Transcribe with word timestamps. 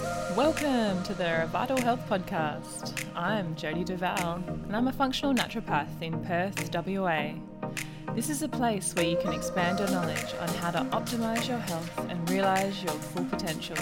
Welcome 0.00 1.02
to 1.02 1.14
the 1.14 1.24
Revital 1.24 1.82
Health 1.82 2.06
Podcast. 2.08 3.04
I'm 3.16 3.56
Jody 3.56 3.82
Duval, 3.82 4.44
and 4.46 4.76
I'm 4.76 4.86
a 4.86 4.92
functional 4.92 5.34
naturopath 5.34 6.00
in 6.00 6.24
Perth, 6.24 6.72
WA. 6.72 7.32
This 8.14 8.30
is 8.30 8.42
a 8.42 8.48
place 8.48 8.94
where 8.94 9.06
you 9.06 9.16
can 9.16 9.32
expand 9.32 9.80
your 9.80 9.90
knowledge 9.90 10.34
on 10.40 10.48
how 10.50 10.70
to 10.70 10.80
optimize 10.96 11.48
your 11.48 11.58
health 11.58 11.98
and 12.08 12.30
realize 12.30 12.80
your 12.80 12.92
full 12.92 13.24
potential. 13.24 13.76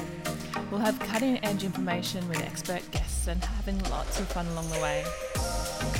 We'll 0.70 0.80
have 0.80 0.98
cutting 1.00 1.44
edge 1.44 1.64
information 1.64 2.26
with 2.28 2.40
expert 2.40 2.90
guests 2.92 3.26
and 3.26 3.44
having 3.44 3.78
lots 3.90 4.18
of 4.18 4.26
fun 4.28 4.46
along 4.46 4.70
the 4.70 4.80
way. 4.80 5.04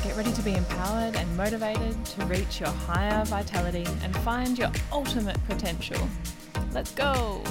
Get 0.03 0.17
ready 0.17 0.33
to 0.33 0.43
be 0.43 0.55
empowered 0.55 1.17
and 1.17 1.37
motivated 1.37 2.03
to 2.07 2.25
reach 2.25 2.61
your 2.61 2.71
higher 2.71 3.23
vitality 3.27 3.87
and 4.03 4.17
find 4.19 4.59
your 4.59 4.73
ultimate 4.91 5.45
potential. 5.47 6.09
Let's 6.73 6.93
go! 6.93 7.43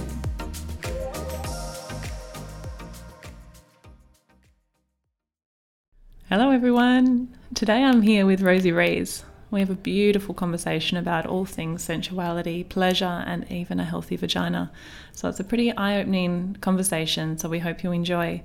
Hello, 6.37 6.51
everyone. 6.51 7.33
Today 7.53 7.81
I'm 7.81 8.01
here 8.01 8.25
with 8.25 8.41
Rosie 8.41 8.73
Rees. 8.73 9.23
We 9.51 9.61
have 9.61 9.69
a 9.69 9.73
beautiful 9.73 10.35
conversation 10.35 10.97
about 10.97 11.25
all 11.25 11.45
things 11.45 11.81
sensuality, 11.81 12.65
pleasure, 12.65 13.23
and 13.25 13.49
even 13.49 13.79
a 13.79 13.85
healthy 13.85 14.17
vagina. 14.17 14.69
So 15.13 15.29
it's 15.29 15.39
a 15.39 15.45
pretty 15.45 15.71
eye 15.71 15.97
opening 15.97 16.57
conversation, 16.59 17.37
so 17.37 17.47
we 17.47 17.59
hope 17.59 17.85
you 17.85 17.93
enjoy. 17.93 18.43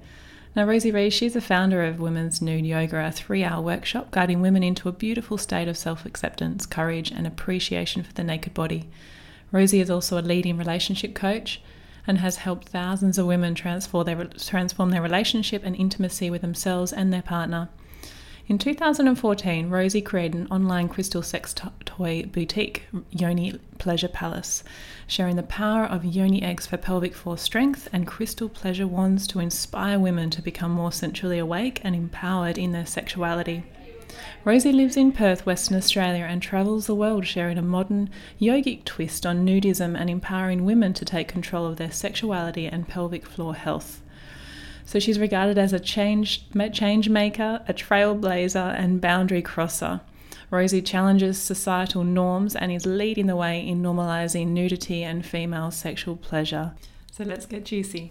Now, 0.54 0.66
Rosie 0.66 0.92
Rees, 0.92 1.14
she's 1.14 1.32
the 1.32 1.40
founder 1.40 1.82
of 1.82 1.98
Women's 1.98 2.40
Nude 2.40 2.64
Yoga, 2.64 3.04
a 3.04 3.10
three 3.10 3.42
hour 3.42 3.60
workshop 3.60 4.12
guiding 4.12 4.40
women 4.40 4.62
into 4.62 4.88
a 4.88 4.92
beautiful 4.92 5.36
state 5.36 5.66
of 5.66 5.76
self 5.76 6.06
acceptance, 6.06 6.66
courage, 6.66 7.10
and 7.10 7.26
appreciation 7.26 8.04
for 8.04 8.12
the 8.12 8.22
naked 8.22 8.54
body. 8.54 8.88
Rosie 9.50 9.80
is 9.80 9.90
also 9.90 10.16
a 10.16 10.22
leading 10.22 10.56
relationship 10.56 11.12
coach 11.16 11.60
and 12.06 12.18
has 12.18 12.36
helped 12.36 12.68
thousands 12.68 13.18
of 13.18 13.26
women 13.26 13.56
transform 13.56 14.06
their, 14.06 14.24
transform 14.26 14.90
their 14.90 15.02
relationship 15.02 15.62
and 15.64 15.74
intimacy 15.74 16.30
with 16.30 16.40
themselves 16.40 16.92
and 16.92 17.12
their 17.12 17.22
partner. 17.22 17.68
In 18.51 18.59
2014, 18.59 19.70
Rosie 19.70 20.02
created 20.02 20.34
an 20.34 20.48
online 20.51 20.88
crystal 20.88 21.23
sex 21.23 21.54
toy 21.84 22.24
boutique, 22.24 22.82
Yoni 23.12 23.60
Pleasure 23.79 24.09
Palace, 24.09 24.65
sharing 25.06 25.37
the 25.37 25.45
power 25.45 25.84
of 25.84 26.04
yoni 26.04 26.43
eggs 26.43 26.66
for 26.66 26.76
pelvic 26.76 27.15
floor 27.15 27.38
strength 27.38 27.88
and 27.93 28.09
crystal 28.09 28.48
pleasure 28.48 28.88
wands 28.88 29.28
to 29.28 29.38
inspire 29.38 30.01
women 30.01 30.30
to 30.30 30.43
become 30.43 30.73
more 30.73 30.90
sensually 30.90 31.38
awake 31.38 31.80
and 31.84 31.95
empowered 31.95 32.59
in 32.59 32.73
their 32.73 32.87
sexuality. 32.87 33.62
Rosie 34.45 34.73
lives 34.73 34.96
in 34.96 35.12
Perth, 35.12 35.46
Western 35.46 35.76
Australia, 35.76 36.24
and 36.28 36.43
travels 36.43 36.88
the 36.88 36.95
world 36.96 37.28
sharing 37.28 37.56
a 37.56 37.62
modern, 37.62 38.10
yogic 38.40 38.82
twist 38.84 39.24
on 39.24 39.46
nudism 39.46 39.96
and 39.96 40.10
empowering 40.10 40.65
women 40.65 40.93
to 40.95 41.04
take 41.04 41.28
control 41.28 41.66
of 41.66 41.76
their 41.76 41.93
sexuality 41.93 42.66
and 42.66 42.88
pelvic 42.88 43.26
floor 43.26 43.54
health. 43.54 44.02
So 44.91 44.99
she's 44.99 45.21
regarded 45.21 45.57
as 45.57 45.73
a 45.73 45.79
change, 45.79 46.51
change 46.73 47.09
maker, 47.09 47.63
a 47.69 47.73
trailblazer, 47.73 48.74
and 48.77 49.01
boundary 49.01 49.41
crosser. 49.41 50.01
Rosie 50.51 50.83
challenges 50.83 51.41
societal 51.41 52.02
norms 52.02 52.57
and 52.57 52.73
is 52.73 52.87
leading 52.87 53.29
the 53.29 53.37
way 53.37 53.65
in 53.65 53.83
normalising 53.83 54.49
nudity 54.49 55.05
and 55.05 55.24
female 55.24 55.71
sexual 55.71 56.16
pleasure. 56.16 56.73
So 57.13 57.23
let's 57.23 57.46
get 57.46 57.66
juicy. 57.66 58.11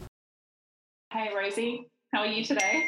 Hey, 1.12 1.32
Rosie, 1.36 1.86
how 2.14 2.22
are 2.22 2.28
you 2.28 2.46
today? 2.46 2.86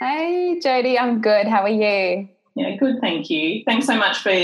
Hey, 0.00 0.58
Jody, 0.60 0.98
I'm 0.98 1.20
good. 1.20 1.46
How 1.46 1.62
are 1.62 1.68
you? 1.68 2.28
Yeah, 2.56 2.74
good, 2.76 3.00
thank 3.00 3.30
you. 3.30 3.62
Thanks 3.66 3.86
so 3.86 3.96
much 3.96 4.18
for 4.18 4.34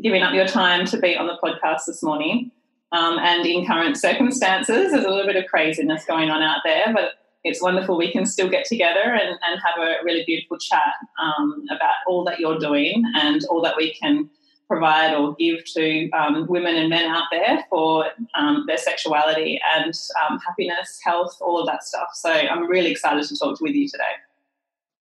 giving 0.00 0.22
up 0.22 0.32
your 0.32 0.46
time 0.46 0.86
to 0.86 0.96
be 0.96 1.18
on 1.18 1.26
the 1.26 1.36
podcast 1.44 1.84
this 1.86 2.02
morning. 2.02 2.50
Um, 2.92 3.18
and 3.18 3.44
in 3.44 3.66
current 3.66 3.98
circumstances, 3.98 4.90
there's 4.90 5.04
a 5.04 5.10
little 5.10 5.26
bit 5.26 5.36
of 5.36 5.44
craziness 5.50 6.06
going 6.06 6.30
on 6.30 6.40
out 6.40 6.60
there, 6.64 6.94
but 6.94 7.16
it's 7.44 7.62
wonderful 7.62 7.96
we 7.96 8.12
can 8.12 8.26
still 8.26 8.48
get 8.48 8.64
together 8.64 9.00
and, 9.00 9.30
and 9.30 9.60
have 9.64 9.78
a 9.78 10.04
really 10.04 10.24
beautiful 10.26 10.58
chat 10.58 10.94
um, 11.22 11.64
about 11.70 11.94
all 12.06 12.24
that 12.24 12.38
you're 12.38 12.58
doing 12.58 13.02
and 13.16 13.44
all 13.50 13.62
that 13.62 13.76
we 13.76 13.94
can 13.94 14.28
provide 14.68 15.12
or 15.14 15.34
give 15.34 15.64
to 15.64 16.08
um, 16.10 16.46
women 16.46 16.76
and 16.76 16.88
men 16.88 17.04
out 17.10 17.24
there 17.32 17.66
for 17.68 18.06
um, 18.36 18.64
their 18.68 18.76
sexuality 18.76 19.60
and 19.74 19.92
um, 20.22 20.38
happiness, 20.38 21.00
health, 21.02 21.36
all 21.40 21.60
of 21.60 21.66
that 21.66 21.82
stuff. 21.82 22.10
So 22.14 22.30
I'm 22.30 22.68
really 22.68 22.92
excited 22.92 23.24
to 23.24 23.36
talk 23.36 23.60
with 23.60 23.74
you 23.74 23.88
today. 23.88 24.12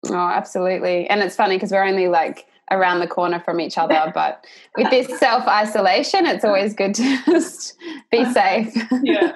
Oh, 0.07 0.15
absolutely. 0.15 1.05
And 1.07 1.21
it's 1.21 1.35
funny 1.35 1.57
because 1.57 1.71
we're 1.71 1.83
only 1.83 2.07
like 2.07 2.47
around 2.71 3.01
the 3.01 3.07
corner 3.07 3.41
from 3.41 3.59
each 3.59 3.77
other, 3.77 4.11
but 4.15 4.45
with 4.77 4.89
this 4.89 5.19
self 5.19 5.45
isolation, 5.47 6.25
it's 6.25 6.45
always 6.45 6.73
good 6.73 6.95
to 6.95 7.17
just 7.25 7.75
be 8.09 8.23
safe. 8.31 8.73
yeah. 9.03 9.33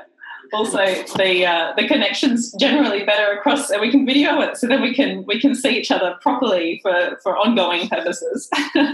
Also, 0.55 0.77
the 1.17 1.45
uh, 1.45 1.73
the 1.75 1.88
connections 1.88 2.53
generally 2.59 3.03
better 3.03 3.33
across, 3.33 3.69
and 3.69 3.81
we 3.81 3.91
can 3.91 4.05
video 4.05 4.39
it 4.41 4.57
so 4.57 4.67
that 4.67 4.81
we 4.81 4.93
can 4.93 5.25
we 5.27 5.39
can 5.39 5.53
see 5.53 5.77
each 5.77 5.91
other 5.91 6.16
properly 6.21 6.79
for 6.81 7.19
for 7.21 7.38
ongoing 7.38 7.89
purposes. 7.89 8.49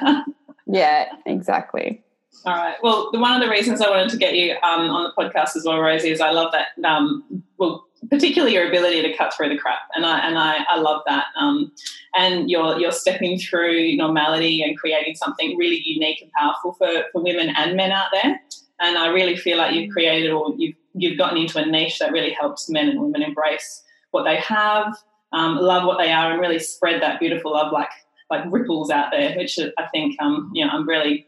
yeah, 0.66 1.06
exactly. 1.26 2.04
All 2.46 2.56
right. 2.56 2.78
Well, 2.82 3.12
one 3.14 3.34
of 3.34 3.42
the 3.42 3.50
reasons 3.50 3.82
I 3.82 3.90
wanted 3.90 4.10
to 4.10 4.18
get 4.18 4.36
you 4.36 4.54
um, 4.64 4.90
on 4.90 5.04
the 5.04 5.14
podcast 5.22 5.56
as 5.56 5.64
well, 5.66 5.80
Rosie, 5.80 6.10
is 6.10 6.22
I 6.22 6.32
love 6.32 6.52
that. 6.54 6.70
Um, 6.84 7.44
well, 7.58 7.86
particularly 8.10 8.56
your 8.56 8.68
ability 8.68 9.04
to 9.04 9.16
cut 9.16 9.34
through 9.34 9.50
the 9.50 9.58
crap, 9.58 9.80
and 9.96 10.06
I 10.06 10.20
and 10.28 10.38
I, 10.38 10.66
I 10.68 10.80
love 10.80 11.04
that. 11.06 11.26
Um, 11.36 11.72
and 12.16 12.50
you're 12.50 12.80
you're 12.80 12.92
stepping 12.92 13.38
through 13.38 13.96
normality 13.96 14.64
and 14.64 14.78
creating 14.78 15.16
something 15.16 15.56
really 15.58 15.82
unique 15.86 16.22
and 16.22 16.32
powerful 16.32 16.74
for 16.74 17.04
for 17.12 17.22
women 17.22 17.54
and 17.56 17.78
men 17.78 17.92
out 17.92 18.08
there. 18.12 18.42
And 18.82 18.98
I 18.98 19.08
really 19.08 19.36
feel 19.38 19.58
like 19.58 19.74
you've 19.74 19.92
created 19.92 20.32
or 20.32 20.54
you've 20.58 20.76
you've 20.94 21.18
gotten 21.18 21.38
into 21.38 21.58
a 21.58 21.66
niche 21.66 22.00
that 22.00 22.12
really 22.12 22.32
helps 22.32 22.70
men 22.70 22.90
and 22.90 23.02
women 23.02 23.22
embrace 23.22 23.84
what 24.12 24.24
they 24.24 24.38
have, 24.38 24.94
um, 25.32 25.56
love 25.58 25.86
what 25.86 25.98
they 25.98 26.12
are, 26.12 26.32
and 26.32 26.42
really 26.42 26.60
spread 26.60 27.02
that 27.02 27.20
beautiful 27.20 27.54
love 27.54 27.72
like 27.72 27.92
like 28.30 28.44
ripples 28.52 28.90
out 28.90 29.12
there. 29.12 29.38
Which 29.38 29.58
I 29.60 29.88
think 29.88 30.22
um, 30.22 30.52
you 30.54 30.66
know 30.66 30.72
I'm 30.72 30.88
really 30.88 31.28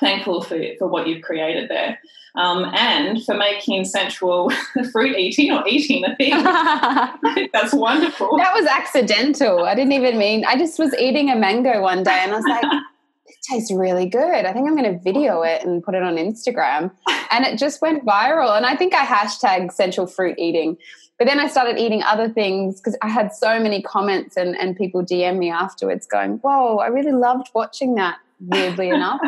thankful 0.00 0.42
for, 0.42 0.58
for 0.78 0.88
what 0.88 1.06
you've 1.06 1.22
created 1.22 1.68
there 1.68 1.98
um, 2.36 2.64
and 2.74 3.22
for 3.24 3.34
making 3.34 3.84
sensual 3.84 4.50
fruit 4.92 5.16
eating 5.16 5.52
or 5.52 5.66
eating 5.68 6.04
a 6.04 6.16
thing. 6.16 6.42
That's 7.52 7.72
wonderful. 7.72 8.36
That 8.36 8.54
was 8.54 8.66
accidental. 8.66 9.64
I 9.64 9.74
didn't 9.74 9.92
even 9.92 10.18
mean, 10.18 10.44
I 10.44 10.56
just 10.56 10.78
was 10.78 10.94
eating 10.94 11.30
a 11.30 11.36
mango 11.36 11.80
one 11.80 12.02
day 12.02 12.18
and 12.22 12.32
I 12.32 12.36
was 12.36 12.44
like, 12.44 12.64
it 13.26 13.36
tastes 13.48 13.72
really 13.72 14.06
good. 14.06 14.44
I 14.44 14.52
think 14.52 14.68
I'm 14.68 14.76
going 14.76 14.92
to 14.92 15.02
video 15.02 15.42
it 15.42 15.64
and 15.64 15.82
put 15.82 15.94
it 15.94 16.02
on 16.02 16.16
Instagram. 16.16 16.90
And 17.30 17.44
it 17.44 17.58
just 17.58 17.80
went 17.80 18.04
viral. 18.04 18.56
And 18.56 18.66
I 18.66 18.76
think 18.76 18.94
I 18.94 19.04
hashtag 19.04 19.72
central 19.72 20.06
fruit 20.06 20.36
eating. 20.38 20.76
But 21.18 21.26
then 21.26 21.38
I 21.38 21.46
started 21.46 21.78
eating 21.78 22.02
other 22.02 22.28
things 22.28 22.80
because 22.80 22.96
I 23.00 23.08
had 23.08 23.32
so 23.32 23.60
many 23.60 23.82
comments 23.82 24.36
and, 24.36 24.56
and 24.56 24.76
people 24.76 25.04
DM 25.04 25.38
me 25.38 25.50
afterwards 25.50 26.06
going, 26.06 26.38
Whoa, 26.38 26.78
I 26.78 26.88
really 26.88 27.12
loved 27.12 27.48
watching 27.54 27.94
that, 27.94 28.18
weirdly 28.40 28.88
enough 28.90 29.20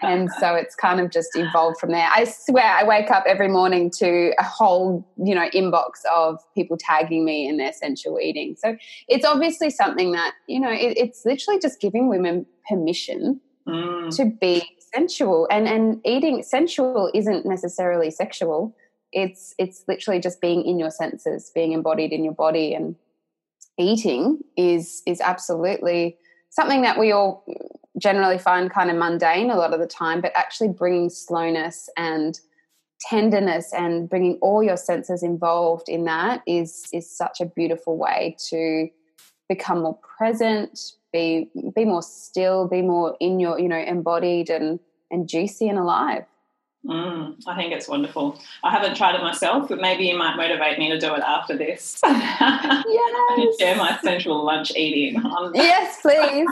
and 0.00 0.30
so 0.38 0.54
it's 0.54 0.74
kind 0.74 1.00
of 1.00 1.10
just 1.10 1.30
evolved 1.34 1.78
from 1.78 1.90
there. 1.90 2.08
I 2.14 2.24
swear 2.24 2.64
I 2.64 2.84
wake 2.84 3.10
up 3.10 3.24
every 3.26 3.48
morning 3.48 3.90
to 3.98 4.32
a 4.38 4.42
whole, 4.42 5.06
you 5.16 5.34
know, 5.34 5.48
inbox 5.54 6.04
of 6.14 6.38
people 6.54 6.76
tagging 6.78 7.24
me 7.24 7.48
in 7.48 7.56
their 7.58 7.72
sensual 7.72 8.18
eating. 8.20 8.56
So 8.58 8.76
it's 9.08 9.24
obviously 9.24 9.70
something 9.70 10.12
that, 10.12 10.34
you 10.48 10.60
know, 10.60 10.70
it, 10.70 10.96
it's 10.96 11.22
literally 11.24 11.60
just 11.60 11.80
giving 11.80 12.08
women 12.08 12.46
permission 12.68 13.40
mm. 13.66 14.16
to 14.16 14.24
be 14.40 14.62
sensual 14.94 15.48
and 15.50 15.66
and 15.66 16.00
eating 16.04 16.42
sensual 16.42 17.10
isn't 17.14 17.46
necessarily 17.46 18.10
sexual. 18.10 18.74
It's 19.12 19.54
it's 19.58 19.84
literally 19.88 20.20
just 20.20 20.40
being 20.40 20.64
in 20.64 20.78
your 20.78 20.90
senses, 20.90 21.50
being 21.54 21.72
embodied 21.72 22.12
in 22.12 22.24
your 22.24 22.34
body 22.34 22.74
and 22.74 22.96
eating 23.78 24.40
is 24.56 25.02
is 25.06 25.20
absolutely 25.20 26.18
something 26.50 26.82
that 26.82 26.98
we 26.98 27.12
all 27.12 27.44
generally 28.02 28.38
find 28.38 28.70
kind 28.70 28.90
of 28.90 28.96
mundane 28.96 29.50
a 29.50 29.56
lot 29.56 29.72
of 29.72 29.80
the 29.80 29.86
time, 29.86 30.20
but 30.20 30.32
actually 30.34 30.68
bringing 30.68 31.08
slowness 31.08 31.88
and 31.96 32.40
tenderness 33.00 33.72
and 33.72 34.08
bringing 34.08 34.38
all 34.42 34.62
your 34.62 34.76
senses 34.76 35.22
involved 35.22 35.88
in 35.88 36.04
that 36.04 36.42
is 36.46 36.86
is 36.92 37.10
such 37.10 37.40
a 37.40 37.46
beautiful 37.46 37.96
way 37.96 38.36
to 38.50 38.88
become 39.48 39.82
more 39.82 39.98
present, 40.16 40.92
be 41.12 41.48
be 41.74 41.84
more 41.84 42.02
still, 42.02 42.68
be 42.68 42.82
more 42.82 43.16
in 43.20 43.40
your 43.40 43.58
you 43.58 43.68
know 43.68 43.78
embodied 43.78 44.50
and 44.50 44.80
and 45.10 45.28
juicy 45.28 45.68
and 45.68 45.78
alive. 45.78 46.24
Mm, 46.84 47.36
I 47.46 47.54
think 47.54 47.72
it's 47.72 47.86
wonderful. 47.86 48.40
I 48.64 48.70
haven't 48.72 48.96
tried 48.96 49.14
it 49.14 49.22
myself, 49.22 49.68
but 49.68 49.80
maybe 49.80 50.04
you 50.04 50.16
might 50.18 50.36
motivate 50.36 50.78
me 50.80 50.90
to 50.90 50.98
do 50.98 51.14
it 51.14 51.20
after 51.20 51.56
this. 51.56 52.00
Yes. 53.34 53.58
share 53.58 53.76
my 53.76 53.98
sensual 54.02 54.44
lunch 54.44 54.72
eating. 54.76 55.14
yes, 55.54 56.00
please. 56.02 56.48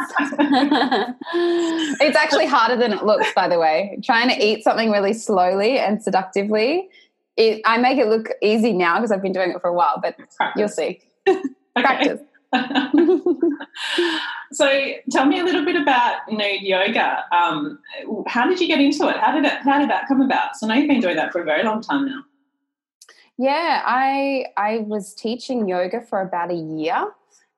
it's 2.01 2.17
actually 2.17 2.47
harder 2.47 2.77
than 2.77 2.93
it 2.93 3.05
looks, 3.05 3.27
by 3.35 3.49
the 3.49 3.59
way. 3.59 3.99
Trying 4.03 4.29
to 4.31 4.43
eat 4.45 4.63
something 4.65 4.91
really 4.91 5.13
slowly 5.13 5.79
and 5.79 6.03
seductively. 6.03 6.89
It, 7.37 7.61
I 7.65 7.77
make 7.79 7.99
it 7.99 8.07
look 8.07 8.29
easy 8.43 8.73
now 8.73 8.97
because 8.97 9.11
I've 9.13 9.23
been 9.23 9.33
doing 9.33 9.51
it 9.51 9.61
for 9.61 9.69
a 9.69 9.75
while, 9.75 10.01
but 10.01 10.17
Practice. 10.37 10.59
you'll 10.59 10.69
see. 10.69 11.01
Practice. 11.77 12.21
so 14.53 14.93
tell 15.11 15.27
me 15.27 15.39
a 15.39 15.45
little 15.45 15.65
bit 15.65 15.77
about 15.77 16.21
nude 16.31 16.63
yoga. 16.63 17.25
Um, 17.33 17.79
how 18.27 18.49
did 18.49 18.61
you 18.61 18.67
get 18.67 18.81
into 18.81 19.09
it? 19.09 19.17
How 19.19 19.33
did 19.33 19.45
it, 19.45 19.53
how 19.63 19.79
did 19.79 19.91
that 19.91 20.09
come 20.09 20.21
about? 20.21 20.57
So 20.57 20.67
I 20.67 20.71
know 20.71 20.81
you've 20.81 20.89
been 20.89 21.01
doing 21.01 21.17
that 21.17 21.33
for 21.33 21.41
a 21.41 21.45
very 21.45 21.63
long 21.63 21.81
time 21.81 22.07
now. 22.07 22.25
Yeah, 23.39 23.83
I 23.87 24.47
I 24.57 24.79
was 24.79 25.15
teaching 25.15 25.69
yoga 25.69 26.01
for 26.01 26.21
about 26.21 26.51
a 26.51 26.55
year, 26.55 27.13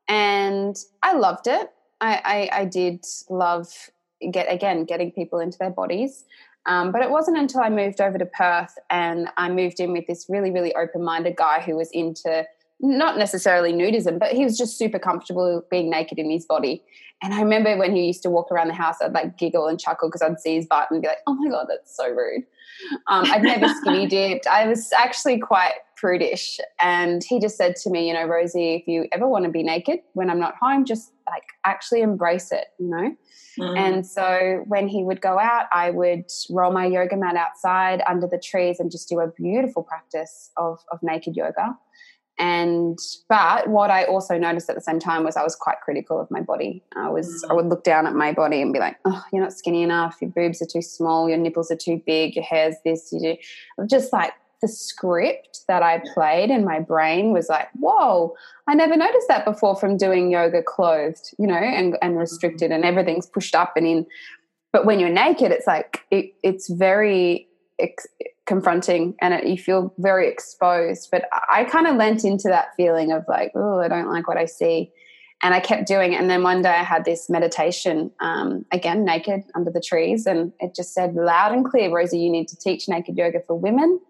and 0.08 0.76
I 1.02 1.14
loved 1.14 1.46
it. 1.46 1.70
I 2.00 2.50
I, 2.52 2.60
I 2.60 2.64
did 2.66 3.04
love 3.28 3.90
get 4.30 4.52
again 4.52 4.84
getting 4.84 5.10
people 5.10 5.40
into 5.40 5.58
their 5.58 5.70
bodies. 5.70 6.24
Um, 6.66 6.92
but 6.92 7.02
it 7.02 7.10
wasn't 7.10 7.38
until 7.38 7.60
I 7.60 7.70
moved 7.70 8.00
over 8.00 8.18
to 8.18 8.26
Perth 8.26 8.78
and 8.88 9.28
I 9.36 9.48
moved 9.48 9.80
in 9.80 9.92
with 9.92 10.06
this 10.06 10.26
really, 10.28 10.52
really 10.52 10.72
open 10.76 11.02
minded 11.02 11.34
guy 11.36 11.60
who 11.60 11.76
was 11.76 11.90
into 11.90 12.46
not 12.82 13.16
necessarily 13.16 13.72
nudism, 13.72 14.18
but 14.18 14.32
he 14.32 14.44
was 14.44 14.58
just 14.58 14.76
super 14.76 14.98
comfortable 14.98 15.62
being 15.70 15.88
naked 15.88 16.18
in 16.18 16.30
his 16.30 16.44
body. 16.44 16.82
And 17.22 17.32
I 17.32 17.40
remember 17.40 17.76
when 17.76 17.94
he 17.94 18.06
used 18.06 18.22
to 18.24 18.30
walk 18.30 18.50
around 18.50 18.68
the 18.68 18.74
house, 18.74 18.96
I'd 19.00 19.12
like 19.12 19.38
giggle 19.38 19.68
and 19.68 19.78
chuckle 19.78 20.08
because 20.08 20.22
I'd 20.22 20.40
see 20.40 20.56
his 20.56 20.66
butt 20.66 20.88
and 20.90 21.00
be 21.00 21.06
like, 21.06 21.18
oh 21.28 21.34
my 21.34 21.48
God, 21.48 21.66
that's 21.68 21.96
so 21.96 22.08
rude. 22.08 22.44
Um, 23.06 23.24
I'd 23.30 23.44
never 23.44 23.68
skinny 23.80 24.06
dipped. 24.06 24.48
I 24.48 24.66
was 24.66 24.90
actually 24.92 25.38
quite 25.38 25.74
prudish. 25.96 26.58
And 26.80 27.22
he 27.22 27.38
just 27.38 27.56
said 27.56 27.76
to 27.76 27.90
me, 27.90 28.08
you 28.08 28.14
know, 28.14 28.24
Rosie, 28.24 28.74
if 28.74 28.88
you 28.88 29.06
ever 29.12 29.28
want 29.28 29.44
to 29.44 29.50
be 29.52 29.62
naked 29.62 30.00
when 30.14 30.28
I'm 30.28 30.40
not 30.40 30.54
home, 30.60 30.84
just 30.84 31.12
like 31.30 31.44
actually 31.64 32.02
embrace 32.02 32.50
it, 32.50 32.66
you 32.80 32.88
know? 32.88 33.16
Mm. 33.60 33.78
And 33.78 34.06
so 34.06 34.64
when 34.66 34.88
he 34.88 35.04
would 35.04 35.20
go 35.20 35.38
out, 35.38 35.66
I 35.72 35.90
would 35.90 36.24
roll 36.50 36.72
my 36.72 36.86
yoga 36.86 37.16
mat 37.16 37.36
outside 37.36 38.02
under 38.08 38.26
the 38.26 38.38
trees 38.38 38.80
and 38.80 38.90
just 38.90 39.08
do 39.08 39.20
a 39.20 39.28
beautiful 39.28 39.84
practice 39.84 40.50
of, 40.56 40.80
of 40.90 40.98
naked 41.02 41.36
yoga. 41.36 41.76
And 42.42 42.98
but 43.28 43.68
what 43.68 43.92
I 43.92 44.02
also 44.02 44.36
noticed 44.36 44.68
at 44.68 44.74
the 44.74 44.82
same 44.82 44.98
time 44.98 45.22
was 45.22 45.36
I 45.36 45.44
was 45.44 45.54
quite 45.54 45.76
critical 45.80 46.20
of 46.20 46.28
my 46.28 46.40
body. 46.40 46.82
I 46.96 47.08
was 47.08 47.44
mm. 47.44 47.50
I 47.50 47.54
would 47.54 47.66
look 47.66 47.84
down 47.84 48.04
at 48.04 48.16
my 48.16 48.32
body 48.32 48.60
and 48.60 48.72
be 48.72 48.80
like, 48.80 48.96
"Oh, 49.04 49.22
you're 49.32 49.40
not 49.40 49.52
skinny 49.52 49.84
enough. 49.84 50.16
Your 50.20 50.32
boobs 50.32 50.60
are 50.60 50.66
too 50.66 50.82
small. 50.82 51.28
Your 51.28 51.38
nipples 51.38 51.70
are 51.70 51.76
too 51.76 52.02
big. 52.04 52.34
Your 52.34 52.44
hair's 52.44 52.74
this. 52.84 53.12
You 53.12 53.20
do." 53.20 53.86
Just 53.86 54.12
like 54.12 54.32
the 54.60 54.66
script 54.66 55.60
that 55.68 55.84
I 55.84 56.02
played 56.14 56.50
in 56.50 56.64
my 56.64 56.80
brain 56.80 57.32
was 57.32 57.48
like, 57.48 57.68
whoa, 57.78 58.34
I 58.68 58.74
never 58.74 58.96
noticed 58.96 59.26
that 59.28 59.44
before 59.44 59.74
from 59.74 59.96
doing 59.96 60.30
yoga 60.30 60.62
clothed, 60.62 61.34
you 61.36 61.48
know, 61.48 61.54
and, 61.54 61.98
and 62.00 62.16
restricted 62.16 62.70
and 62.70 62.84
everything's 62.84 63.26
pushed 63.26 63.56
up 63.56 63.76
and 63.76 63.86
in. 63.86 64.06
But 64.72 64.86
when 64.86 65.00
you're 65.00 65.10
naked, 65.10 65.50
it's 65.50 65.66
like, 65.66 66.04
it, 66.12 66.32
it's 66.44 66.70
very 66.70 67.48
confronting 68.46 69.14
and 69.20 69.34
it, 69.34 69.46
you 69.46 69.56
feel 69.56 69.94
very 69.98 70.28
exposed. 70.28 71.08
But 71.10 71.24
I 71.48 71.64
kind 71.64 71.86
of 71.86 71.96
lent 71.96 72.24
into 72.24 72.48
that 72.48 72.74
feeling 72.76 73.12
of 73.12 73.24
like, 73.28 73.52
oh, 73.54 73.80
I 73.80 73.88
don't 73.88 74.08
like 74.08 74.26
what 74.28 74.36
I 74.36 74.46
see. 74.46 74.90
And 75.44 75.54
I 75.54 75.60
kept 75.60 75.88
doing 75.88 76.12
it. 76.12 76.20
And 76.20 76.30
then 76.30 76.42
one 76.42 76.62
day 76.62 76.70
I 76.70 76.84
had 76.84 77.04
this 77.04 77.28
meditation, 77.28 78.12
um, 78.20 78.64
again, 78.70 79.04
naked 79.04 79.42
under 79.54 79.70
the 79.70 79.80
trees. 79.80 80.26
And 80.26 80.52
it 80.60 80.74
just 80.74 80.94
said 80.94 81.14
loud 81.14 81.52
and 81.52 81.64
clear, 81.64 81.90
Rosie, 81.90 82.20
you 82.20 82.30
need 82.30 82.46
to 82.48 82.56
teach 82.56 82.88
naked 82.88 83.16
yoga 83.16 83.40
for 83.40 83.58
women 83.58 84.00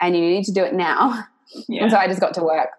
and 0.00 0.16
you 0.16 0.22
need 0.22 0.44
to 0.44 0.52
do 0.52 0.64
it 0.64 0.74
now. 0.74 1.24
Yeah. 1.68 1.82
And 1.82 1.90
so 1.90 1.96
I 1.96 2.06
just 2.06 2.20
got 2.20 2.34
to 2.34 2.42
work. 2.42 2.70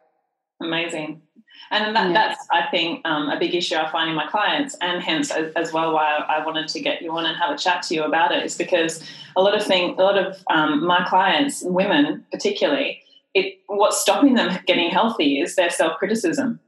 Amazing. 0.62 1.22
And 1.70 1.96
that, 1.96 2.08
yeah. 2.08 2.14
that's, 2.14 2.48
I 2.52 2.68
think, 2.70 3.02
um, 3.06 3.30
a 3.30 3.40
big 3.40 3.56
issue 3.56 3.76
I 3.76 3.90
find 3.92 4.10
in 4.10 4.16
my 4.16 4.28
clients, 4.28 4.76
and 4.82 5.02
hence 5.02 5.32
as, 5.32 5.54
as, 5.54 5.72
well 5.72 5.94
why 5.94 6.18
I 6.18 6.46
wanted 6.46 6.68
to 6.70 6.82
get 6.82 7.02
you 7.02 7.12
on 7.12 7.26
and 7.26 7.38
have 7.38 7.52
a 7.52 7.58
chat 7.58 7.84
to 7.84 7.96
you 7.96 8.04
about 8.04 8.32
it, 8.32 8.44
is 8.44 8.58
because 8.58 9.04
a 9.36 9.42
lot 9.42 9.56
of 9.56 9.66
thing, 9.66 9.98
a 9.98 10.02
lot 10.02 10.18
of 10.18 10.44
um, 10.50 10.86
my 10.86 11.06
clients, 11.08 11.64
women 11.64 12.26
particularly, 12.32 13.02
it 13.34 13.60
what's 13.68 14.02
stopping 14.02 14.34
them 14.34 14.60
getting 14.66 14.90
healthy 14.90 15.40
is 15.40 15.56
their 15.56 15.70
self 15.70 15.98
criticism 15.98 16.60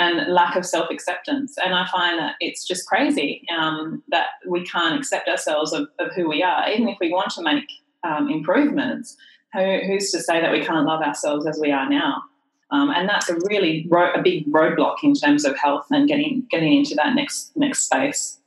and 0.00 0.32
lack 0.32 0.56
of 0.56 0.66
self 0.66 0.90
acceptance. 0.90 1.56
And 1.62 1.74
I 1.74 1.86
find 1.86 2.18
that 2.18 2.34
it's 2.40 2.66
just 2.66 2.86
crazy 2.86 3.46
um, 3.56 4.02
that 4.08 4.28
we 4.46 4.64
can't 4.64 4.98
accept 4.98 5.28
ourselves 5.28 5.72
of, 5.72 5.88
of, 5.98 6.12
who 6.14 6.28
we 6.28 6.42
are, 6.42 6.68
even 6.70 6.88
if 6.88 6.98
we 7.00 7.10
want 7.10 7.30
to 7.32 7.42
make 7.42 7.70
um, 8.02 8.28
improvements 8.28 9.16
who, 9.52 9.80
who's 9.86 10.10
to 10.12 10.20
say 10.20 10.40
that 10.40 10.52
we 10.52 10.64
can't 10.64 10.86
love 10.86 11.02
ourselves 11.02 11.46
as 11.46 11.58
we 11.60 11.70
are 11.70 11.88
now? 11.88 12.22
Um, 12.72 12.90
and 12.90 13.08
that's 13.08 13.28
a 13.28 13.34
really 13.48 13.86
ro- 13.90 14.12
a 14.12 14.22
big 14.22 14.50
roadblock 14.50 14.96
in 15.02 15.14
terms 15.14 15.44
of 15.44 15.58
health 15.58 15.86
and 15.90 16.06
getting 16.06 16.46
getting 16.50 16.72
into 16.72 16.94
that 16.96 17.14
next 17.14 17.52
next 17.56 17.84
space. 17.84 18.38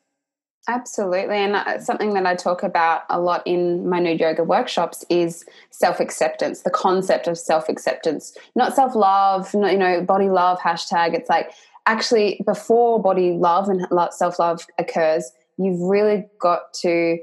Absolutely, 0.67 1.37
and 1.37 1.57
uh, 1.57 1.79
something 1.79 2.13
that 2.13 2.25
I 2.25 2.35
talk 2.35 2.63
about 2.63 3.01
a 3.09 3.19
lot 3.19 3.45
in 3.45 3.89
my 3.89 3.99
nude 3.99 4.21
yoga 4.21 4.43
workshops 4.45 5.03
is 5.09 5.43
self 5.71 5.99
acceptance. 5.99 6.61
The 6.61 6.69
concept 6.69 7.27
of 7.27 7.37
self 7.37 7.67
acceptance, 7.67 8.35
not 8.55 8.73
self 8.73 8.95
love, 8.95 9.53
not 9.53 9.73
you 9.73 9.77
know 9.77 10.01
body 10.01 10.29
love 10.29 10.59
hashtag. 10.59 11.13
It's 11.13 11.29
like 11.29 11.51
actually 11.85 12.41
before 12.45 13.01
body 13.01 13.31
love 13.31 13.67
and 13.67 13.85
self 14.13 14.39
love 14.39 14.65
occurs, 14.79 15.31
you've 15.57 15.81
really 15.81 16.25
got 16.39 16.73
to 16.81 17.17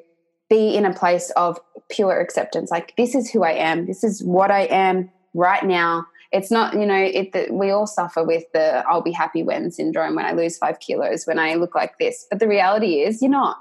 be 0.51 0.77
in 0.77 0.85
a 0.85 0.93
place 0.93 1.31
of 1.37 1.59
pure 1.89 2.21
acceptance. 2.21 2.71
Like, 2.71 2.95
this 2.97 3.15
is 3.15 3.31
who 3.31 3.45
I 3.45 3.53
am. 3.53 3.87
This 3.87 4.05
is 4.05 4.23
what 4.23 4.51
I 4.51 4.63
am 4.63 5.11
right 5.33 5.65
now. 5.65 6.05
It's 6.33 6.51
not, 6.51 6.75
you 6.75 6.87
know, 6.87 6.97
it, 6.97 7.33
the, 7.33 7.49
we 7.51 7.71
all 7.71 7.87
suffer 7.87 8.23
with 8.23 8.45
the 8.53 8.85
I'll 8.89 9.03
be 9.03 9.11
happy 9.11 9.43
when 9.43 9.71
syndrome 9.71 10.15
when 10.15 10.25
I 10.25 10.33
lose 10.33 10.59
five 10.59 10.79
kilos, 10.79 11.25
when 11.25 11.39
I 11.39 11.55
look 11.55 11.75
like 11.75 11.99
this. 11.99 12.27
But 12.31 12.39
the 12.39 12.49
reality 12.49 13.03
is, 13.03 13.21
you're 13.21 13.31
not. 13.31 13.57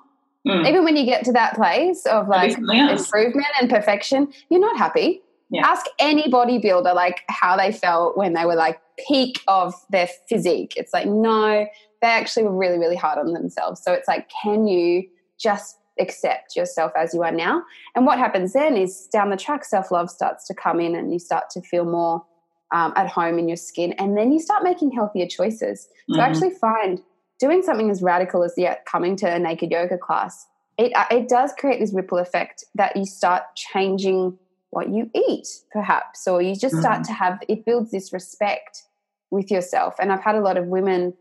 Mm. 0.48 0.68
Even 0.68 0.84
when 0.84 0.96
you 0.96 1.06
get 1.06 1.26
to 1.26 1.32
that 1.34 1.56
place 1.56 2.06
of 2.06 2.28
like 2.28 2.58
improvement 2.58 3.48
and 3.60 3.70
perfection, 3.70 4.32
you're 4.50 4.60
not 4.60 4.78
happy. 4.78 5.22
Yeah. 5.50 5.66
Ask 5.66 5.88
any 5.98 6.32
bodybuilder 6.32 6.94
like 6.94 7.22
how 7.28 7.58
they 7.58 7.72
felt 7.72 8.16
when 8.16 8.34
they 8.34 8.46
were 8.46 8.56
like 8.56 8.80
peak 9.08 9.42
of 9.48 9.74
their 9.90 10.08
physique. 10.28 10.74
It's 10.78 10.94
like, 10.94 11.08
no, 11.08 11.66
they 12.02 12.08
actually 12.08 12.44
were 12.44 12.56
really, 12.56 12.78
really 12.78 12.96
hard 12.96 13.18
on 13.18 13.34
themselves. 13.34 13.82
So 13.84 13.92
it's 13.92 14.08
like, 14.08 14.30
can 14.44 14.68
you 14.68 15.10
just 15.40 15.80
accept 16.00 16.56
yourself 16.56 16.92
as 16.98 17.14
you 17.14 17.24
are 17.24 17.32
now. 17.32 17.64
And 17.96 18.06
what 18.06 18.18
happens 18.18 18.54
then 18.54 18.78
is 18.78 19.08
down 19.12 19.30
the 19.30 19.38
track, 19.38 19.66
self 19.66 19.92
love 19.92 20.10
starts 20.10 20.48
to 20.48 20.54
come 20.54 20.80
in 20.80 20.96
and 20.96 21.12
you 21.12 21.20
start 21.20 21.50
to 21.52 21.62
feel 21.62 21.86
more 21.86 22.26
um, 22.72 22.94
at 22.96 23.08
home 23.08 23.40
in 23.40 23.48
your 23.48 23.58
skin. 23.58 23.94
And 23.94 24.18
then 24.18 24.32
you 24.32 24.40
start 24.40 24.64
making 24.64 24.92
healthier 24.92 25.28
choices. 25.28 25.88
So 26.10 26.14
mm-hmm. 26.14 26.22
I 26.22 26.28
actually 26.28 26.52
find 26.52 27.02
doing 27.40 27.62
something 27.62 27.90
as 27.90 28.02
radical 28.02 28.44
as 28.44 28.54
yet 28.58 28.86
coming 28.86 29.16
to 29.18 29.34
a 29.34 29.40
naked 29.40 29.72
yoga 29.72 29.98
class, 29.98 30.46
it, 30.78 30.96
uh, 30.96 31.06
it 31.10 31.28
does 31.28 31.52
create 31.58 31.80
this 31.80 31.94
ripple 31.94 32.18
effect 32.18 32.64
that 32.76 32.96
you 32.96 33.06
start 33.06 33.44
changing 33.56 34.38
what 34.72 34.90
you 34.90 35.10
eat, 35.16 35.48
perhaps, 35.72 36.28
or 36.28 36.42
you 36.42 36.56
just 36.56 36.76
start 36.78 37.02
mm-hmm. 37.02 37.04
to 37.04 37.14
have 37.14 37.40
it 37.48 37.66
builds 37.66 37.92
this 37.92 38.14
respect 38.14 38.84
with 39.32 39.50
yourself. 39.50 39.96
And 40.00 40.12
I've 40.12 40.24
had 40.24 40.36
a 40.36 40.42
lot 40.42 40.58
of 40.58 40.68
women 40.68 41.14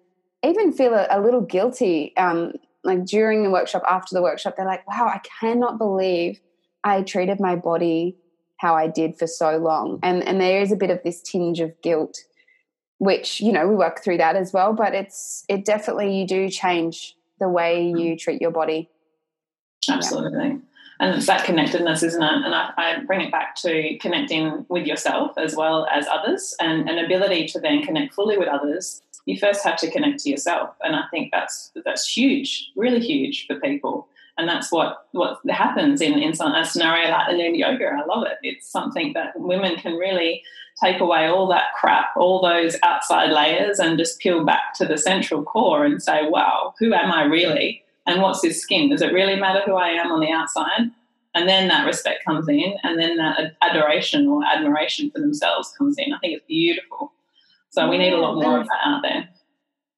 even 0.45 0.73
feel 0.73 0.95
a, 0.95 1.07
a 1.11 1.21
little 1.21 1.41
guilty 1.41 2.17
um, 2.17 2.53
like 2.85 3.05
during 3.05 3.43
the 3.43 3.51
workshop, 3.51 3.83
after 3.89 4.15
the 4.15 4.23
workshop, 4.23 4.55
they're 4.57 4.67
like, 4.67 4.87
wow, 4.87 5.07
I 5.07 5.21
cannot 5.41 5.79
believe 5.79 6.41
I 6.85 7.03
treated 7.03 7.41
my 7.41 7.57
body 7.57 8.17
how 8.59 8.75
I 8.75 8.87
did 8.87 9.19
for 9.19 9.27
so 9.27 9.57
long. 9.57 9.99
And 10.03 10.23
and 10.23 10.41
there 10.41 10.61
is 10.61 10.73
a 10.73 10.77
bit 10.77 10.91
of 10.91 11.03
this 11.03 11.23
tinge 11.23 11.61
of 11.61 11.81
guilt, 11.83 12.19
which, 12.99 13.41
you 13.41 13.53
know, 13.53 13.67
we 13.67 13.75
work 13.75 14.03
through 14.03 14.19
that 14.19 14.37
as 14.37 14.53
well. 14.53 14.73
But 14.73 14.95
it's 14.95 15.45
it 15.49 15.65
definitely 15.65 16.19
you 16.19 16.27
do 16.27 16.49
change 16.49 17.17
the 17.41 17.49
way 17.49 17.87
you 17.87 18.15
mm. 18.15 18.19
treat 18.19 18.41
your 18.41 18.51
body. 18.51 18.91
Absolutely. 19.89 20.49
Yeah. 20.49 20.57
And 21.01 21.15
it's 21.15 21.27
that 21.27 21.45
connectedness, 21.45 22.03
isn't 22.03 22.23
it? 22.23 22.33
And 22.45 22.53
I, 22.53 22.73
I, 22.77 23.05
bring 23.07 23.21
it 23.21 23.31
back 23.31 23.55
to 23.63 23.97
connecting 23.99 24.67
with 24.69 24.85
yourself 24.85 25.31
as 25.39 25.55
well 25.55 25.87
as 25.93 26.09
others 26.09 26.57
and 26.61 26.91
an 26.91 26.99
ability 26.99 27.47
to 27.49 27.61
then 27.61 27.85
connect 27.85 28.15
fully 28.15 28.37
with 28.37 28.49
others 28.49 29.01
you 29.29 29.39
first 29.39 29.63
have 29.63 29.77
to 29.77 29.91
connect 29.91 30.21
to 30.21 30.31
yourself. 30.31 30.71
And 30.83 30.97
I 30.97 31.03
think 31.11 31.31
that's 31.31 31.71
that's 31.85 32.09
huge, 32.09 32.71
really 32.77 33.01
huge 33.01 33.47
for 33.47 33.61
people. 33.61 34.09
And 34.39 34.49
that's 34.49 34.71
what 34.71 35.09
what 35.13 35.41
happens 35.51 36.01
in, 36.01 36.15
in 36.15 36.31
a 36.31 36.65
scenario 36.65 37.11
like 37.11 37.29
the 37.29 37.37
nude 37.37 37.57
yoga. 37.57 37.87
I 37.87 38.07
love 38.07 38.25
it. 38.25 38.39
It's 38.43 38.71
something 38.71 39.13
that 39.15 39.33
women 39.39 39.75
can 39.77 39.95
really 39.95 40.43
take 40.83 41.01
away 41.01 41.27
all 41.27 41.49
that 41.49 41.73
crap, 41.79 42.17
all 42.17 42.41
those 42.41 42.77
outside 42.85 43.31
layers, 43.31 43.81
and 43.81 43.99
just 43.99 44.21
peel 44.21 44.45
back 44.45 44.75
to 44.77 44.85
the 44.87 44.97
central 44.97 45.43
core 45.43 45.85
and 45.85 46.01
say, 46.01 46.29
wow, 46.29 46.73
who 46.79 46.95
am 46.95 47.11
I 47.11 47.25
really? 47.25 47.83
And 48.07 48.23
what's 48.23 48.41
this 48.41 48.63
skin? 48.63 48.89
Does 48.89 49.03
it 49.03 49.13
really 49.13 49.35
matter 49.35 49.61
who 49.67 49.75
I 49.75 49.89
am 49.89 50.13
on 50.13 50.21
the 50.21 50.31
outside? 50.31 50.91
And 51.35 51.49
then 51.49 51.69
that 51.69 51.85
respect 51.85 52.25
comes 52.25 52.49
in, 52.49 52.75
and 52.83 52.99
then 52.99 53.17
that 53.17 53.57
adoration 53.61 54.29
or 54.29 54.45
admiration 54.45 55.11
for 55.11 55.21
themselves 55.21 55.75
comes 55.77 55.97
in. 55.99 56.13
I 56.13 56.19
think 56.19 56.35
it's 56.35 56.47
beautiful. 56.47 57.13
So 57.71 57.89
we 57.89 57.99
need 57.99 58.13
a 58.13 58.19
lot 58.19 58.37
more 58.37 58.61
of 58.61 58.67
that 58.67 58.81
out 58.85 59.03
there. 59.03 59.29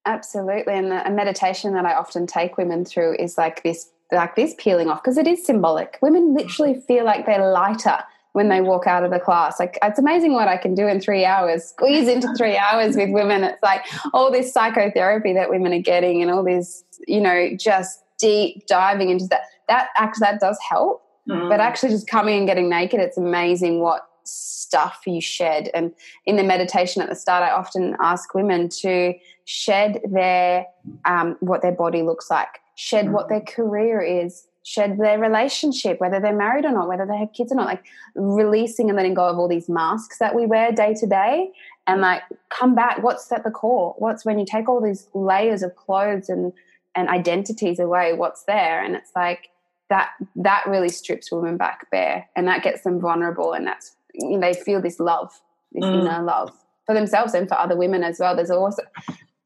Absolutely. 0.07 0.75
And 0.75 0.93
a 0.93 1.11
meditation 1.11 1.75
that 1.75 1.85
I 1.85 1.95
often 1.95 2.27
take 2.27 2.57
women 2.57 2.85
through 2.85 3.17
is 3.19 3.39
like 3.39 3.63
this 3.63 3.91
like 4.13 4.37
this 4.37 4.55
peeling 4.59 4.89
off 4.89 5.03
because 5.03 5.19
it 5.19 5.27
is 5.27 5.45
symbolic. 5.45 5.99
Women 6.03 6.35
literally 6.35 6.81
feel 6.81 7.05
like 7.05 7.27
they're 7.27 7.51
lighter 7.51 7.99
when 8.33 8.49
they 8.49 8.61
walk 8.61 8.87
out 8.87 9.05
of 9.05 9.11
the 9.11 9.19
class. 9.19 9.59
Like 9.59 9.79
it's 9.83 9.99
amazing 9.99 10.33
what 10.33 10.49
I 10.49 10.57
can 10.57 10.75
do 10.75 10.87
in 10.87 11.01
three 11.01 11.25
hours, 11.25 11.65
squeeze 11.65 12.09
into 12.09 12.33
three 12.37 12.57
hours 12.73 12.97
with 12.97 13.11
women. 13.11 13.45
It's 13.45 13.63
like 13.63 13.85
all 14.13 14.31
this 14.31 14.53
psychotherapy 14.53 15.33
that 15.33 15.51
women 15.51 15.73
are 15.73 15.81
getting 15.81 16.23
and 16.23 16.31
all 16.31 16.45
this, 16.45 16.85
you 17.09 17.21
know, 17.21 17.51
just 17.57 18.05
deep 18.19 18.67
diving 18.67 19.11
into 19.11 19.27
that. 19.27 19.43
That 19.69 19.89
actually 19.97 20.27
that 20.27 20.41
does 20.41 20.59
help. 20.69 21.03
Mm. 21.29 21.49
But 21.49 21.61
actually 21.61 21.91
just 21.91 22.09
coming 22.09 22.39
and 22.39 22.47
getting 22.47 22.69
naked, 22.69 23.01
it's 23.01 23.19
amazing 23.19 23.81
what 23.81 24.07
stuff 24.25 25.03
you 25.07 25.21
shed. 25.21 25.71
And 25.75 25.93
in 26.27 26.37
the 26.37 26.43
meditation 26.43 27.03
at 27.03 27.09
the 27.09 27.15
start, 27.15 27.43
I 27.43 27.51
often 27.51 27.97
ask 28.01 28.35
women 28.35 28.69
to 28.81 29.15
shed 29.45 30.01
their 30.09 30.67
um, 31.05 31.37
what 31.41 31.63
their 31.63 31.73
body 31.73 32.03
looks 32.03 32.31
like, 32.31 32.61
shed 32.81 33.13
what 33.13 33.29
their 33.29 33.43
career 33.43 34.01
is, 34.01 34.47
shed 34.63 34.97
their 34.97 35.19
relationship, 35.19 36.01
whether 36.01 36.19
they're 36.19 36.35
married 36.35 36.65
or 36.65 36.73
not, 36.73 36.89
whether 36.89 37.05
they 37.05 37.19
have 37.19 37.31
kids 37.35 37.53
or 37.53 37.57
not, 37.57 37.67
like 37.67 37.85
releasing 38.15 38.89
and 38.89 38.97
letting 38.97 39.13
go 39.13 39.29
of 39.29 39.39
all 39.39 39.49
these 39.49 39.69
masks 39.69 40.17
that 40.19 40.35
we 40.35 40.47
wear 40.47 40.73
day 40.73 40.95
to 40.95 41.07
day 41.07 41.51
and 41.87 42.01
like 42.01 42.23
come 42.49 42.75
back. 42.75 43.03
What's 43.03 43.31
at 43.33 43.45
the 43.45 43.51
core? 43.51 43.95
What's 43.99 44.25
when 44.25 44.39
you 44.39 44.47
take 44.47 44.67
all 44.67 44.81
these 44.81 45.09
layers 45.13 45.63
of 45.63 45.77
clothes 45.77 46.31
and 46.31 46.55
and 46.95 47.11
identities 47.11 47.79
away, 47.79 48.15
what's 48.15 48.45
there? 48.45 48.83
And 48.83 48.97
it's 48.97 49.13
like 49.15 49.51
that 49.91 50.13
that 50.37 50.65
really 50.67 50.89
strips 50.89 51.31
women 51.31 51.59
back 51.59 51.91
bare 51.91 52.31
and 52.35 52.49
that 52.49 52.63
gets 52.63 52.81
them 52.83 52.99
vulnerable 52.99 53.53
and 53.53 53.67
that's 53.67 53.95
you 54.15 54.39
know, 54.39 54.41
they 54.41 54.59
feel 54.59 54.81
this 54.81 54.99
love, 54.99 55.39
this 55.73 55.85
mm. 55.85 56.01
inner 56.01 56.23
love 56.23 56.51
for 56.87 56.95
themselves 56.95 57.35
and 57.35 57.47
for 57.47 57.59
other 57.59 57.77
women 57.77 58.03
as 58.03 58.19
well. 58.19 58.35
There's 58.35 58.51
also 58.51 58.83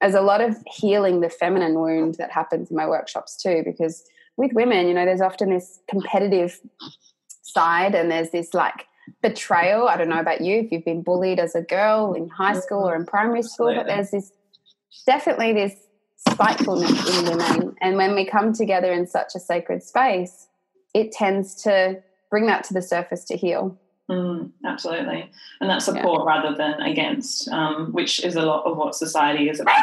there's 0.04 0.14
a 0.14 0.20
lot 0.20 0.42
of 0.42 0.54
healing 0.66 1.20
the 1.20 1.30
feminine 1.30 1.80
wound 1.80 2.16
that 2.16 2.30
happens 2.30 2.70
in 2.70 2.76
my 2.76 2.86
workshops 2.86 3.42
too, 3.42 3.62
because 3.64 4.04
with 4.36 4.52
women, 4.52 4.86
you 4.86 4.92
know, 4.92 5.06
there's 5.06 5.22
often 5.22 5.48
this 5.48 5.80
competitive 5.88 6.60
side 7.40 7.94
and 7.94 8.10
there's 8.10 8.28
this 8.28 8.52
like 8.52 8.84
betrayal. 9.22 9.88
I 9.88 9.96
don't 9.96 10.10
know 10.10 10.20
about 10.20 10.42
you 10.42 10.60
if 10.60 10.70
you've 10.70 10.84
been 10.84 11.02
bullied 11.02 11.38
as 11.38 11.54
a 11.54 11.62
girl 11.62 12.12
in 12.12 12.28
high 12.28 12.52
school 12.52 12.86
or 12.86 12.94
in 12.94 13.06
primary 13.06 13.40
school, 13.40 13.74
but 13.74 13.86
there's 13.86 14.10
this 14.10 14.30
definitely 15.06 15.54
this 15.54 15.74
spitefulness 16.28 17.18
in 17.18 17.24
women. 17.24 17.74
And 17.80 17.96
when 17.96 18.14
we 18.14 18.26
come 18.26 18.52
together 18.52 18.92
in 18.92 19.06
such 19.06 19.34
a 19.34 19.40
sacred 19.40 19.82
space, 19.82 20.48
it 20.92 21.12
tends 21.12 21.54
to 21.62 22.02
bring 22.28 22.46
that 22.48 22.64
to 22.64 22.74
the 22.74 22.82
surface 22.82 23.24
to 23.24 23.38
heal. 23.38 23.80
Mm, 24.10 24.50
absolutely. 24.66 25.30
And 25.60 25.70
that 25.70 25.82
support 25.82 26.22
yeah. 26.26 26.34
rather 26.34 26.56
than 26.56 26.80
against, 26.82 27.48
um, 27.48 27.92
which 27.92 28.22
is 28.22 28.36
a 28.36 28.42
lot 28.42 28.64
of 28.64 28.76
what 28.76 28.94
society 28.94 29.48
is 29.48 29.60
about. 29.60 29.80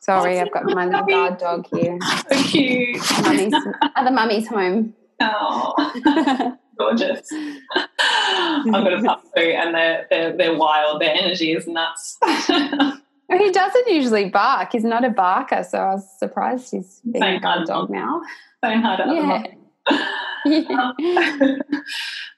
Sorry, 0.00 0.40
I've 0.40 0.50
got 0.50 0.64
my 0.64 0.86
little 0.86 1.06
guard 1.06 1.38
dog 1.38 1.66
here. 1.68 1.98
So 2.32 2.42
cute. 2.42 2.98
Mummy's, 3.22 3.54
other 3.94 4.10
mummy's 4.10 4.48
home. 4.48 4.94
Oh, 5.20 6.56
gorgeous. 6.78 7.28
I've 7.76 8.72
got 8.72 8.92
a 8.94 9.02
puppy 9.02 9.54
and 9.54 9.74
they're, 9.74 10.06
they're, 10.10 10.36
they're 10.36 10.56
wild. 10.56 11.00
Their 11.00 11.14
energy 11.14 11.52
is 11.52 11.68
nuts. 11.68 12.18
he 13.30 13.50
doesn't 13.52 13.88
usually 13.88 14.28
bark. 14.28 14.72
He's 14.72 14.82
not 14.82 15.04
a 15.04 15.10
barker, 15.10 15.62
so 15.62 15.78
I 15.78 15.94
was 15.94 16.18
surprised 16.18 16.72
he's 16.72 17.00
being 17.04 17.22
Same 17.22 17.36
a 17.36 17.40
guard 17.40 17.68
dog 17.68 17.90
now. 17.90 18.22
Same 18.64 18.80
hard 18.82 19.00
yeah. 19.06 19.44
um, 19.86 20.92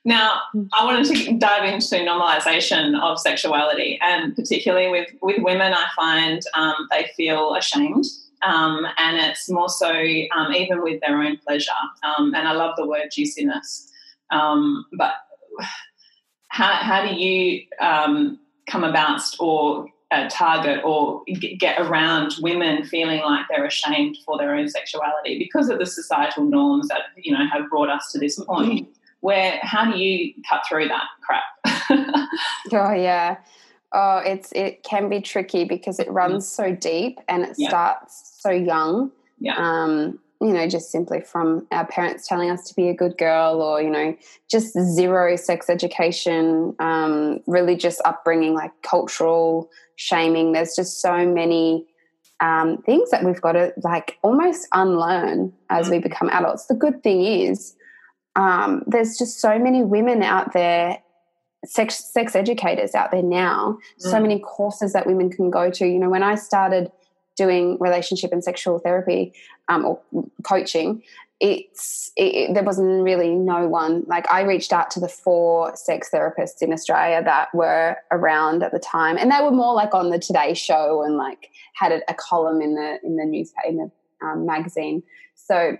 now, 0.04 0.42
I 0.74 0.84
wanted 0.84 1.14
to 1.14 1.38
dive 1.38 1.64
into 1.64 1.96
normalization 1.96 3.00
of 3.00 3.18
sexuality, 3.18 3.98
and 4.02 4.36
particularly 4.36 4.90
with, 4.90 5.08
with 5.22 5.42
women, 5.42 5.72
I 5.72 5.86
find 5.96 6.42
um, 6.54 6.74
they 6.90 7.10
feel 7.16 7.54
ashamed. 7.54 8.04
Um, 8.42 8.86
and 8.98 9.16
it's 9.16 9.48
more 9.48 9.70
so 9.70 9.88
um, 9.88 10.52
even 10.52 10.82
with 10.82 11.00
their 11.00 11.22
own 11.22 11.38
pleasure. 11.38 11.70
Um, 12.02 12.34
and 12.34 12.46
I 12.46 12.52
love 12.52 12.76
the 12.76 12.86
word 12.86 13.08
juiciness. 13.10 13.90
Um, 14.30 14.84
but 14.92 15.14
how, 16.48 16.74
how 16.74 17.06
do 17.06 17.14
you 17.14 17.62
um, 17.80 18.38
come 18.68 18.84
about 18.84 19.22
or 19.40 19.86
uh, 20.10 20.28
target 20.28 20.84
or 20.84 21.22
get 21.58 21.80
around 21.80 22.34
women 22.40 22.84
feeling 22.84 23.22
like 23.22 23.46
they're 23.48 23.64
ashamed 23.64 24.18
for 24.26 24.36
their 24.36 24.54
own 24.54 24.68
sexuality 24.68 25.38
because 25.38 25.70
of 25.70 25.78
the 25.78 25.86
societal 25.86 26.44
norms 26.44 26.88
that 26.88 27.04
you 27.16 27.32
know 27.32 27.46
have 27.50 27.70
brought 27.70 27.88
us 27.88 28.12
to 28.12 28.18
this 28.18 28.38
point? 28.38 28.86
Mm 28.86 28.94
where 29.24 29.58
how 29.62 29.90
do 29.90 29.98
you 29.98 30.34
cut 30.46 30.60
through 30.68 30.86
that 30.86 31.06
crap 31.22 31.44
oh 32.74 32.92
yeah 32.92 33.38
oh 33.94 34.18
it's 34.18 34.52
it 34.52 34.82
can 34.82 35.08
be 35.08 35.18
tricky 35.18 35.64
because 35.64 35.98
it 35.98 36.10
runs 36.10 36.46
so 36.46 36.74
deep 36.74 37.18
and 37.26 37.42
it 37.42 37.54
yeah. 37.56 37.70
starts 37.70 38.36
so 38.38 38.50
young 38.50 39.10
yeah 39.40 39.54
um 39.56 40.18
you 40.42 40.52
know 40.52 40.68
just 40.68 40.90
simply 40.90 41.22
from 41.22 41.66
our 41.72 41.86
parents 41.86 42.28
telling 42.28 42.50
us 42.50 42.68
to 42.68 42.74
be 42.74 42.90
a 42.90 42.94
good 42.94 43.16
girl 43.16 43.62
or 43.62 43.80
you 43.80 43.88
know 43.88 44.14
just 44.50 44.78
zero 44.78 45.36
sex 45.36 45.70
education 45.70 46.76
um 46.78 47.40
religious 47.46 48.02
upbringing 48.04 48.52
like 48.52 48.72
cultural 48.82 49.70
shaming 49.96 50.52
there's 50.52 50.76
just 50.76 51.00
so 51.00 51.26
many 51.26 51.86
um, 52.40 52.82
things 52.82 53.10
that 53.10 53.24
we've 53.24 53.40
got 53.40 53.52
to 53.52 53.72
like 53.84 54.18
almost 54.22 54.66
unlearn 54.72 55.50
as 55.70 55.86
mm-hmm. 55.86 55.94
we 55.94 55.98
become 56.00 56.28
adults. 56.30 56.66
The 56.66 56.74
good 56.74 57.00
thing 57.02 57.24
is 57.24 57.74
um, 58.36 58.82
there's 58.86 59.16
just 59.16 59.40
so 59.40 59.58
many 59.58 59.82
women 59.82 60.22
out 60.22 60.52
there 60.52 60.98
sex 61.64 62.12
sex 62.12 62.36
educators 62.36 62.94
out 62.94 63.10
there 63.10 63.22
now 63.22 63.78
mm. 63.98 64.10
so 64.10 64.20
many 64.20 64.38
courses 64.38 64.92
that 64.92 65.06
women 65.06 65.30
can 65.30 65.50
go 65.50 65.70
to. 65.70 65.86
You 65.86 65.98
know 65.98 66.10
when 66.10 66.22
i 66.22 66.34
started 66.34 66.90
doing 67.36 67.78
relationship 67.80 68.32
and 68.32 68.44
sexual 68.44 68.78
therapy 68.78 69.32
um, 69.68 69.84
or 69.84 70.00
coaching 70.42 71.02
it's 71.40 72.12
it, 72.16 72.54
there 72.54 72.62
wasn't 72.62 73.02
really 73.02 73.34
no 73.34 73.66
one. 73.66 74.04
Like 74.06 74.30
i 74.30 74.42
reached 74.42 74.72
out 74.72 74.90
to 74.92 75.00
the 75.00 75.08
four 75.08 75.74
sex 75.74 76.10
therapists 76.12 76.62
in 76.62 76.72
australia 76.72 77.22
that 77.24 77.48
were 77.54 77.96
around 78.12 78.62
at 78.62 78.72
the 78.72 78.78
time 78.78 79.16
and 79.18 79.30
they 79.30 79.40
were 79.42 79.50
more 79.50 79.74
like 79.74 79.94
on 79.94 80.10
the 80.10 80.18
today 80.18 80.54
show 80.54 81.02
and 81.02 81.16
like 81.16 81.50
had 81.74 81.92
a, 81.92 82.00
a 82.08 82.14
column 82.14 82.60
in 82.60 82.74
the 82.74 82.98
in 83.02 83.16
the 83.16 83.24
newspaper 83.24 83.68
in 83.68 83.76
the 83.76 83.90
um, 84.24 84.46
magazine. 84.46 85.02
So 85.34 85.76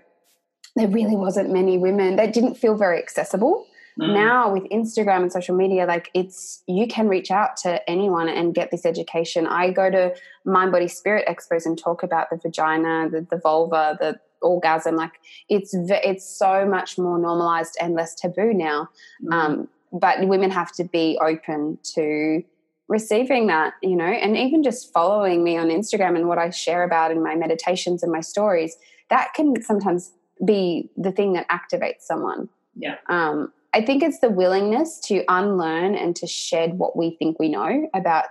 there 0.75 0.87
really 0.87 1.15
wasn't 1.15 1.51
many 1.51 1.77
women 1.77 2.15
that 2.17 2.33
didn't 2.33 2.55
feel 2.55 2.75
very 2.75 2.99
accessible. 2.99 3.65
Mm. 3.99 4.13
Now 4.13 4.51
with 4.51 4.63
Instagram 4.63 5.21
and 5.21 5.31
social 5.31 5.55
media, 5.55 5.85
like 5.85 6.11
it's 6.13 6.63
you 6.67 6.85
can 6.87 7.07
reach 7.07 7.31
out 7.31 7.55
to 7.57 7.89
anyone 7.89 8.27
and 8.27 8.53
get 8.53 8.71
this 8.71 8.85
education. 8.85 9.47
I 9.47 9.71
go 9.71 9.89
to 9.89 10.13
mind 10.43 10.71
body 10.71 10.89
spirit 10.89 11.27
expos 11.27 11.65
and 11.65 11.77
talk 11.77 12.03
about 12.03 12.29
the 12.29 12.37
vagina, 12.37 13.09
the, 13.09 13.25
the 13.29 13.37
vulva, 13.37 13.97
the 13.99 14.19
orgasm. 14.41 14.97
Like 14.97 15.13
it's 15.47 15.73
it's 15.73 16.25
so 16.25 16.65
much 16.65 16.97
more 16.97 17.17
normalized 17.17 17.77
and 17.79 17.93
less 17.93 18.15
taboo 18.15 18.53
now. 18.53 18.89
Mm. 19.23 19.33
Um, 19.33 19.67
but 19.93 20.27
women 20.27 20.51
have 20.51 20.73
to 20.73 20.83
be 20.83 21.17
open 21.21 21.77
to 21.95 22.43
receiving 22.89 23.47
that, 23.47 23.73
you 23.81 23.95
know, 23.95 24.05
and 24.05 24.37
even 24.37 24.61
just 24.61 24.91
following 24.91 25.43
me 25.43 25.57
on 25.57 25.69
Instagram 25.69 26.15
and 26.17 26.27
what 26.27 26.37
I 26.37 26.49
share 26.49 26.83
about 26.83 27.11
in 27.11 27.23
my 27.23 27.33
meditations 27.35 28.03
and 28.03 28.11
my 28.11 28.19
stories, 28.19 28.75
that 29.09 29.33
can 29.33 29.61
sometimes 29.63 30.11
be 30.43 30.89
the 30.97 31.11
thing 31.11 31.33
that 31.33 31.47
activates 31.49 32.01
someone. 32.01 32.49
Yeah. 32.75 32.95
Um, 33.07 33.53
I 33.73 33.81
think 33.81 34.03
it's 34.03 34.19
the 34.19 34.29
willingness 34.29 34.99
to 35.01 35.23
unlearn 35.27 35.95
and 35.95 36.15
to 36.17 36.27
shed 36.27 36.77
what 36.77 36.95
we 36.95 37.11
think 37.11 37.39
we 37.39 37.49
know 37.49 37.89
about 37.93 38.25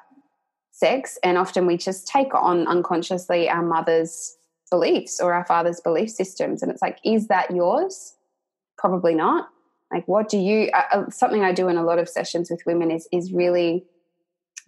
sex. 0.71 1.19
And 1.23 1.39
often 1.39 1.67
we 1.67 1.77
just 1.77 2.07
take 2.09 2.35
on 2.35 2.67
unconsciously 2.67 3.49
our 3.49 3.63
mother's 3.63 4.37
beliefs 4.71 5.21
or 5.21 5.33
our 5.33 5.45
father's 5.45 5.81
belief 5.81 6.11
systems. 6.11 6.63
And 6.63 6.71
it's 6.73 6.83
like, 6.83 6.99
is 7.05 7.29
that 7.29 7.51
yours? 7.51 8.15
Probably 8.77 9.15
not. 9.15 9.49
Like, 9.93 10.09
what 10.09 10.29
do 10.29 10.39
you? 10.39 10.71
Uh, 10.73 10.83
uh 10.93 11.11
something 11.11 11.45
I 11.45 11.53
do 11.53 11.69
in 11.69 11.77
a 11.77 11.85
lot 11.85 11.99
of 11.99 12.09
sessions 12.09 12.51
with 12.51 12.63
women 12.67 12.91
is 12.91 13.07
is 13.13 13.33
really 13.33 13.85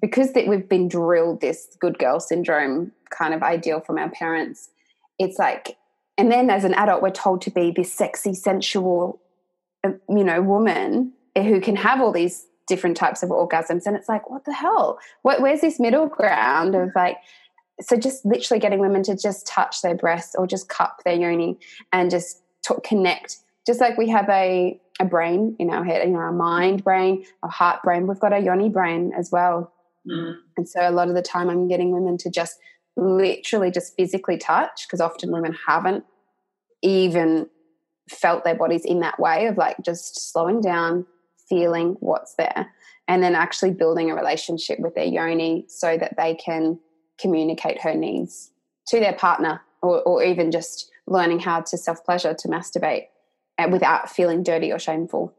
because 0.01 0.33
that 0.35 0.47
we've 0.47 0.69
been 0.69 0.89
drilled 0.89 1.41
this 1.41 1.77
good 1.81 1.99
girl 1.99 2.21
syndrome 2.21 2.93
kind 3.11 3.35
of 3.35 3.43
ideal 3.43 3.81
from 3.81 3.99
our 3.99 4.11
parents. 4.11 4.69
It's 5.19 5.39
like 5.39 5.77
and 6.19 6.31
then 6.31 6.51
as 6.51 6.65
an 6.65 6.75
adult 6.75 7.03
we're 7.03 7.11
told 7.11 7.43
to 7.43 7.51
be 7.51 7.71
this 7.71 7.93
sexy 7.93 8.35
sensual 8.35 9.21
uh, 9.85 9.91
you 10.09 10.25
know 10.25 10.43
woman 10.43 11.13
who 11.37 11.61
can 11.61 11.77
have 11.77 12.01
all 12.01 12.13
these 12.13 12.47
different 12.67 12.97
types 12.97 13.23
of 13.23 13.31
orgasms. 13.31 13.87
And 13.87 13.97
it's 13.97 14.09
like 14.09 14.29
what 14.31 14.45
the 14.45 14.53
hell? 14.53 14.99
What, 15.23 15.41
where's 15.41 15.61
this 15.61 15.81
middle 15.81 16.07
ground 16.07 16.75
of 16.75 16.91
like 16.95 17.19
so 17.81 17.97
just 17.97 18.25
literally 18.25 18.59
getting 18.59 18.79
women 18.79 19.03
to 19.03 19.17
just 19.17 19.47
touch 19.47 19.83
their 19.83 19.95
breasts 19.95 20.35
or 20.35 20.47
just 20.47 20.69
cup 20.69 21.03
their 21.05 21.15
yoni 21.15 21.59
and 21.93 22.11
just 22.11 22.43
connect. 22.85 23.37
Just 23.67 23.81
like 23.81 23.97
we 23.97 24.09
have 24.09 24.29
a 24.29 24.81
a 24.99 25.05
brain 25.05 25.55
in 25.59 25.69
our 25.69 25.85
head 25.85 26.07
you 26.09 26.15
know 26.15 26.21
our 26.21 26.33
mind 26.33 26.83
brain 26.83 27.25
our 27.43 27.51
heart 27.51 27.83
brain. 27.83 28.07
We've 28.07 28.19
got 28.21 28.33
a 28.33 28.41
yoni 28.41 28.69
brain 28.69 29.13
as 29.17 29.31
well. 29.31 29.73
Mm. 30.09 30.37
and 30.57 30.69
so 30.69 30.89
a 30.89 30.93
lot 30.93 31.09
of 31.09 31.17
the 31.17 31.21
time 31.21 31.51
i'm 31.51 31.67
getting 31.67 31.91
women 31.91 32.17
to 32.19 32.31
just 32.31 32.61
literally 32.97 33.71
just 33.71 33.95
physically 33.97 34.39
touch 34.39 34.87
because 34.87 35.01
often 35.01 35.31
women 35.31 35.57
haven't 35.67 36.05
even 36.83 37.49
felt 38.09 38.45
their 38.45 38.55
bodies 38.55 38.85
in 38.85 39.01
that 39.01 39.19
way 39.19 39.47
of 39.47 39.57
like 39.57 39.77
just 39.83 40.31
slowing 40.33 40.61
down, 40.61 41.07
feeling 41.49 41.97
what's 42.01 42.35
there, 42.35 42.73
and 43.09 43.23
then 43.23 43.35
actually 43.35 43.71
building 43.71 44.11
a 44.11 44.15
relationship 44.15 44.79
with 44.79 44.95
their 44.95 45.05
yoni 45.05 45.65
so 45.69 45.97
that 45.99 46.17
they 46.17 46.35
can 46.35 46.79
communicate 47.19 47.81
her 47.81 47.95
needs 47.95 48.51
to 48.87 49.01
their 49.01 49.15
partner 49.15 49.61
or, 49.83 50.03
or 50.03 50.23
even 50.23 50.51
just 50.51 50.91
learning 51.07 51.41
how 51.41 51.61
to 51.61 51.77
self 51.77 52.05
pleasure, 52.05 52.35
to 52.35 52.49
masturbate 52.49 53.07
uh, 53.59 53.69
without 53.71 54.11
feeling 54.11 54.43
dirty 54.43 54.73
or 54.73 54.79
shameful. 54.79 55.35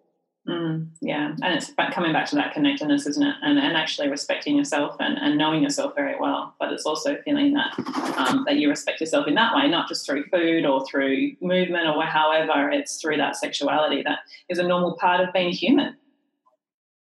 Mm, 0.48 0.88
yeah, 1.01 1.36
and 1.44 1.54
it's 1.56 1.72
coming 1.92 2.13
back 2.13 2.25
to 2.27 2.36
that 2.36 2.54
connectedness, 2.54 3.06
isn't 3.06 3.25
it? 3.25 3.36
And, 3.42 3.60
and 3.60 3.75
actually 3.75 4.08
respecting 4.08 4.56
yourself 4.56 4.96
and, 5.00 5.18
and 5.18 5.38
knowing 5.38 5.62
yourself 5.62 5.94
very 5.94 6.16
well. 6.18 6.56
But 6.60 6.72
it's 6.72 6.86
also 6.86 7.18
feeling 7.25 7.54
that 7.54 7.77
um, 8.18 8.46
that 8.48 8.56
you 8.56 8.70
respect 8.70 9.01
yourself 9.01 9.27
in 9.27 9.36
that 9.36 9.54
way, 9.56 9.68
not 9.68 9.89
just 9.89 10.06
through 10.06 10.24
food 10.32 10.66
or 10.66 10.86
through 10.86 11.34
movement 11.42 11.88
or 11.88 12.01
however. 12.04 12.70
It's 12.72 13.01
through 13.01 13.18
that 13.18 13.36
sexuality 13.36 14.04
that 14.04 14.20
is 14.48 14.58
a 14.58 14.63
normal 14.63 14.96
part 14.96 15.20
of 15.20 15.34
being 15.34 15.51
human 15.51 15.98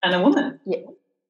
and 0.02 0.14
a 0.14 0.20
woman. 0.20 0.60
Yeah. 0.66 0.78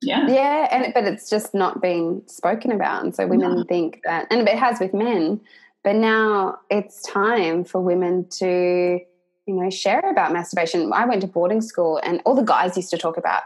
Yeah. 0.03 0.27
Yeah, 0.29 0.69
and 0.71 0.95
but 0.95 1.05
it's 1.05 1.29
just 1.29 1.55
not 1.55 1.83
being 1.83 2.23
spoken 2.27 2.73
about, 2.73 3.05
and 3.05 3.15
so 3.15 3.27
women 3.27 3.57
no. 3.57 3.65
think 3.65 4.01
that, 4.05 4.27
and 4.31 4.49
it 4.49 4.59
has 4.59 4.81
with 4.81 4.95
men 4.95 5.41
But 5.83 5.97
now 5.97 6.59
it's 6.69 7.03
time 7.03 7.65
for 7.65 7.81
women 7.81 8.27
to, 8.39 9.01
you 9.51 9.57
know, 9.57 9.69
share 9.69 9.99
about 9.99 10.33
masturbation. 10.33 10.93
I 10.93 11.05
went 11.05 11.23
to 11.23 11.27
boarding 11.27 11.61
school 11.61 12.01
and 12.05 12.23
all 12.25 12.37
the 12.37 12.43
guys 12.43 12.77
used 12.77 12.91
to 12.91 12.99
talk 12.99 13.17
about, 13.17 13.43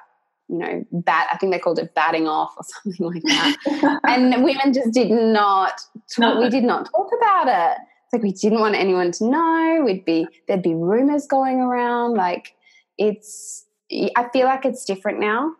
you 0.49 0.58
know, 0.58 0.84
bat, 0.92 1.28
I 1.32 1.38
think 1.38 1.50
they 1.50 1.58
called 1.58 1.78
it 1.78 1.94
batting 1.94 2.28
off 2.28 2.54
or 2.58 2.64
something 2.82 3.06
like 3.06 3.23
that. 3.23 4.00
and 4.06 4.44
women 4.44 4.75
just 4.75 4.92
did 4.92 5.11
not, 5.11 5.80
talk, 6.14 6.38
we 6.38 6.50
did 6.50 6.62
not 6.62 6.90
talk 6.90 7.08
about 7.16 7.49
it. 7.49 7.78
It's 8.04 8.12
like 8.12 8.23
we 8.23 8.32
didn't 8.32 8.61
want 8.61 8.75
anyone 8.75 9.12
to 9.12 9.25
know. 9.25 9.82
We'd 9.82 10.04
be, 10.04 10.26
there'd 10.46 10.62
be 10.62 10.75
rumors 10.75 11.26
going 11.26 11.61
around. 11.61 12.14
Like 12.14 12.54
it's, 12.99 13.64
I 13.90 14.28
feel 14.30 14.44
like 14.44 14.66
it's 14.66 14.84
different 14.84 15.20
now. 15.20 15.54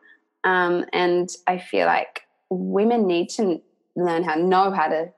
Um, 0.45 0.85
and 0.93 1.31
I 1.47 1.57
feel 1.57 1.87
like 1.87 2.21
women 2.51 3.07
need 3.07 3.31
to 3.31 3.63
learn 3.97 4.25
how, 4.25 4.35
know 4.35 4.71
how 4.73 4.89
to 4.89 5.11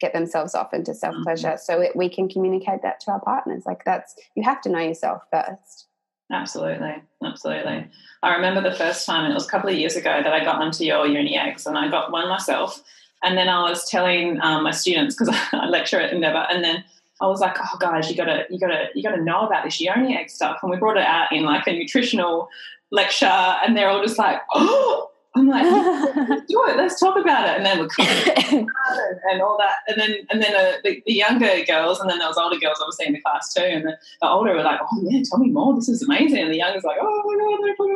get 0.00 0.12
themselves 0.12 0.54
off 0.54 0.72
into 0.72 0.94
self 0.94 1.14
pleasure 1.22 1.48
mm-hmm. 1.48 1.84
so 1.84 1.90
we 1.94 2.08
can 2.08 2.28
communicate 2.28 2.82
that 2.82 3.00
to 3.00 3.10
our 3.10 3.20
partners. 3.20 3.64
Like 3.66 3.84
that's 3.84 4.14
you 4.34 4.42
have 4.42 4.60
to 4.62 4.68
know 4.68 4.80
yourself 4.80 5.22
first. 5.30 5.86
Absolutely. 6.30 6.96
Absolutely. 7.24 7.86
I 8.22 8.34
remember 8.34 8.60
the 8.60 8.76
first 8.76 9.06
time 9.06 9.30
it 9.30 9.34
was 9.34 9.46
a 9.46 9.50
couple 9.50 9.70
of 9.70 9.76
years 9.76 9.96
ago 9.96 10.20
that 10.22 10.32
i 10.32 10.44
got 10.44 10.60
onto 10.60 10.84
your 10.84 11.06
yoni 11.06 11.38
eggs 11.38 11.66
and 11.66 11.78
i 11.78 11.88
got 11.90 12.12
one 12.12 12.28
myself. 12.28 12.82
And 13.22 13.36
then 13.36 13.48
i 13.48 13.62
was 13.62 13.88
telling 13.88 14.40
um, 14.42 14.62
my 14.62 14.70
students 14.70 15.16
because 15.16 15.34
i 15.52 15.66
lecture 15.66 16.00
at 16.00 16.12
endeavour 16.12 16.46
and 16.50 16.62
then 16.62 16.84
I 17.20 17.26
was 17.26 17.40
like, 17.40 17.56
oh 17.60 17.76
guys, 17.78 18.08
you 18.08 18.16
gotta, 18.16 18.46
you 18.48 18.60
gotta, 18.60 18.90
you 18.94 19.02
gotta 19.02 19.20
know 19.20 19.40
about 19.40 19.64
this 19.64 19.80
yoni 19.80 20.16
egg 20.16 20.30
stuff. 20.30 20.58
And 20.62 20.70
we 20.70 20.76
brought 20.76 20.96
it 20.96 21.04
out 21.04 21.32
in 21.32 21.42
like 21.44 21.66
a 21.66 21.72
nutritional 21.72 22.48
lecture, 22.90 23.26
and 23.26 23.76
they're 23.76 23.88
all 23.88 24.02
just 24.02 24.18
like, 24.18 24.40
oh, 24.54 25.10
I'm 25.34 25.48
like, 25.48 25.62
do 26.48 26.64
it. 26.66 26.76
Let's 26.76 26.98
talk 26.98 27.18
about 27.18 27.48
it. 27.48 27.56
And 27.56 27.66
then 27.66 27.78
we're 27.78 27.88
and 29.30 29.42
all 29.42 29.58
that. 29.58 29.76
And 29.86 30.00
then 30.00 30.16
and 30.30 30.42
then 30.42 30.54
uh, 30.54 30.78
the, 30.82 31.02
the, 31.06 31.12
younger 31.12 31.64
girls, 31.64 32.00
and 32.00 32.10
then 32.10 32.18
those 32.18 32.36
older 32.36 32.58
girls 32.58 32.78
obviously 32.80 33.06
in 33.06 33.12
the 33.12 33.20
class 33.20 33.52
too. 33.52 33.62
And 33.62 33.84
the, 33.84 33.98
the, 34.20 34.28
older 34.28 34.54
were 34.54 34.62
like, 34.62 34.80
oh 34.82 35.00
yeah, 35.04 35.22
tell 35.28 35.38
me 35.38 35.50
more. 35.50 35.74
This 35.74 35.88
is 35.88 36.02
amazing. 36.02 36.42
And 36.42 36.52
the 36.52 36.56
younger's 36.56 36.84
like, 36.84 36.98
oh 37.00 37.22
my 37.26 37.34
god, 37.44 37.58
they're 37.62 37.76
talking 37.76 37.94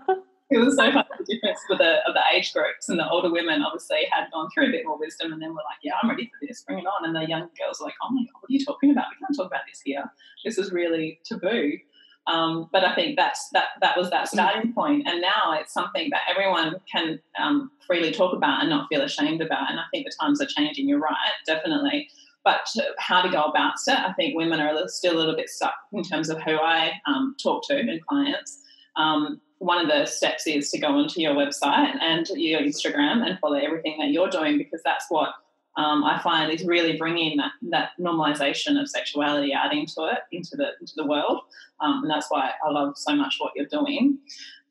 about 0.00 0.06
this. 0.06 0.24
It 0.50 0.58
was 0.58 0.76
so 0.76 0.92
fun 0.92 1.04
the 1.18 1.24
difference 1.24 1.60
for 1.66 1.76
the 1.76 2.06
of 2.06 2.14
the 2.14 2.20
age 2.32 2.52
groups 2.52 2.88
and 2.88 2.98
the 2.98 3.08
older 3.08 3.30
women 3.30 3.62
obviously 3.62 4.06
had 4.10 4.30
gone 4.30 4.48
through 4.52 4.68
a 4.68 4.70
bit 4.70 4.84
more 4.86 4.98
wisdom 4.98 5.32
and 5.32 5.40
then 5.40 5.50
were 5.50 5.64
like, 5.68 5.78
Yeah, 5.82 5.94
I'm 6.02 6.08
ready 6.08 6.26
for 6.26 6.46
this, 6.46 6.62
bring 6.62 6.78
it 6.78 6.86
on. 6.86 7.04
And 7.06 7.16
the 7.16 7.26
young 7.26 7.48
girls 7.58 7.80
were 7.80 7.86
like, 7.86 7.94
Oh 8.02 8.12
my 8.12 8.22
god, 8.22 8.40
what 8.40 8.50
are 8.50 8.52
you 8.52 8.64
talking 8.64 8.90
about? 8.90 9.06
We 9.10 9.24
can't 9.24 9.36
talk 9.36 9.46
about 9.46 9.62
this 9.68 9.80
here. 9.80 10.04
This 10.44 10.58
is 10.58 10.70
really 10.70 11.18
taboo. 11.24 11.78
Um, 12.26 12.70
but 12.72 12.84
I 12.84 12.94
think 12.94 13.16
that's 13.16 13.50
that 13.52 13.68
that 13.80 13.96
was 13.96 14.10
that 14.10 14.28
starting 14.28 14.72
point, 14.72 15.06
and 15.06 15.20
now 15.20 15.52
it's 15.52 15.74
something 15.74 16.08
that 16.10 16.22
everyone 16.30 16.76
can 16.90 17.20
um, 17.38 17.70
freely 17.86 18.12
talk 18.12 18.34
about 18.34 18.60
and 18.60 18.70
not 18.70 18.88
feel 18.88 19.02
ashamed 19.02 19.42
about. 19.42 19.70
And 19.70 19.78
I 19.78 19.84
think 19.90 20.06
the 20.06 20.12
times 20.18 20.40
are 20.40 20.46
changing. 20.46 20.88
You're 20.88 21.00
right, 21.00 21.16
definitely. 21.46 22.08
But 22.42 22.66
how 22.98 23.22
to 23.22 23.30
go 23.30 23.44
about 23.44 23.74
it, 23.86 23.98
I 23.98 24.12
think 24.14 24.36
women 24.36 24.60
are 24.60 24.86
still 24.88 25.16
a 25.16 25.18
little 25.18 25.36
bit 25.36 25.48
stuck 25.48 25.74
in 25.92 26.02
terms 26.02 26.28
of 26.28 26.42
who 26.42 26.56
I 26.56 26.92
um, 27.06 27.36
talk 27.42 27.66
to 27.68 27.78
and 27.78 28.06
clients. 28.06 28.60
Um, 28.96 29.40
one 29.58 29.80
of 29.80 29.88
the 29.88 30.04
steps 30.04 30.46
is 30.46 30.70
to 30.70 30.78
go 30.78 30.88
onto 30.88 31.20
your 31.20 31.34
website 31.34 31.94
and 32.00 32.28
your 32.34 32.60
Instagram 32.60 33.26
and 33.26 33.38
follow 33.38 33.56
everything 33.56 33.96
that 33.98 34.10
you're 34.10 34.28
doing 34.28 34.58
because 34.58 34.82
that's 34.84 35.06
what 35.08 35.30
um, 35.76 36.04
I 36.04 36.20
find 36.22 36.52
is 36.52 36.64
really 36.64 36.96
bringing 36.96 37.36
that, 37.38 37.52
that 37.70 37.90
normalization 38.00 38.80
of 38.80 38.88
sexuality 38.88 39.52
out 39.52 39.72
into 39.72 40.04
it, 40.04 40.20
into 40.30 40.56
the 40.56 40.68
into 40.80 40.92
the 40.96 41.06
world, 41.06 41.40
um, 41.80 42.02
and 42.02 42.10
that's 42.10 42.30
why 42.30 42.52
I 42.64 42.70
love 42.70 42.96
so 42.96 43.14
much 43.16 43.36
what 43.38 43.52
you're 43.56 43.66
doing. 43.66 44.18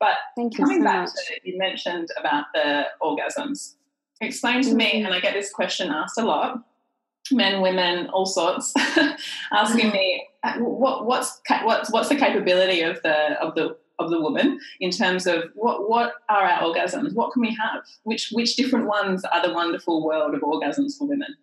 But 0.00 0.14
Thank 0.36 0.56
coming 0.56 0.78
so 0.78 0.84
back 0.84 1.00
much. 1.02 1.10
to 1.14 1.50
you 1.50 1.58
mentioned 1.58 2.08
about 2.18 2.46
the 2.54 2.86
orgasms. 3.02 3.74
Explain 4.20 4.62
to 4.62 4.68
mm-hmm. 4.68 4.76
me, 4.76 5.02
and 5.02 5.12
I 5.12 5.20
get 5.20 5.34
this 5.34 5.52
question 5.52 5.90
asked 5.90 6.18
a 6.18 6.24
lot, 6.24 6.62
men, 7.30 7.60
women, 7.60 8.08
all 8.08 8.26
sorts, 8.26 8.72
asking 9.52 9.90
me 9.90 10.26
uh, 10.42 10.54
what 10.58 11.06
what's 11.06 11.40
what's 11.62 11.90
what's 11.90 12.08
the 12.08 12.16
capability 12.16 12.80
of 12.80 13.02
the 13.02 13.40
of 13.40 13.54
the 13.54 13.76
of 13.98 14.10
the 14.10 14.20
woman 14.20 14.58
in 14.80 14.90
terms 14.90 15.26
of 15.26 15.44
what 15.54 15.88
what 15.88 16.14
are 16.28 16.44
our 16.44 16.62
orgasms? 16.62 17.14
What 17.14 17.32
can 17.32 17.42
we 17.42 17.50
have? 17.50 17.84
Which 18.02 18.30
which 18.32 18.56
different 18.56 18.86
ones 18.86 19.24
are 19.24 19.46
the 19.46 19.52
wonderful 19.52 20.04
world 20.04 20.34
of 20.34 20.40
orgasms 20.40 20.98
for 20.98 21.06
women? 21.06 21.36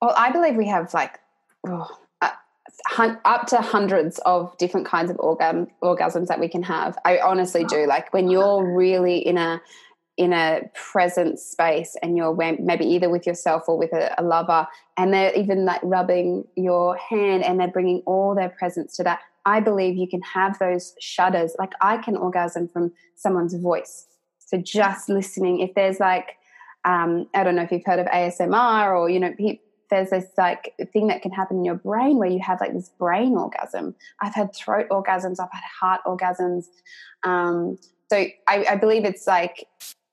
Well, 0.00 0.14
I 0.16 0.30
believe 0.30 0.56
we 0.56 0.68
have 0.68 0.92
like 0.94 1.18
oh, 1.66 1.88
uh, 2.20 3.14
up 3.24 3.46
to 3.48 3.58
hundreds 3.58 4.18
of 4.20 4.56
different 4.58 4.86
kinds 4.86 5.10
of 5.10 5.18
orgasm, 5.18 5.68
orgasms 5.82 6.28
that 6.28 6.40
we 6.40 6.48
can 6.48 6.62
have. 6.62 6.96
I 7.04 7.18
honestly 7.18 7.64
do. 7.64 7.86
Like 7.86 8.12
when 8.12 8.30
you're 8.30 8.76
really 8.76 9.18
in 9.18 9.38
a 9.38 9.60
in 10.16 10.32
a 10.32 10.62
present 10.74 11.38
space 11.38 11.94
and 12.02 12.16
you're 12.16 12.34
maybe 12.58 12.86
either 12.86 13.10
with 13.10 13.26
yourself 13.26 13.64
or 13.68 13.76
with 13.76 13.92
a, 13.92 14.14
a, 14.18 14.22
lover 14.22 14.66
and 14.96 15.12
they're 15.12 15.34
even 15.34 15.66
like 15.66 15.80
rubbing 15.82 16.42
your 16.56 16.96
hand 16.96 17.44
and 17.44 17.60
they're 17.60 17.68
bringing 17.68 18.02
all 18.06 18.34
their 18.34 18.48
presence 18.48 18.96
to 18.96 19.04
that 19.04 19.20
I 19.46 19.60
believe 19.60 19.96
you 19.96 20.08
can 20.08 20.20
have 20.22 20.58
those 20.58 20.94
shudders. 21.00 21.54
Like 21.58 21.72
I 21.80 21.98
can 21.98 22.16
orgasm 22.16 22.68
from 22.68 22.92
someone's 23.14 23.54
voice. 23.54 24.06
So 24.38 24.58
just 24.58 25.08
listening, 25.08 25.60
if 25.60 25.74
there's 25.74 26.00
like, 26.00 26.36
um, 26.84 27.28
I 27.32 27.44
don't 27.44 27.54
know 27.54 27.62
if 27.62 27.72
you've 27.72 27.86
heard 27.86 28.00
of 28.00 28.06
ASMR 28.06 28.96
or, 28.96 29.08
you 29.08 29.20
know, 29.20 29.32
there's 29.88 30.10
this 30.10 30.26
like 30.36 30.74
thing 30.92 31.06
that 31.06 31.22
can 31.22 31.30
happen 31.30 31.58
in 31.58 31.64
your 31.64 31.76
brain 31.76 32.18
where 32.18 32.28
you 32.28 32.40
have 32.40 32.60
like 32.60 32.72
this 32.72 32.90
brain 32.98 33.36
orgasm. 33.36 33.94
I've 34.20 34.34
had 34.34 34.54
throat 34.54 34.88
orgasms, 34.90 35.36
I've 35.40 35.48
had 35.52 35.62
heart 35.80 36.00
orgasms. 36.04 36.64
Um, 37.22 37.78
so 38.10 38.26
I, 38.48 38.66
I 38.70 38.76
believe 38.76 39.04
it's 39.04 39.26
like 39.26 39.66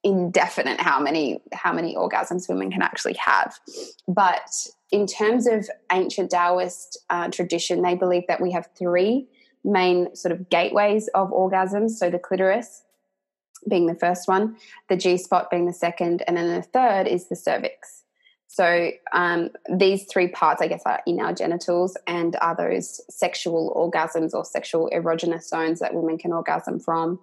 indefinite 0.04 0.82
how 0.82 1.00
many 1.00 1.42
how 1.54 1.72
many 1.72 1.96
orgasms 1.96 2.50
women 2.50 2.72
can 2.72 2.82
actually 2.82 3.14
have. 3.14 3.58
But 4.08 4.52
in 4.92 5.08
terms 5.08 5.48
of 5.48 5.70
ancient 5.92 6.32
taoist 6.32 7.00
uh, 7.10 7.30
tradition 7.30 7.82
they 7.82 7.96
believe 7.96 8.24
that 8.28 8.42
we 8.42 8.52
have 8.52 8.68
three 8.78 9.28
main 9.64 10.14
sort 10.16 10.34
of 10.34 10.50
gateways 10.50 11.08
of 11.10 11.32
orgasms. 11.32 11.92
So 11.92 12.10
the 12.10 12.20
clitoris 12.20 12.84
being 13.70 13.88
the 13.88 13.96
first 13.96 14.28
one 14.28 14.58
the 14.90 14.98
g 14.98 15.18
spot 15.18 15.50
being 15.50 15.66
the 15.66 15.74
second 15.74 16.22
and 16.28 16.36
then 16.36 16.54
the 16.54 16.62
third 16.62 17.08
is 17.08 17.30
the 17.30 17.36
cervix. 17.36 18.02
So 18.48 18.92
um, 19.14 19.50
these 19.74 20.04
three 20.12 20.28
parts 20.28 20.62
i 20.62 20.68
guess 20.68 20.84
are 20.86 21.02
in 21.08 21.22
our 21.22 21.34
genitals 21.34 21.96
and 22.08 22.36
are 22.42 22.56
those 22.56 23.00
sexual 23.10 23.74
orgasms 23.74 24.34
or 24.34 24.44
sexual 24.44 24.92
erogenous 24.94 25.44
zones 25.44 25.80
that 25.80 25.94
women 25.94 26.18
can 26.18 26.34
orgasm 26.34 26.80
from 26.80 27.20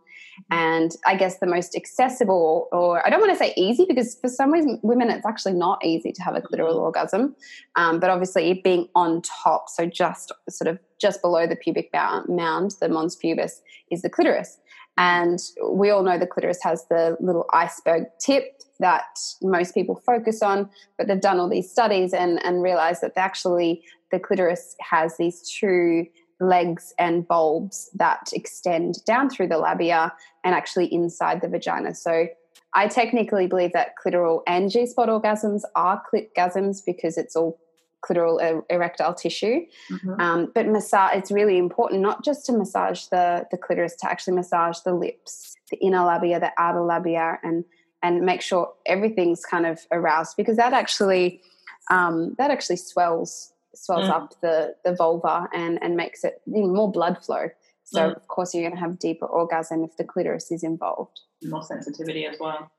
and 0.50 0.92
I 1.07 1.16
guess 1.16 1.38
the 1.38 1.46
most 1.46 1.76
accessible, 1.76 2.68
or 2.72 3.05
I 3.07 3.11
don't 3.11 3.20
want 3.20 3.33
to 3.33 3.38
say 3.38 3.53
easy, 3.57 3.85
because 3.85 4.16
for 4.20 4.29
some 4.29 4.53
reason, 4.53 4.79
women, 4.83 5.11
it's 5.11 5.26
actually 5.26 5.55
not 5.55 5.85
easy 5.85 6.12
to 6.12 6.22
have 6.22 6.35
a 6.37 6.40
clitoral 6.40 6.70
mm-hmm. 6.70 6.79
orgasm. 6.79 7.37
Um, 7.76 8.00
but 8.00 8.11
obviously, 8.11 8.50
it 8.50 8.62
being 8.62 8.88
on 8.94 9.22
top, 9.22 9.68
so 9.68 9.87
just 9.87 10.33
sort 10.48 10.68
of 10.68 10.79
just 11.00 11.22
below 11.22 11.46
the 11.46 11.57
pubic 11.57 11.90
mound, 11.92 12.74
the 12.81 12.88
mons 12.88 13.16
pubis, 13.16 13.61
is 13.90 14.03
the 14.03 14.11
clitoris. 14.11 14.59
And 14.96 15.38
we 15.70 15.88
all 15.90 16.03
know 16.03 16.18
the 16.18 16.26
clitoris 16.26 16.62
has 16.62 16.87
the 16.88 17.16
little 17.20 17.46
iceberg 17.53 18.05
tip 18.18 18.61
that 18.81 19.18
most 19.40 19.72
people 19.72 20.03
focus 20.05 20.42
on, 20.42 20.68
but 20.98 21.07
they've 21.07 21.20
done 21.20 21.38
all 21.38 21.48
these 21.48 21.70
studies 21.70 22.12
and, 22.12 22.44
and 22.44 22.62
realized 22.62 23.03
that 23.03 23.12
actually 23.16 23.83
the 24.11 24.18
clitoris 24.18 24.76
has 24.81 25.16
these 25.16 25.48
two 25.48 26.07
legs 26.40 26.94
and 26.98 27.29
bulbs 27.29 27.90
that 27.94 28.31
extend 28.33 29.05
down 29.05 29.29
through 29.29 29.48
the 29.48 29.59
labia 29.59 30.12
and 30.42 30.55
actually 30.55 30.92
inside 30.92 31.40
the 31.40 31.48
vagina. 31.48 31.94
So 31.94 32.29
I 32.74 32.88
technically 32.88 33.46
believe 33.46 33.72
that 33.72 33.94
clitoral 34.03 34.42
and 34.46 34.70
G 34.70 34.87
spot 34.87 35.09
orgasms 35.09 35.62
are 35.74 36.03
clitgasms 36.12 36.79
because 36.85 37.18
it's 37.18 37.37
all 37.37 37.59
clitoral 38.03 38.40
er- 38.42 38.64
erectile 38.70 39.14
tissue. 39.14 39.66
Mm-hmm. 39.90 40.20
Um, 40.20 40.53
but 40.55 40.66
massage, 40.66 41.16
it's 41.16 41.31
really 41.31 41.59
important 41.59 42.00
not 42.00 42.24
just 42.24 42.46
to 42.46 42.53
massage 42.53 43.07
the, 43.07 43.46
the 43.50 43.59
clitoris, 43.59 43.96
to 43.96 44.11
actually 44.11 44.35
massage 44.35 44.79
the 44.81 44.94
lips, 44.94 45.57
the 45.70 45.79
inner 45.79 46.05
labia, 46.05 46.40
the 46.40 46.53
outer 46.59 46.83
labia, 46.83 47.38
and 47.42 47.64
and 48.03 48.22
make 48.22 48.40
sure 48.40 48.72
everything's 48.87 49.44
kind 49.44 49.66
of 49.66 49.87
aroused 49.92 50.35
because 50.38 50.57
that 50.57 50.72
actually 50.72 51.42
um, 51.90 52.35
that 52.38 52.50
actually 52.50 52.76
swells 52.76 53.53
swells 53.74 54.09
mm. 54.09 54.11
up 54.11 54.35
the 54.40 54.74
the 54.85 54.94
vulva 54.94 55.48
and 55.54 55.78
and 55.83 55.96
makes 55.96 56.24
it 56.24 56.40
more 56.46 56.90
blood 56.90 57.22
flow. 57.24 57.48
So 57.85 58.00
mm. 58.00 58.16
of 58.16 58.28
course 58.28 58.54
you're 58.54 58.62
going 58.62 58.74
to 58.74 58.80
have 58.80 58.98
deeper 58.98 59.26
orgasm 59.26 59.83
if 59.85 59.96
the 59.96 60.04
clitoris 60.04 60.50
is 60.50 60.62
involved. 60.62 61.20
More 61.42 61.62
sensitivity 61.62 62.26
as 62.26 62.38
well. 62.38 62.70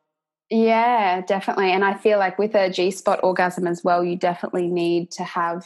Yeah, 0.49 1.21
definitely. 1.21 1.71
And 1.71 1.85
I 1.85 1.95
feel 1.95 2.19
like 2.19 2.37
with 2.37 2.55
a 2.55 2.69
G 2.69 2.91
spot 2.91 3.21
orgasm 3.23 3.67
as 3.67 3.83
well, 3.83 4.03
you 4.03 4.17
definitely 4.17 4.67
need 4.67 5.09
to 5.11 5.23
have 5.23 5.65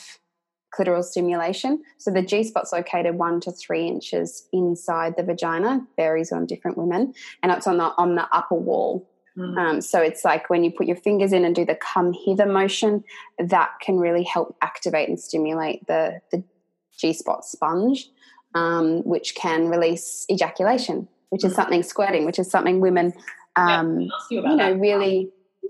clitoral 0.78 1.04
stimulation. 1.04 1.82
So 1.98 2.12
the 2.12 2.22
G 2.22 2.44
spot's 2.44 2.72
located 2.72 3.16
one 3.16 3.40
to 3.42 3.52
three 3.52 3.88
inches 3.88 4.48
inside 4.54 5.16
the 5.18 5.24
vagina, 5.24 5.82
varies 5.96 6.32
on 6.32 6.46
different 6.46 6.78
women, 6.78 7.14
and 7.42 7.52
it's 7.52 7.68
on 7.68 7.78
the 7.78 7.94
on 7.98 8.16
the 8.16 8.28
upper 8.32 8.56
wall 8.56 9.10
Mm. 9.38 9.58
Um, 9.58 9.82
so 9.82 10.02
it's 10.02 10.24
like 10.24 10.50
when 10.50 10.63
you 10.63 10.71
put 10.71 10.88
your 10.88 10.95
fingers 10.95 11.34
in 11.34 11.43
and 11.43 11.54
do 11.54 11.65
the 11.65 11.76
come 11.76 12.13
hither 12.26 12.45
motion, 12.45 13.04
that 13.38 13.71
can 13.82 13.98
really 13.98 14.24
help 14.24 14.56
activate 14.62 15.10
and 15.10 15.19
stimulate 15.19 15.86
the, 15.88 16.21
the 16.32 16.43
G 16.98 17.13
spot 17.13 17.43
sponge, 17.43 18.10
um, 18.54 19.04
which 19.04 19.36
can 19.36 19.67
release 19.67 20.26
ejaculation, 20.32 21.08
which 21.30 21.43
is 21.43 21.54
something 21.54 21.84
squirting, 21.84 22.26
which 22.26 22.39
is 22.39 22.50
something 22.50 22.80
women, 22.80 23.13
um, 23.58 24.02
yeah, 24.30 24.41
you 24.41 24.56
know, 24.56 24.74
really, 24.74 25.30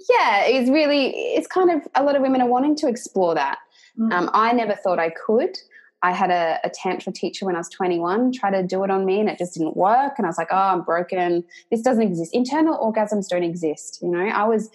yeah, 0.09 0.43
it's 0.45 0.69
really, 0.69 1.09
it's 1.09 1.47
kind 1.47 1.71
of 1.71 1.87
a 1.95 2.03
lot 2.03 2.15
of 2.15 2.21
women 2.21 2.41
are 2.41 2.47
wanting 2.47 2.75
to 2.77 2.87
explore 2.87 3.33
that. 3.35 3.57
Mm. 3.97 4.11
Um, 4.11 4.29
I 4.33 4.51
never 4.53 4.75
thought 4.75 4.99
I 4.99 5.09
could. 5.09 5.57
I 6.05 6.11
had 6.11 6.29
a, 6.29 6.59
a, 6.63 6.69
tantra 6.69 7.11
teacher 7.11 7.47
when 7.47 7.55
I 7.55 7.57
was 7.57 7.69
21 7.69 8.31
try 8.31 8.51
to 8.51 8.61
do 8.61 8.83
it 8.83 8.91
on 8.91 9.05
me 9.05 9.19
and 9.19 9.27
it 9.27 9.39
just 9.39 9.55
didn't 9.55 9.75
work. 9.75 10.13
And 10.17 10.27
I 10.27 10.29
was 10.29 10.37
like, 10.37 10.49
oh, 10.51 10.55
I'm 10.55 10.83
broken. 10.83 11.43
This 11.71 11.81
doesn't 11.81 12.03
exist. 12.03 12.31
Internal 12.31 12.77
orgasms 12.77 13.27
don't 13.27 13.41
exist. 13.41 13.99
You 14.03 14.09
know, 14.09 14.19
I 14.19 14.43
was 14.43 14.69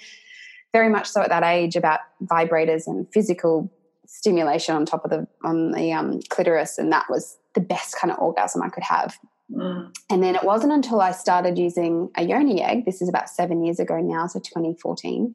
very 0.73 0.89
much 0.89 1.07
so 1.07 1.23
at 1.23 1.29
that 1.29 1.45
age 1.45 1.77
about 1.77 2.01
vibrators 2.25 2.89
and 2.89 3.07
physical 3.13 3.71
stimulation 4.07 4.75
on 4.75 4.85
top 4.85 5.05
of 5.05 5.11
the 5.13 5.29
on 5.45 5.71
the 5.71 5.93
um, 5.93 6.19
clitoris, 6.31 6.79
and 6.79 6.91
that 6.91 7.07
was 7.09 7.39
the 7.55 7.61
best 7.61 7.97
kind 7.97 8.13
of 8.13 8.19
orgasm 8.19 8.61
I 8.63 8.69
could 8.69 8.83
have. 8.83 9.17
Mm. 9.53 9.95
And 10.11 10.23
then 10.25 10.35
it 10.35 10.43
wasn't 10.43 10.73
until 10.73 11.01
I 11.01 11.13
started 11.13 11.59
using 11.59 12.11
a 12.17 12.25
yoni 12.25 12.61
egg. 12.61 12.87
This 12.87 13.01
is 13.01 13.09
about 13.09 13.29
seven 13.29 13.65
years 13.65 13.79
ago 13.79 14.01
now, 14.01 14.27
so 14.27 14.41
2014. 14.41 15.33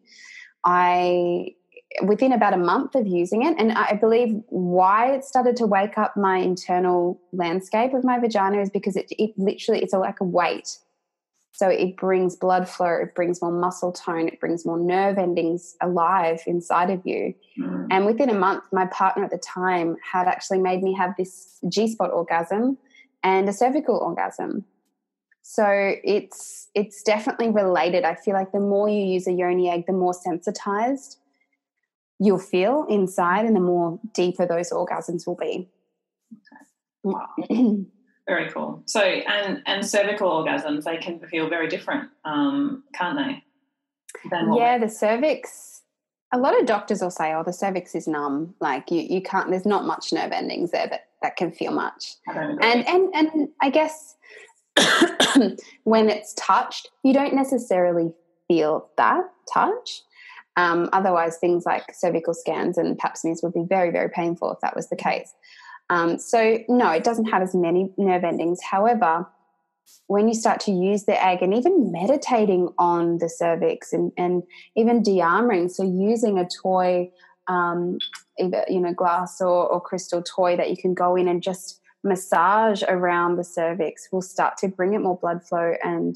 I 0.65 1.55
within 2.03 2.31
about 2.31 2.53
a 2.53 2.57
month 2.57 2.95
of 2.95 3.07
using 3.07 3.45
it, 3.45 3.55
and 3.57 3.71
I 3.71 3.93
believe 3.93 4.41
why 4.49 5.13
it 5.13 5.23
started 5.23 5.55
to 5.57 5.65
wake 5.65 5.97
up 5.97 6.15
my 6.17 6.37
internal 6.37 7.19
landscape 7.31 7.93
of 7.93 8.03
my 8.03 8.19
vagina 8.19 8.61
is 8.61 8.69
because 8.69 8.95
it, 8.95 9.07
it 9.11 9.31
literally 9.37 9.81
it's 9.81 9.93
like 9.93 10.19
a 10.19 10.25
weight 10.25 10.77
so 11.55 11.69
it 11.69 11.95
brings 11.95 12.35
blood 12.35 12.67
flow, 12.67 12.97
it 13.01 13.15
brings 13.15 13.41
more 13.41 13.51
muscle 13.51 13.93
tone, 13.93 14.27
it 14.27 14.41
brings 14.41 14.65
more 14.65 14.77
nerve 14.77 15.17
endings 15.17 15.77
alive 15.81 16.41
inside 16.45 16.89
of 16.89 17.01
you. 17.05 17.33
Mm. 17.57 17.87
And 17.89 18.05
within 18.05 18.29
a 18.29 18.33
month, 18.33 18.65
my 18.73 18.87
partner 18.87 19.23
at 19.23 19.31
the 19.31 19.37
time 19.37 19.95
had 20.03 20.27
actually 20.27 20.59
made 20.59 20.83
me 20.83 20.93
have 20.95 21.13
this 21.17 21.59
G 21.69 21.87
spot 21.87 22.11
orgasm 22.11 22.77
and 23.23 23.47
a 23.47 23.53
cervical 23.53 23.95
orgasm. 23.95 24.65
So 25.43 25.65
it's 26.03 26.67
it's 26.75 27.01
definitely 27.03 27.51
related. 27.51 28.03
I 28.03 28.15
feel 28.15 28.33
like 28.33 28.51
the 28.51 28.59
more 28.59 28.89
you 28.89 29.05
use 29.05 29.25
a 29.25 29.31
yoni 29.31 29.69
egg, 29.69 29.85
the 29.87 29.93
more 29.93 30.13
sensitized 30.13 31.19
you'll 32.19 32.39
feel 32.39 32.85
inside 32.89 33.45
and 33.45 33.55
the 33.55 33.59
more 33.61 33.99
deeper 34.13 34.45
those 34.45 34.71
orgasms 34.71 35.27
will 35.27 35.35
be. 35.35 35.69
Okay. 36.33 36.63
Wow. 37.03 37.27
Very 38.27 38.49
cool. 38.49 38.81
So, 38.87 39.01
and 39.01 39.61
and 39.67 39.85
cervical 39.85 40.29
orgasms, 40.31 40.83
they 40.83 40.97
can 40.97 41.19
feel 41.19 41.47
very 41.47 41.67
different, 41.67 42.09
um, 42.23 42.83
can't 42.95 43.17
they? 43.17 43.43
yeah, 44.57 44.79
the 44.79 44.89
cervix. 44.89 45.83
A 46.33 46.39
lot 46.39 46.59
of 46.59 46.65
doctors 46.65 47.01
will 47.01 47.11
say, 47.11 47.35
"Oh, 47.35 47.43
the 47.43 47.53
cervix 47.53 47.93
is 47.93 48.07
numb. 48.07 48.55
Like 48.59 48.89
you, 48.89 49.01
you 49.01 49.21
can't. 49.21 49.51
There's 49.51 49.67
not 49.67 49.85
much 49.85 50.11
nerve 50.11 50.31
endings 50.31 50.71
there 50.71 50.87
that 50.87 51.01
that 51.21 51.35
can 51.35 51.51
feel 51.51 51.71
much." 51.71 52.15
And 52.27 52.87
and 52.87 53.13
and 53.13 53.49
I 53.61 53.69
guess 53.69 54.15
when 55.83 56.09
it's 56.09 56.33
touched, 56.33 56.89
you 57.03 57.13
don't 57.13 57.35
necessarily 57.35 58.11
feel 58.47 58.89
that 58.97 59.21
touch. 59.53 60.01
Um, 60.57 60.89
otherwise, 60.93 61.37
things 61.37 61.65
like 61.65 61.93
cervical 61.93 62.33
scans 62.33 62.77
and 62.77 62.97
pap 62.97 63.17
smears 63.17 63.41
would 63.43 63.53
be 63.53 63.65
very, 63.67 63.91
very 63.91 64.09
painful 64.09 64.51
if 64.51 64.59
that 64.61 64.75
was 64.75 64.89
the 64.89 64.95
case. 64.95 65.33
Um, 65.89 66.17
so, 66.17 66.59
no, 66.69 66.91
it 66.91 67.03
doesn't 67.03 67.25
have 67.25 67.41
as 67.41 67.53
many 67.53 67.91
nerve 67.97 68.23
endings. 68.23 68.59
However, 68.63 69.27
when 70.07 70.27
you 70.27 70.33
start 70.33 70.59
to 70.61 70.71
use 70.71 71.05
the 71.05 71.23
egg 71.23 71.41
and 71.41 71.53
even 71.53 71.91
meditating 71.91 72.69
on 72.77 73.19
the 73.19 73.29
cervix 73.29 73.93
and, 73.93 74.11
and 74.17 74.43
even 74.75 75.03
de-armoring, 75.03 75.69
so 75.69 75.83
using 75.83 76.39
a 76.39 76.47
toy, 76.47 77.11
um, 77.47 77.99
either 78.39 78.65
you 78.67 78.79
know 78.79 78.93
glass 78.93 79.39
or, 79.41 79.67
or 79.67 79.79
crystal 79.79 80.23
toy 80.23 80.55
that 80.57 80.69
you 80.69 80.77
can 80.77 80.93
go 80.93 81.15
in 81.15 81.27
and 81.27 81.43
just 81.43 81.79
massage 82.03 82.83
around 82.87 83.35
the 83.35 83.43
cervix 83.43 84.07
will 84.11 84.21
start 84.21 84.57
to 84.57 84.67
bring 84.67 84.93
it 84.93 84.99
more 84.99 85.17
blood 85.17 85.43
flow 85.43 85.73
and 85.83 86.15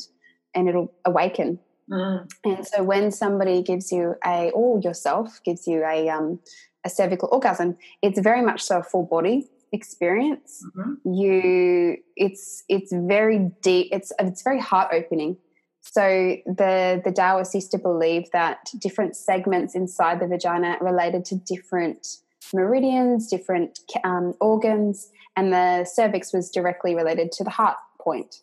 and 0.56 0.67
it'll 0.67 0.91
awaken. 1.06 1.60
Mm. 1.89 2.30
And 2.43 2.67
so 2.67 2.84
when 2.84 3.12
somebody 3.12 3.62
gives 3.63 3.91
you 3.91 4.15
a 4.25 4.52
or 4.52 4.80
yourself 4.80 5.41
gives 5.43 5.67
you 5.67 5.84
a 5.84 6.10
um, 6.10 6.39
a 6.86 6.89
cervical 6.89 7.30
orgasm, 7.32 7.78
it's 8.02 8.19
very 8.19 8.41
much 8.41 8.62
so 8.62 8.80
a 8.80 8.84
full 8.84 9.04
body 9.04 9.49
experience 9.71 10.65
mm-hmm. 10.75 11.13
you 11.13 11.97
it's 12.15 12.63
it's 12.69 12.91
very 12.91 13.52
deep 13.62 13.88
it's 13.91 14.12
it's 14.19 14.41
very 14.41 14.60
heart 14.60 14.89
opening 14.91 15.38
so 15.82 16.02
the 16.45 17.02
the 17.04 17.12
taoists 17.12 17.54
used 17.54 17.71
to 17.71 17.78
believe 17.78 18.30
that 18.32 18.71
different 18.80 19.15
segments 19.15 19.75
inside 19.75 20.19
the 20.19 20.28
vagina 20.28 20.78
related 20.82 21.23
to 21.23 21.36
different 21.36 22.17
meridians 22.54 23.30
different 23.30 23.80
um, 24.04 24.34
organs 24.41 25.10
and 25.36 25.54
the 25.54 25.86
cervix 25.86 26.34
was 26.34 26.49
directly 26.49 26.95
related 26.95 27.32
to 27.32 27.43
the 27.43 27.52
heart 27.52 27.78
point 28.02 28.38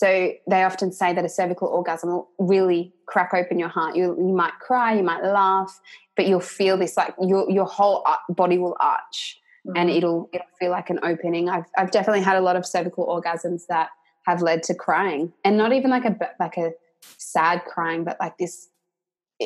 so 0.00 0.32
they 0.48 0.62
often 0.62 0.92
say 0.92 1.12
that 1.12 1.26
a 1.26 1.28
cervical 1.28 1.68
orgasm 1.68 2.08
will 2.08 2.30
really 2.38 2.90
crack 3.04 3.34
open 3.34 3.58
your 3.58 3.68
heart. 3.68 3.96
You, 3.96 4.16
you 4.16 4.32
might 4.34 4.54
cry, 4.58 4.94
you 4.94 5.02
might 5.02 5.22
laugh, 5.22 5.78
but 6.16 6.26
you'll 6.26 6.40
feel 6.40 6.78
this 6.78 6.96
like 6.96 7.12
your 7.20 7.50
your 7.50 7.66
whole 7.66 8.06
body 8.30 8.56
will 8.56 8.74
arch 8.80 9.38
mm-hmm. 9.66 9.76
and 9.76 9.90
it'll 9.90 10.30
it'll 10.32 10.46
feel 10.58 10.70
like 10.70 10.88
an 10.88 11.00
opening. 11.02 11.50
I've 11.50 11.66
I've 11.76 11.90
definitely 11.90 12.22
had 12.22 12.38
a 12.38 12.40
lot 12.40 12.56
of 12.56 12.64
cervical 12.64 13.06
orgasms 13.06 13.66
that 13.68 13.90
have 14.24 14.40
led 14.40 14.62
to 14.64 14.74
crying, 14.74 15.34
and 15.44 15.58
not 15.58 15.74
even 15.74 15.90
like 15.90 16.06
a 16.06 16.16
like 16.40 16.56
a 16.56 16.72
sad 17.18 17.66
crying, 17.66 18.02
but 18.02 18.16
like 18.20 18.38
this 18.38 18.70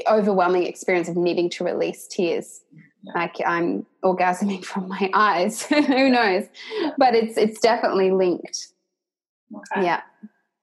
overwhelming 0.08 0.66
experience 0.66 1.08
of 1.08 1.16
needing 1.16 1.50
to 1.50 1.64
release 1.64 2.06
tears. 2.06 2.60
Yeah. 3.02 3.12
Like 3.16 3.36
I'm 3.44 3.86
orgasming 4.04 4.64
from 4.70 4.86
my 4.86 5.10
eyes. 5.14 5.62
Who 5.66 6.10
knows? 6.10 6.44
But 6.96 7.16
it's 7.16 7.36
it's 7.36 7.58
definitely 7.58 8.12
linked. 8.12 8.68
Okay. 9.72 9.86
Yeah, 9.86 10.00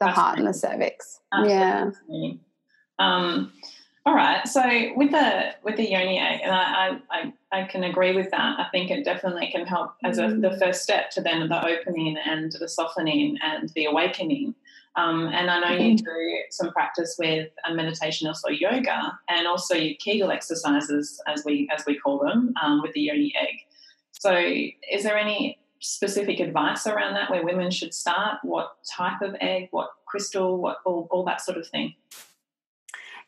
the 0.01 0.07
That's 0.07 0.17
heart 0.17 0.39
and 0.39 0.47
the 0.47 0.53
cervix. 0.53 1.19
Absolutely. 1.31 1.59
Yeah. 2.09 2.35
Um, 2.97 3.53
all 4.03 4.15
right. 4.15 4.47
So 4.47 4.63
with 4.95 5.11
the 5.11 5.53
with 5.63 5.77
the 5.77 5.87
yoni 5.87 6.17
egg, 6.17 6.41
and 6.43 6.51
I, 6.51 6.97
I, 7.11 7.33
I 7.51 7.63
can 7.65 7.83
agree 7.83 8.15
with 8.15 8.31
that. 8.31 8.59
I 8.59 8.65
think 8.71 8.89
it 8.89 9.05
definitely 9.05 9.49
can 9.51 9.67
help 9.67 9.93
as 10.03 10.17
a, 10.17 10.27
the 10.29 10.49
mm. 10.49 10.59
first 10.59 10.81
step 10.81 11.11
to 11.11 11.21
then 11.21 11.47
the 11.47 11.63
opening 11.63 12.17
and 12.17 12.51
the 12.51 12.67
softening 12.67 13.37
and 13.43 13.69
the 13.69 13.85
awakening. 13.85 14.55
Um, 14.95 15.27
and 15.27 15.51
I 15.51 15.59
know 15.59 15.77
you 15.77 15.95
mm-hmm. 15.95 16.03
do 16.03 16.37
some 16.49 16.71
practice 16.71 17.15
with 17.17 17.49
a 17.65 17.73
meditation, 17.73 18.27
also 18.27 18.49
yoga, 18.49 19.17
and 19.29 19.47
also 19.47 19.75
your 19.75 19.95
Kegel 19.99 20.31
exercises, 20.31 21.21
as 21.27 21.45
we 21.45 21.69
as 21.73 21.85
we 21.85 21.97
call 21.99 22.19
them, 22.19 22.53
um, 22.61 22.81
with 22.81 22.93
the 22.93 23.01
yoni 23.01 23.31
egg. 23.39 23.55
So, 24.13 24.35
is 24.35 25.03
there 25.03 25.17
any 25.17 25.60
specific 25.81 26.39
advice 26.39 26.87
around 26.87 27.15
that 27.15 27.29
where 27.29 27.43
women 27.43 27.71
should 27.71 27.93
start? 27.93 28.39
What 28.43 28.77
type 28.89 29.21
of 29.21 29.35
egg? 29.41 29.67
What 29.71 29.89
crystal? 30.05 30.57
What 30.57 30.77
all, 30.85 31.07
all 31.11 31.25
that 31.25 31.41
sort 31.41 31.57
of 31.57 31.67
thing? 31.67 31.95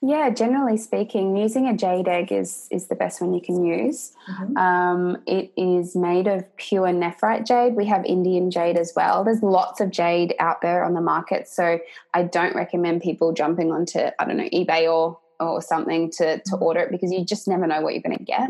Yeah, 0.05 0.31
generally 0.31 0.75
speaking, 0.75 1.37
using 1.37 1.65
a 1.65 1.77
jade 1.77 2.09
egg 2.09 2.29
is 2.33 2.67
is 2.71 2.87
the 2.87 2.95
best 2.95 3.21
one 3.21 3.33
you 3.33 3.39
can 3.39 3.63
use. 3.63 4.11
Mm-hmm. 4.29 4.57
Um, 4.57 5.23
it 5.25 5.53
is 5.55 5.95
made 5.95 6.27
of 6.27 6.43
pure 6.57 6.89
nephrite 6.89 7.47
jade. 7.47 7.75
We 7.75 7.85
have 7.85 8.03
Indian 8.03 8.51
jade 8.51 8.75
as 8.77 8.91
well. 8.97 9.23
There's 9.23 9.41
lots 9.41 9.79
of 9.79 9.91
jade 9.91 10.35
out 10.39 10.61
there 10.61 10.83
on 10.83 10.93
the 10.93 10.99
market, 10.99 11.47
so 11.47 11.79
I 12.13 12.23
don't 12.23 12.53
recommend 12.53 13.01
people 13.01 13.31
jumping 13.31 13.71
onto 13.71 13.99
I 14.19 14.25
don't 14.25 14.35
know 14.35 14.49
eBay 14.49 14.93
or 14.93 15.19
or 15.39 15.61
something 15.61 16.11
to 16.11 16.39
to 16.39 16.51
mm-hmm. 16.51 16.63
order 16.63 16.81
it 16.81 16.91
because 16.91 17.13
you 17.13 17.23
just 17.23 17.47
never 17.47 17.65
know 17.65 17.79
what 17.79 17.93
you're 17.93 18.03
going 18.03 18.17
to 18.17 18.23
get. 18.25 18.49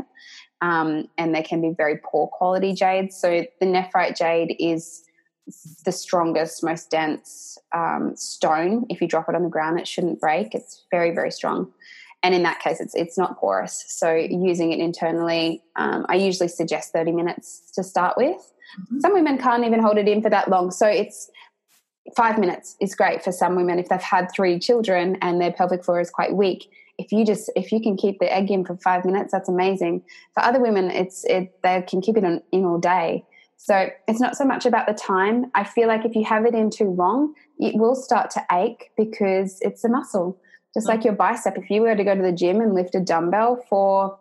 Um, 0.64 1.10
and 1.18 1.36
they 1.36 1.44
can 1.44 1.60
be 1.62 1.72
very 1.84 1.98
poor 2.10 2.28
quality 2.28 2.74
jade. 2.74 3.12
So 3.12 3.28
the 3.60 3.66
nephrite 3.66 4.16
jade 4.18 4.56
is 4.60 5.04
the 5.84 5.92
strongest, 5.92 6.64
most 6.64 6.90
dense 6.90 7.58
um, 7.76 8.16
stone. 8.16 8.86
If 8.90 9.02
you 9.02 9.08
drop 9.14 9.28
it 9.28 9.36
on 9.36 9.44
the 9.44 9.50
ground, 9.50 9.80
it 9.82 9.88
shouldn't 9.88 10.22
break. 10.22 10.56
It's 10.56 10.86
very, 10.90 11.12
very 11.20 11.32
strong. 11.32 11.60
And 12.24 12.34
in 12.34 12.44
that 12.44 12.62
case, 12.62 12.80
it's 12.80 12.96
it's 12.96 13.18
not 13.18 13.38
porous. 13.38 13.84
So 13.90 14.08
using 14.16 14.72
it 14.72 14.80
internally, 14.80 15.62
um, 15.76 16.06
I 16.08 16.16
usually 16.16 16.48
suggest 16.48 16.94
thirty 16.94 17.12
minutes 17.12 17.48
to 17.76 17.84
start 17.84 18.16
with. 18.16 18.38
Mm-hmm. 18.38 19.00
Some 19.02 19.14
women 19.20 19.38
can't 19.38 19.66
even 19.66 19.82
hold 19.82 19.98
it 19.98 20.08
in 20.08 20.22
for 20.22 20.30
that 20.30 20.48
long. 20.48 20.72
So 20.72 20.88
it's 20.88 21.30
five 22.16 22.38
minutes 22.40 22.78
is 22.80 22.96
great 22.96 23.20
for 23.26 23.34
some 23.34 23.56
women 23.56 23.80
if 23.80 23.90
they've 23.90 24.02
had 24.16 24.30
three 24.34 24.60
children 24.60 25.18
and 25.22 25.42
their 25.42 25.52
pelvic 25.52 25.84
floor 25.84 26.00
is 26.00 26.10
quite 26.10 26.34
weak. 26.44 26.70
If 26.98 27.12
you 27.12 27.26
just 27.26 27.52
if 27.56 27.72
you 27.72 27.82
can 27.82 27.98
keep 27.98 28.20
the 28.20 28.32
egg 28.32 28.52
in 28.52 28.66
for 28.66 28.78
five 28.78 29.06
minutes, 29.06 29.32
that's 29.32 29.50
amazing. 29.50 30.04
For 30.34 30.44
other 30.44 30.62
women, 30.62 30.92
it's 30.92 31.24
it 31.26 31.58
they 31.64 31.82
can 31.82 32.02
keep 32.02 32.18
it 32.18 32.24
in 32.24 32.66
all 32.66 32.80
day. 32.80 33.26
So 33.58 33.90
it's 34.08 34.20
not 34.20 34.36
so 34.36 34.44
much 34.44 34.66
about 34.66 34.88
the 34.88 34.94
time. 34.94 35.50
I 35.56 35.64
feel 35.64 35.88
like 35.88 36.06
if 36.06 36.16
you 36.16 36.26
have 36.26 36.46
it 36.46 36.54
in 36.54 36.70
too 36.70 36.90
long, 36.90 37.34
it 37.60 37.76
will 37.76 37.96
start 37.96 38.30
to 38.32 38.44
ache 38.52 38.92
because 38.98 39.58
it's 39.62 39.84
a 39.86 39.90
muscle. 39.90 40.38
Just 40.74 40.88
like 40.88 41.04
your 41.04 41.14
bicep, 41.14 41.58
if 41.58 41.70
you 41.70 41.82
were 41.82 41.96
to 41.96 42.04
go 42.04 42.16
to 42.16 42.22
the 42.22 42.32
gym 42.32 42.60
and 42.60 42.74
lift 42.74 42.96
a 42.96 43.00
dumbbell 43.00 43.64
for, 43.70 44.18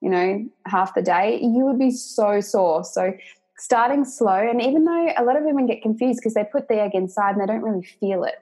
you 0.00 0.10
know, 0.10 0.44
half 0.66 0.94
the 0.94 1.00
day, 1.00 1.38
you 1.40 1.64
would 1.64 1.78
be 1.78 1.90
so 1.92 2.40
sore. 2.40 2.84
So 2.84 3.12
starting 3.56 4.04
slow, 4.04 4.34
and 4.34 4.60
even 4.60 4.84
though 4.84 5.12
a 5.16 5.24
lot 5.24 5.36
of 5.36 5.44
women 5.44 5.66
get 5.66 5.80
confused 5.80 6.18
because 6.18 6.34
they 6.34 6.44
put 6.44 6.68
the 6.68 6.80
egg 6.80 6.90
inside 6.94 7.36
and 7.36 7.40
they 7.40 7.46
don't 7.46 7.62
really 7.62 7.86
feel 8.00 8.24
it. 8.24 8.34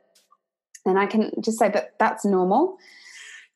And 0.87 0.99
I 0.99 1.07
can 1.07 1.31
just 1.41 1.59
say 1.59 1.69
that 1.69 1.95
that's 1.99 2.25
normal. 2.25 2.79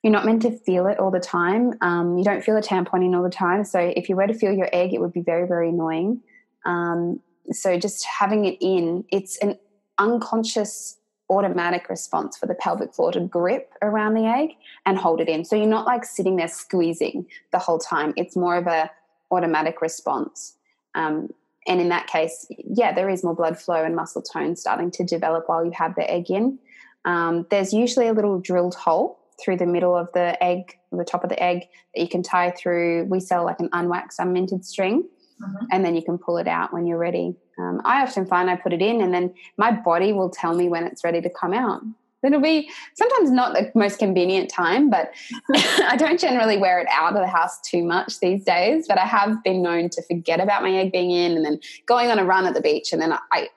You're 0.04 0.12
not 0.12 0.26
meant 0.26 0.42
to 0.42 0.50
feel 0.50 0.86
it 0.86 0.98
all 0.98 1.10
the 1.10 1.18
time. 1.18 1.72
Um, 1.80 2.18
you 2.18 2.24
don't 2.24 2.44
feel 2.44 2.58
a 2.58 2.60
tampon 2.60 3.02
in 3.02 3.14
all 3.14 3.22
the 3.22 3.30
time. 3.30 3.64
So 3.64 3.78
if 3.78 4.10
you 4.10 4.16
were 4.16 4.26
to 4.26 4.34
feel 4.34 4.52
your 4.52 4.68
egg, 4.70 4.92
it 4.92 5.00
would 5.00 5.14
be 5.14 5.22
very, 5.22 5.48
very 5.48 5.70
annoying. 5.70 6.20
Um, 6.66 7.20
so 7.50 7.78
just 7.78 8.04
having 8.04 8.44
it 8.44 8.58
in, 8.60 9.06
it's 9.10 9.38
an 9.38 9.58
unconscious 9.96 10.98
automatic 11.30 11.88
response 11.88 12.36
for 12.36 12.44
the 12.44 12.54
pelvic 12.54 12.92
floor 12.92 13.12
to 13.12 13.20
grip 13.20 13.72
around 13.80 14.12
the 14.12 14.26
egg 14.26 14.50
and 14.84 14.98
hold 14.98 15.22
it 15.22 15.28
in. 15.30 15.42
So 15.42 15.56
you're 15.56 15.66
not 15.66 15.86
like 15.86 16.04
sitting 16.04 16.36
there 16.36 16.48
squeezing 16.48 17.24
the 17.50 17.58
whole 17.58 17.78
time. 17.78 18.12
It's 18.14 18.36
more 18.36 18.56
of 18.56 18.66
a 18.66 18.90
automatic 19.30 19.80
response. 19.80 20.58
Um, 20.94 21.30
and 21.66 21.80
in 21.80 21.88
that 21.88 22.08
case, 22.08 22.46
yeah, 22.50 22.92
there 22.92 23.08
is 23.08 23.24
more 23.24 23.34
blood 23.34 23.58
flow 23.58 23.82
and 23.82 23.96
muscle 23.96 24.20
tone 24.20 24.54
starting 24.54 24.90
to 24.90 25.02
develop 25.02 25.48
while 25.48 25.64
you 25.64 25.70
have 25.70 25.94
the 25.94 26.08
egg 26.10 26.30
in. 26.30 26.58
Um, 27.06 27.46
there's 27.48 27.72
usually 27.72 28.06
a 28.06 28.12
little 28.12 28.38
drilled 28.38 28.74
hole 28.74 29.23
through 29.42 29.56
the 29.56 29.66
middle 29.66 29.96
of 29.96 30.08
the 30.14 30.42
egg, 30.42 30.78
the 30.92 31.04
top 31.04 31.24
of 31.24 31.30
the 31.30 31.42
egg, 31.42 31.60
that 31.94 32.02
you 32.02 32.08
can 32.08 32.22
tie 32.22 32.50
through. 32.50 33.04
We 33.04 33.20
sell 33.20 33.44
like 33.44 33.60
an 33.60 33.68
unwaxed, 33.72 34.18
unminted 34.18 34.64
string, 34.64 35.04
mm-hmm. 35.42 35.66
and 35.70 35.84
then 35.84 35.94
you 35.94 36.02
can 36.02 36.18
pull 36.18 36.38
it 36.38 36.48
out 36.48 36.72
when 36.72 36.86
you're 36.86 36.98
ready. 36.98 37.34
Um, 37.58 37.80
I 37.84 38.02
often 38.02 38.26
find 38.26 38.50
I 38.50 38.56
put 38.56 38.72
it 38.72 38.82
in, 38.82 39.00
and 39.00 39.12
then 39.12 39.34
my 39.56 39.72
body 39.72 40.12
will 40.12 40.30
tell 40.30 40.54
me 40.54 40.68
when 40.68 40.84
it's 40.84 41.04
ready 41.04 41.20
to 41.20 41.30
come 41.30 41.54
out. 41.54 41.82
It'll 42.24 42.40
be 42.40 42.70
sometimes 42.94 43.30
not 43.30 43.52
the 43.52 43.70
most 43.74 43.98
convenient 43.98 44.50
time, 44.50 44.88
but 44.88 45.12
I 45.54 45.96
don't 45.96 46.18
generally 46.18 46.56
wear 46.56 46.80
it 46.80 46.86
out 46.90 47.14
of 47.14 47.20
the 47.20 47.28
house 47.28 47.60
too 47.60 47.84
much 47.84 48.18
these 48.20 48.44
days. 48.44 48.86
But 48.88 48.98
I 48.98 49.04
have 49.04 49.42
been 49.44 49.62
known 49.62 49.90
to 49.90 50.02
forget 50.02 50.40
about 50.40 50.62
my 50.62 50.72
egg 50.72 50.90
being 50.90 51.10
in 51.10 51.32
and 51.32 51.44
then 51.44 51.60
going 51.86 52.10
on 52.10 52.18
a 52.18 52.24
run 52.24 52.46
at 52.46 52.54
the 52.54 52.62
beach. 52.62 52.92
And 52.92 53.02
then 53.02 53.12
I, 53.32 53.48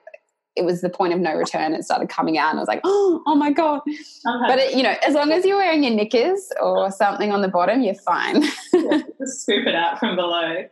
it 0.58 0.64
was 0.64 0.80
the 0.80 0.90
point 0.90 1.14
of 1.14 1.20
no 1.20 1.34
return. 1.34 1.72
It 1.72 1.84
started 1.84 2.08
coming 2.08 2.36
out, 2.36 2.50
and 2.50 2.58
I 2.58 2.62
was 2.62 2.68
like, 2.68 2.80
oh, 2.84 3.22
oh 3.26 3.34
my 3.34 3.50
god! 3.52 3.80
Okay. 3.86 3.96
But 4.24 4.58
it, 4.58 4.74
you 4.74 4.82
know, 4.82 4.94
as 5.06 5.14
long 5.14 5.30
as 5.30 5.44
you're 5.44 5.56
wearing 5.56 5.84
your 5.84 5.94
knickers 5.94 6.50
or 6.60 6.90
something 6.90 7.32
on 7.32 7.42
the 7.42 7.48
bottom, 7.48 7.80
you're 7.80 7.94
fine. 7.94 8.42
yeah, 8.72 9.00
scoop 9.24 9.66
it 9.66 9.74
out 9.74 9.98
from 9.98 10.16
below. 10.16 10.64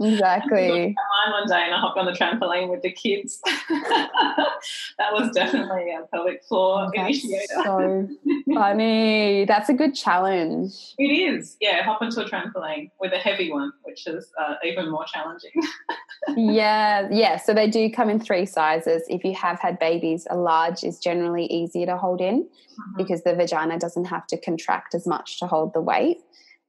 Exactly. 0.00 0.68
mine 0.70 1.32
one 1.32 1.48
day, 1.48 1.62
and 1.64 1.74
I 1.74 1.78
hopped 1.78 1.98
on 1.98 2.06
the 2.06 2.12
trampoline 2.12 2.68
with 2.68 2.82
the 2.82 2.90
kids. 2.90 3.40
that 3.68 5.12
was 5.12 5.30
definitely 5.34 5.92
a 5.92 6.06
pelvic 6.06 6.44
floor 6.44 6.90
That's 6.94 7.22
initiator. 7.22 7.46
So 7.64 8.08
funny. 8.52 9.44
That's 9.44 9.68
a 9.68 9.74
good 9.74 9.94
challenge. 9.94 10.72
It 10.98 11.04
is. 11.04 11.56
Yeah, 11.60 11.82
hop 11.82 12.02
onto 12.02 12.20
a 12.20 12.24
trampoline 12.28 12.90
with 13.00 13.12
a 13.12 13.18
heavy 13.18 13.52
one, 13.52 13.72
which 13.82 14.06
is 14.06 14.30
uh, 14.40 14.54
even 14.64 14.90
more 14.90 15.04
challenging. 15.04 15.52
yeah, 16.36 17.08
yeah. 17.10 17.36
So 17.36 17.54
they 17.54 17.68
do 17.68 17.90
come 17.90 18.10
in 18.10 18.20
three 18.20 18.46
sizes. 18.46 19.02
If 19.08 19.24
you 19.24 19.34
have 19.34 19.60
had 19.60 19.78
babies, 19.78 20.26
a 20.30 20.36
large 20.36 20.84
is 20.84 20.98
generally 20.98 21.46
easier 21.46 21.86
to 21.86 21.96
hold 21.96 22.20
in 22.20 22.42
mm-hmm. 22.44 22.96
because 22.96 23.22
the 23.22 23.34
vagina 23.34 23.78
doesn't 23.78 24.06
have 24.06 24.26
to 24.28 24.36
contract 24.36 24.94
as 24.94 25.06
much 25.06 25.38
to 25.40 25.46
hold 25.46 25.74
the 25.74 25.80
weight. 25.80 26.18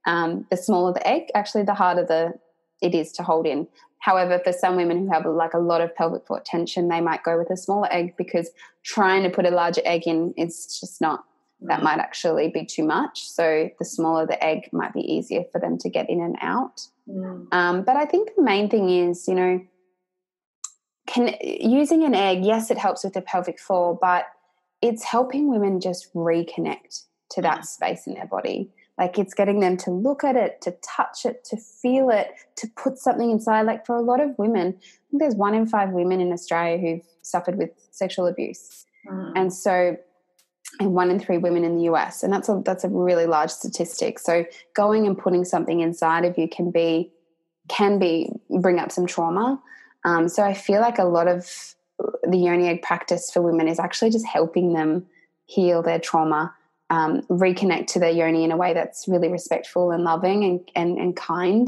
Um, 0.05 0.45
the 0.49 0.57
smaller 0.57 0.93
the 0.93 1.05
egg, 1.07 1.23
actually, 1.35 1.63
the 1.63 1.73
harder 1.73 2.05
the 2.05 2.33
it 2.81 2.95
is 2.95 3.11
to 3.13 3.23
hold 3.23 3.45
in. 3.45 3.67
However, 3.99 4.39
for 4.43 4.53
some 4.53 4.77
women 4.77 4.99
who 4.99 5.11
have 5.11 5.25
like 5.25 5.53
a 5.53 5.59
lot 5.59 5.81
of 5.81 5.93
pelvic 5.95 6.25
floor 6.25 6.41
tension, 6.45 6.87
they 6.87 7.01
might 7.01 7.23
go 7.23 7.37
with 7.37 7.49
a 7.49 7.57
smaller 7.57 7.91
egg 7.91 8.15
because 8.17 8.49
trying 8.83 9.23
to 9.23 9.29
put 9.29 9.45
a 9.45 9.51
larger 9.51 9.81
egg 9.83 10.07
in 10.07 10.33
is 10.37 10.79
just 10.79 11.01
not 11.01 11.25
that 11.61 11.81
mm. 11.81 11.83
might 11.83 11.99
actually 11.99 12.49
be 12.49 12.65
too 12.65 12.83
much. 12.83 13.27
So 13.27 13.69
the 13.77 13.85
smaller 13.85 14.25
the 14.25 14.41
egg 14.43 14.69
might 14.71 14.93
be 14.93 15.01
easier 15.01 15.43
for 15.51 15.59
them 15.59 15.77
to 15.79 15.89
get 15.89 16.09
in 16.09 16.21
and 16.21 16.37
out. 16.41 16.81
Mm. 17.09 17.53
Um, 17.53 17.83
but 17.83 17.95
I 17.95 18.05
think 18.05 18.35
the 18.35 18.43
main 18.43 18.69
thing 18.69 18.89
is, 18.89 19.27
you 19.27 19.35
know, 19.35 19.61
can 21.07 21.33
using 21.41 22.03
an 22.03 22.13
egg, 22.13 22.45
yes, 22.45 22.69
it 22.69 22.77
helps 22.77 23.03
with 23.03 23.13
the 23.13 23.21
pelvic 23.21 23.59
floor, 23.59 23.97
but 23.99 24.25
it's 24.81 25.03
helping 25.03 25.49
women 25.49 25.81
just 25.81 26.13
reconnect 26.13 27.03
to 27.31 27.41
that 27.41 27.65
space 27.65 28.07
in 28.07 28.13
their 28.13 28.27
body. 28.27 28.71
Like 28.99 29.17
it's 29.17 29.33
getting 29.33 29.61
them 29.61 29.77
to 29.77 29.91
look 29.91 30.25
at 30.25 30.35
it, 30.35 30.59
to 30.61 30.71
touch 30.83 31.25
it, 31.25 31.45
to 31.45 31.57
feel 31.57 32.09
it, 32.09 32.33
to 32.57 32.67
put 32.75 32.97
something 32.97 33.31
inside. 33.31 33.61
Like 33.61 33.85
for 33.85 33.95
a 33.95 34.01
lot 34.01 34.19
of 34.19 34.37
women, 34.37 34.75
I 34.77 35.09
think 35.09 35.21
there's 35.21 35.35
one 35.35 35.55
in 35.55 35.65
five 35.65 35.91
women 35.91 36.19
in 36.19 36.33
Australia 36.33 36.77
who've 36.77 37.07
suffered 37.21 37.57
with 37.57 37.69
sexual 37.91 38.27
abuse. 38.27 38.85
Mm. 39.09 39.31
And 39.35 39.53
so 39.53 39.97
and 40.81 40.93
one 40.93 41.09
in 41.09 41.19
three 41.19 41.37
women 41.37 41.63
in 41.63 41.77
the 41.77 41.83
US. 41.83 42.23
And 42.23 42.31
that's 42.31 42.49
a 42.49 42.61
that's 42.65 42.83
a 42.83 42.89
really 42.89 43.25
large 43.25 43.51
statistic. 43.51 44.19
So 44.19 44.45
going 44.75 45.07
and 45.07 45.17
putting 45.17 45.45
something 45.45 45.79
inside 45.79 46.25
of 46.25 46.37
you 46.37 46.49
can 46.49 46.69
be 46.69 47.11
can 47.69 47.99
be 47.99 48.29
bring 48.59 48.79
up 48.79 48.91
some 48.91 49.05
trauma. 49.05 49.61
Um, 50.03 50.27
so 50.27 50.43
I 50.43 50.53
feel 50.53 50.81
like 50.81 50.99
a 50.99 51.05
lot 51.05 51.27
of 51.27 51.75
the 52.23 52.37
yoni 52.37 52.67
egg 52.67 52.81
practice 52.81 53.31
for 53.31 53.41
women 53.41 53.67
is 53.67 53.79
actually 53.79 54.11
just 54.11 54.25
helping 54.25 54.73
them 54.73 55.05
heal 55.45 55.81
their 55.81 55.99
trauma 55.99 56.53
um, 56.89 57.21
reconnect 57.23 57.87
to 57.87 57.99
their 57.99 58.11
yoni 58.11 58.43
in 58.43 58.51
a 58.51 58.57
way 58.57 58.73
that's 58.73 59.07
really 59.07 59.29
respectful 59.29 59.91
and 59.91 60.03
loving 60.03 60.43
and, 60.43 60.71
and, 60.75 60.97
and 60.97 61.15
kind. 61.15 61.67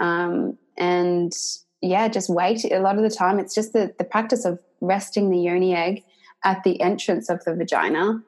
Um, 0.00 0.58
and 0.76 1.32
yeah, 1.80 2.08
just 2.08 2.28
wait. 2.28 2.64
A 2.64 2.80
lot 2.80 2.96
of 2.96 3.02
the 3.02 3.10
time, 3.10 3.38
it's 3.38 3.54
just 3.54 3.72
the, 3.72 3.94
the 3.98 4.04
practice 4.04 4.44
of 4.44 4.58
resting 4.80 5.30
the 5.30 5.38
yoni 5.38 5.74
egg 5.74 6.04
at 6.44 6.62
the 6.64 6.80
entrance 6.80 7.28
of 7.28 7.42
the 7.44 7.54
vagina, 7.54 8.22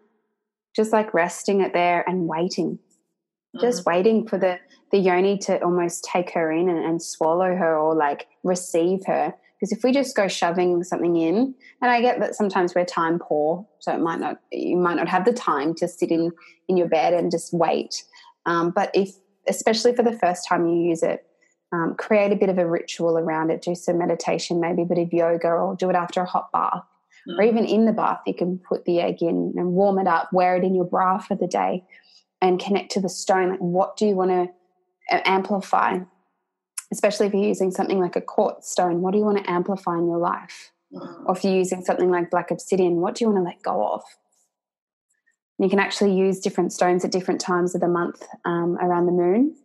just 0.75 0.93
like 0.93 1.13
resting 1.15 1.61
it 1.61 1.73
there 1.73 2.09
and 2.09 2.29
waiting. 2.29 2.79
Mm-hmm. 3.57 3.61
Just 3.61 3.87
waiting 3.87 4.27
for 4.27 4.39
the, 4.39 4.59
the 4.93 4.99
yoni 4.99 5.39
to 5.39 5.63
almost 5.63 6.05
take 6.05 6.31
her 6.33 6.53
in 6.53 6.69
and, 6.69 6.85
and 6.85 7.03
swallow 7.03 7.57
her 7.57 7.77
or 7.77 7.95
like 7.95 8.29
receive 8.45 9.05
her 9.07 9.35
because 9.61 9.77
if 9.77 9.85
we 9.85 9.93
just 9.93 10.17
go 10.17 10.27
shoving 10.27 10.83
something 10.85 11.17
in, 11.17 11.55
and 11.83 11.91
I 11.91 12.01
get 12.01 12.19
that 12.21 12.35
sometimes 12.35 12.75
we're 12.75 12.87
time 12.87 13.19
poor, 13.19 13.67
so 13.81 13.93
it 13.93 14.01
might 14.01 14.19
not 14.19 14.39
you 14.51 14.77
might 14.77 14.97
not 14.97 15.09
have 15.09 15.27
the 15.27 15.33
time 15.33 15.75
to 15.77 15.89
sit 15.89 16.11
in 16.11 16.33
in 16.69 16.77
your 16.77 16.89
bed 16.89 17.13
and 17.13 17.31
just 17.31 17.53
wait. 17.53 18.03
Um, 18.47 18.71
but 18.71 18.91
if, 18.95 19.11
especially 19.49 19.95
for 19.95 20.03
the 20.03 20.19
first 20.19 20.49
time 20.49 20.67
you 20.67 20.89
use 20.89 21.03
it, 21.03 21.27
um, 21.73 21.95
create 21.99 22.33
a 22.33 22.37
bit 22.37 22.49
of 22.49 22.57
a 22.57 22.69
ritual 22.69 23.19
around 23.19 23.51
it. 23.51 23.61
Do 23.61 23.75
some 23.75 23.99
meditation, 23.99 24.61
maybe 24.61 24.83
a 24.83 24.87
bit 24.87 24.99
of 24.99 25.13
yoga, 25.13 25.49
or 25.49 25.77
do 25.77 25.91
it 25.91 25.97
after 25.97 26.23
a 26.23 26.27
hot 26.27 26.51
bath, 26.53 26.83
mm. 27.29 27.39
or 27.39 27.43
even 27.43 27.67
in 27.67 27.85
the 27.85 27.93
bath. 27.93 28.21
You 28.27 28.35
can 28.35 28.59
put 28.59 28.87
the 28.87 29.01
egg 29.01 29.21
in 29.21 29.53
and 29.57 29.73
warm 29.73 29.99
it 29.99 30.07
up. 30.07 30.33
Wear 30.33 30.57
it 30.57 30.65
in 30.65 30.75
your 30.75 30.87
bra 30.87 31.19
for 31.19 31.35
the 31.35 31.47
day, 31.47 31.85
and 32.41 32.59
connect 32.59 32.93
to 32.93 33.01
the 33.01 33.11
stone. 33.11 33.51
Like, 33.51 33.59
what 33.59 33.99
do 33.99 34.07
you 34.07 34.15
want 34.15 34.31
to 34.31 35.29
amplify? 35.29 35.99
Especially 36.93 37.27
if 37.27 37.33
you're 37.33 37.45
using 37.45 37.71
something 37.71 37.99
like 37.99 38.17
a 38.17 38.21
quartz 38.21 38.71
stone, 38.71 39.01
what 39.01 39.13
do 39.13 39.19
you 39.19 39.25
want 39.25 39.39
to 39.39 39.51
amplify 39.51 39.97
in 39.97 40.07
your 40.07 40.19
life? 40.19 40.73
Mm. 40.93 41.25
Or 41.27 41.37
if 41.37 41.45
you're 41.45 41.55
using 41.55 41.85
something 41.85 42.11
like 42.11 42.31
black 42.31 42.51
obsidian, 42.51 42.97
what 42.97 43.15
do 43.15 43.25
you 43.25 43.31
want 43.31 43.45
to 43.45 43.49
let 43.49 43.63
go 43.63 43.87
of? 43.87 44.03
And 45.59 45.67
you 45.67 45.71
can 45.71 45.79
actually 45.79 46.17
use 46.17 46.41
different 46.41 46.73
stones 46.73 47.05
at 47.05 47.13
different 47.13 47.41
times 47.41 47.75
of 47.75 47.81
the 47.81 47.89
month 47.89 48.27
um, 48.45 48.77
around 48.81 49.07
the 49.07 49.13
moon. 49.13 49.57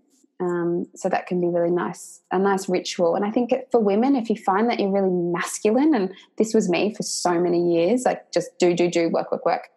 Um, 0.42 0.86
so 0.94 1.08
that 1.08 1.28
can 1.28 1.40
be 1.40 1.48
really 1.48 1.72
nice, 1.72 2.20
a 2.30 2.38
nice 2.38 2.68
ritual. 2.68 3.16
And 3.16 3.24
I 3.24 3.32
think 3.32 3.54
for 3.72 3.80
women, 3.80 4.18
if 4.18 4.30
you 4.30 4.36
find 4.36 4.70
that 4.70 4.82
you're 4.82 4.92
really 4.92 5.10
masculine, 5.10 5.96
and 5.96 6.12
this 6.38 6.54
was 6.54 6.68
me 6.68 6.94
for 6.94 7.04
so 7.04 7.40
many 7.40 7.74
years, 7.74 8.04
like 8.04 8.34
just 8.34 8.50
do, 8.60 8.74
do, 8.74 8.90
do, 8.90 9.10
work, 9.10 9.32
work, 9.32 9.46
work. 9.46 9.70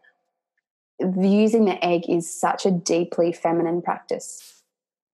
Using 1.17 1.67
the 1.67 1.83
egg 1.85 2.11
is 2.11 2.29
such 2.29 2.67
a 2.67 2.73
deeply 2.73 3.33
feminine 3.33 3.81
practice 3.81 4.58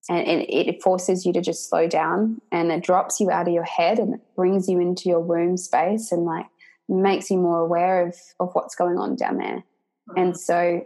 and, 0.09 0.45
it 0.49 0.81
forces 0.81 1.25
you 1.25 1.33
to 1.33 1.41
just 1.41 1.69
slow 1.69 1.87
down 1.87 2.41
and 2.51 2.71
it 2.71 2.83
drops 2.83 3.19
you 3.19 3.29
out 3.29 3.47
of 3.47 3.53
your 3.53 3.63
head 3.63 3.99
and 3.99 4.15
it 4.15 4.21
brings 4.35 4.67
you 4.67 4.79
into 4.79 5.09
your 5.09 5.19
womb 5.19 5.57
space 5.57 6.11
and 6.11 6.25
like 6.25 6.47
makes 6.89 7.29
you 7.29 7.37
more 7.37 7.59
aware 7.59 8.07
of, 8.07 8.15
of 8.39 8.49
what's 8.53 8.75
going 8.75 8.97
on 8.97 9.15
down 9.15 9.37
there. 9.37 9.63
Mm-hmm. 10.09 10.19
And 10.19 10.39
so 10.39 10.85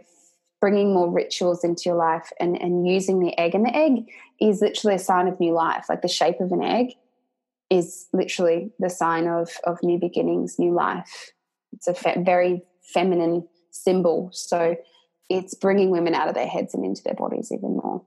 bringing 0.60 0.94
more 0.94 1.10
rituals 1.10 1.64
into 1.64 1.82
your 1.86 1.96
life 1.96 2.32
and, 2.40 2.60
and 2.60 2.86
using 2.86 3.20
the 3.20 3.38
egg. 3.38 3.54
And 3.54 3.66
the 3.66 3.76
egg 3.76 4.10
is 4.40 4.60
literally 4.60 4.96
a 4.96 5.00
sign 5.00 5.28
of 5.28 5.38
new 5.40 5.52
life. 5.52 5.86
Like 5.88 6.02
the 6.02 6.08
shape 6.08 6.40
of 6.40 6.52
an 6.52 6.62
egg 6.62 6.92
is 7.70 8.06
literally 8.12 8.70
the 8.78 8.90
sign 8.90 9.26
of, 9.26 9.50
of 9.64 9.82
new 9.82 9.98
beginnings, 9.98 10.58
new 10.58 10.72
life. 10.72 11.32
It's 11.72 11.88
a 11.88 11.94
fe- 11.94 12.22
very 12.24 12.62
feminine 12.82 13.46
symbol. 13.70 14.30
So 14.32 14.76
it's 15.28 15.54
bringing 15.54 15.90
women 15.90 16.14
out 16.14 16.28
of 16.28 16.34
their 16.34 16.46
heads 16.46 16.74
and 16.74 16.84
into 16.84 17.02
their 17.02 17.14
bodies 17.14 17.50
even 17.52 17.76
more. 17.76 18.02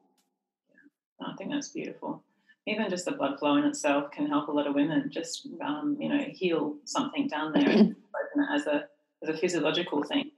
I 1.21 1.33
think 1.37 1.51
that's 1.51 1.69
beautiful. 1.69 2.23
Even 2.67 2.89
just 2.89 3.05
the 3.05 3.11
blood 3.11 3.39
flow 3.39 3.55
in 3.55 3.63
itself 3.63 4.11
can 4.11 4.27
help 4.27 4.47
a 4.47 4.51
lot 4.51 4.67
of 4.67 4.75
women 4.75 5.09
just 5.11 5.47
um, 5.65 5.97
you 5.99 6.09
know 6.09 6.23
heal 6.31 6.75
something 6.85 7.27
down 7.27 7.51
there 7.53 7.67
and 7.69 7.95
open 8.35 8.43
it 8.43 8.55
as 8.55 8.67
a 8.67 8.85
as 9.23 9.29
a 9.29 9.37
physiological 9.37 10.03
thing. 10.03 10.31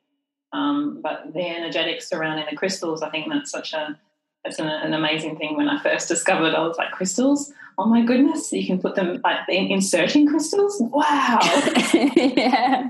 Um, 0.53 0.99
but 1.01 1.33
the 1.33 1.45
energetics 1.45 2.09
surrounding 2.09 2.45
the 2.49 2.55
crystals, 2.55 3.01
I 3.01 3.09
think 3.09 3.27
that's 3.29 3.51
such 3.51 3.73
a 3.73 3.97
that's 4.43 4.59
an, 4.59 4.67
an, 4.67 4.93
amazing 4.93 5.37
thing. 5.37 5.55
When 5.55 5.69
I 5.69 5.81
first 5.81 6.07
discovered, 6.07 6.55
I 6.55 6.65
was 6.65 6.77
like, 6.77 6.91
crystals. 6.91 7.53
Oh 7.77 7.85
my 7.85 8.01
goodness, 8.01 8.51
you 8.51 8.65
can 8.65 8.81
put 8.81 8.95
them 8.95 9.21
like 9.23 9.37
inserting 9.47 10.27
crystals. 10.27 10.77
Wow. 10.79 11.39
yeah, 11.93 12.89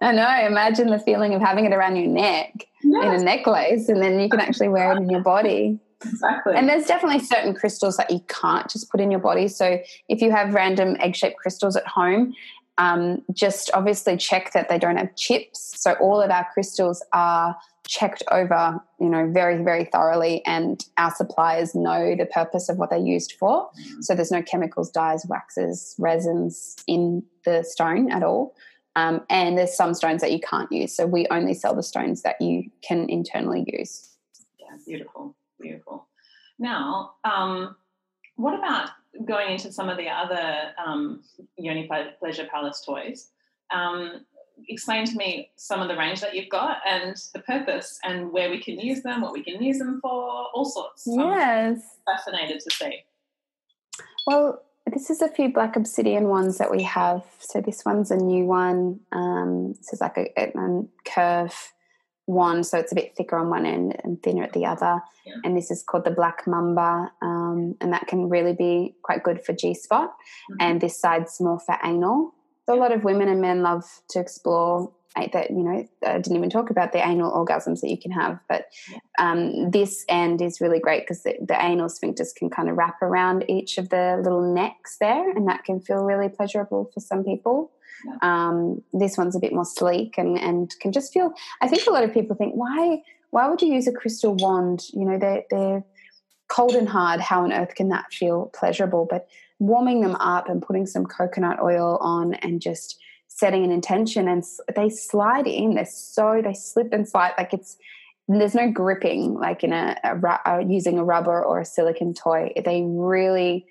I 0.00 0.12
know. 0.12 0.46
Imagine 0.46 0.88
the 0.88 0.98
feeling 0.98 1.34
of 1.34 1.40
having 1.40 1.64
it 1.64 1.72
around 1.72 1.96
your 1.96 2.06
neck 2.06 2.66
yes. 2.82 3.04
in 3.04 3.20
a 3.20 3.24
necklace, 3.24 3.88
and 3.88 4.02
then 4.02 4.20
you 4.20 4.28
can 4.28 4.40
actually 4.40 4.68
wear 4.68 4.92
it 4.92 4.98
in 4.98 5.08
your 5.08 5.22
body. 5.22 5.78
Exactly. 6.06 6.54
And 6.54 6.68
there's 6.68 6.86
definitely 6.86 7.24
certain 7.24 7.54
crystals 7.54 7.96
that 7.96 8.10
you 8.10 8.20
can't 8.28 8.68
just 8.70 8.90
put 8.90 9.00
in 9.00 9.10
your 9.10 9.20
body. 9.20 9.48
So 9.48 9.80
if 10.08 10.20
you 10.20 10.30
have 10.30 10.54
random 10.54 10.96
egg 11.00 11.16
shaped 11.16 11.36
crystals 11.36 11.76
at 11.76 11.86
home, 11.86 12.34
um, 12.78 13.22
just 13.32 13.70
obviously 13.74 14.16
check 14.16 14.52
that 14.52 14.68
they 14.68 14.78
don't 14.78 14.96
have 14.96 15.14
chips. 15.16 15.74
So 15.80 15.92
all 15.94 16.20
of 16.20 16.30
our 16.30 16.46
crystals 16.52 17.04
are 17.12 17.56
checked 17.86 18.22
over, 18.30 18.80
you 18.98 19.08
know, 19.08 19.30
very, 19.30 19.62
very 19.62 19.84
thoroughly, 19.84 20.44
and 20.46 20.82
our 20.96 21.14
suppliers 21.14 21.74
know 21.74 22.16
the 22.16 22.26
purpose 22.26 22.68
of 22.68 22.78
what 22.78 22.90
they're 22.90 22.98
used 22.98 23.34
for. 23.38 23.68
Mm-hmm. 23.68 24.00
So 24.00 24.14
there's 24.14 24.30
no 24.30 24.42
chemicals, 24.42 24.90
dyes, 24.90 25.26
waxes, 25.28 25.94
resins 25.98 26.76
in 26.86 27.22
the 27.44 27.62
stone 27.62 28.10
at 28.10 28.22
all. 28.22 28.54
Um, 28.96 29.22
and 29.28 29.58
there's 29.58 29.76
some 29.76 29.92
stones 29.92 30.20
that 30.22 30.32
you 30.32 30.40
can't 30.40 30.70
use. 30.72 30.96
So 30.96 31.04
we 31.04 31.26
only 31.30 31.52
sell 31.52 31.74
the 31.74 31.82
stones 31.82 32.22
that 32.22 32.40
you 32.40 32.70
can 32.82 33.10
internally 33.10 33.64
use. 33.66 34.08
Yeah, 34.58 34.76
beautiful, 34.86 35.36
beautiful. 35.64 36.06
Now, 36.58 37.14
um, 37.24 37.76
what 38.36 38.54
about 38.54 38.90
going 39.24 39.52
into 39.52 39.72
some 39.72 39.88
of 39.88 39.96
the 39.96 40.08
other 40.08 40.72
um, 40.84 41.22
Yoni 41.56 41.88
Pleasure 42.18 42.46
Palace 42.52 42.82
toys? 42.84 43.30
Um, 43.72 44.24
explain 44.68 45.04
to 45.06 45.16
me 45.16 45.50
some 45.56 45.80
of 45.80 45.88
the 45.88 45.96
range 45.96 46.20
that 46.20 46.34
you've 46.34 46.48
got 46.48 46.78
and 46.86 47.16
the 47.32 47.40
purpose 47.40 47.98
and 48.04 48.30
where 48.30 48.50
we 48.50 48.60
can 48.60 48.78
use 48.78 49.02
them, 49.02 49.20
what 49.20 49.32
we 49.32 49.42
can 49.42 49.62
use 49.62 49.78
them 49.78 50.00
for, 50.00 50.10
all 50.10 50.64
sorts. 50.64 51.04
Yes. 51.06 51.80
I'm 52.06 52.16
fascinated 52.16 52.60
to 52.60 52.70
see. 52.76 53.04
Well, 54.26 54.62
this 54.92 55.10
is 55.10 55.22
a 55.22 55.28
few 55.28 55.52
black 55.52 55.76
obsidian 55.76 56.28
ones 56.28 56.58
that 56.58 56.70
we 56.70 56.82
have. 56.82 57.24
So 57.40 57.60
this 57.60 57.84
one's 57.84 58.10
a 58.10 58.16
new 58.16 58.44
one. 58.44 59.00
Um, 59.12 59.72
this 59.74 59.92
is 59.92 60.00
like 60.00 60.16
a, 60.16 60.30
a, 60.36 60.82
curve 61.04 61.72
one, 62.26 62.64
so 62.64 62.78
it's 62.78 62.92
a 62.92 62.94
bit 62.94 63.14
thicker 63.16 63.36
on 63.36 63.50
one 63.50 63.66
end 63.66 63.96
and 64.02 64.22
thinner 64.22 64.42
at 64.42 64.52
the 64.52 64.66
other. 64.66 65.00
Yeah. 65.26 65.34
And 65.44 65.56
this 65.56 65.70
is 65.70 65.82
called 65.82 66.04
the 66.04 66.10
black 66.10 66.46
mamba, 66.46 67.12
um, 67.22 67.76
and 67.80 67.92
that 67.92 68.06
can 68.06 68.28
really 68.28 68.54
be 68.54 68.94
quite 69.02 69.22
good 69.22 69.44
for 69.44 69.52
G 69.52 69.74
spot. 69.74 70.10
Mm-hmm. 70.10 70.56
And 70.60 70.80
this 70.80 70.98
side's 70.98 71.40
more 71.40 71.60
for 71.60 71.76
anal. 71.84 72.34
So 72.66 72.74
a 72.74 72.80
lot 72.80 72.92
of 72.92 73.04
women 73.04 73.28
and 73.28 73.40
men 73.40 73.62
love 73.62 73.84
to 74.10 74.20
explore 74.20 74.90
that 75.32 75.50
you 75.50 75.62
know 75.62 75.86
I 76.04 76.18
didn't 76.18 76.36
even 76.36 76.50
talk 76.50 76.70
about 76.70 76.92
the 76.92 77.06
anal 77.06 77.30
orgasms 77.30 77.80
that 77.80 77.90
you 77.90 77.98
can 77.98 78.10
have, 78.10 78.40
but 78.48 78.66
um, 79.18 79.70
this 79.70 80.04
end 80.08 80.42
is 80.42 80.60
really 80.60 80.80
great 80.80 81.02
because 81.02 81.22
the, 81.22 81.36
the, 81.40 81.56
anal 81.62 81.88
sphincters 81.88 82.34
can 82.34 82.50
kind 82.50 82.68
of 82.68 82.76
wrap 82.76 83.00
around 83.00 83.44
each 83.48 83.78
of 83.78 83.90
the 83.90 84.20
little 84.22 84.52
necks 84.52 84.96
there, 85.00 85.30
and 85.30 85.48
that 85.48 85.64
can 85.64 85.80
feel 85.80 86.02
really 86.02 86.28
pleasurable 86.28 86.90
for 86.92 87.00
some 87.00 87.22
people. 87.22 87.70
Um, 88.22 88.82
this 88.92 89.16
one's 89.16 89.36
a 89.36 89.40
bit 89.40 89.52
more 89.52 89.64
sleek 89.64 90.18
and 90.18 90.38
and 90.38 90.74
can 90.80 90.92
just 90.92 91.12
feel. 91.12 91.32
I 91.60 91.68
think 91.68 91.86
a 91.86 91.90
lot 91.90 92.04
of 92.04 92.12
people 92.12 92.36
think 92.36 92.54
why 92.54 93.02
why 93.30 93.48
would 93.48 93.62
you 93.62 93.72
use 93.72 93.86
a 93.86 93.92
crystal 93.92 94.34
wand? 94.34 94.84
You 94.92 95.04
know 95.04 95.18
they're 95.18 95.44
they're 95.50 95.84
cold 96.48 96.74
and 96.74 96.88
hard. 96.88 97.20
How 97.20 97.42
on 97.42 97.52
earth 97.52 97.74
can 97.74 97.88
that 97.88 98.12
feel 98.12 98.50
pleasurable? 98.54 99.06
But 99.08 99.28
warming 99.58 100.00
them 100.00 100.16
up 100.16 100.48
and 100.48 100.62
putting 100.62 100.86
some 100.86 101.06
coconut 101.06 101.60
oil 101.60 101.98
on 102.00 102.34
and 102.34 102.60
just 102.60 102.98
setting 103.28 103.64
an 103.64 103.72
intention 103.72 104.28
and 104.28 104.44
they 104.76 104.88
slide 104.88 105.46
in 105.46 105.74
they're 105.74 105.84
so 105.84 106.40
they 106.44 106.54
slip 106.54 106.92
and 106.92 107.08
slide 107.08 107.32
like 107.36 107.52
it's 107.52 107.76
there's 108.28 108.54
no 108.54 108.70
gripping 108.70 109.34
like 109.34 109.64
in 109.64 109.72
a, 109.72 109.96
a, 110.04 110.64
using 110.64 110.98
a 110.98 111.04
rubber 111.04 111.42
or 111.42 111.60
a 111.60 111.64
silicon 111.64 112.14
toy 112.14 112.52
they 112.64 112.82
really 112.86 113.66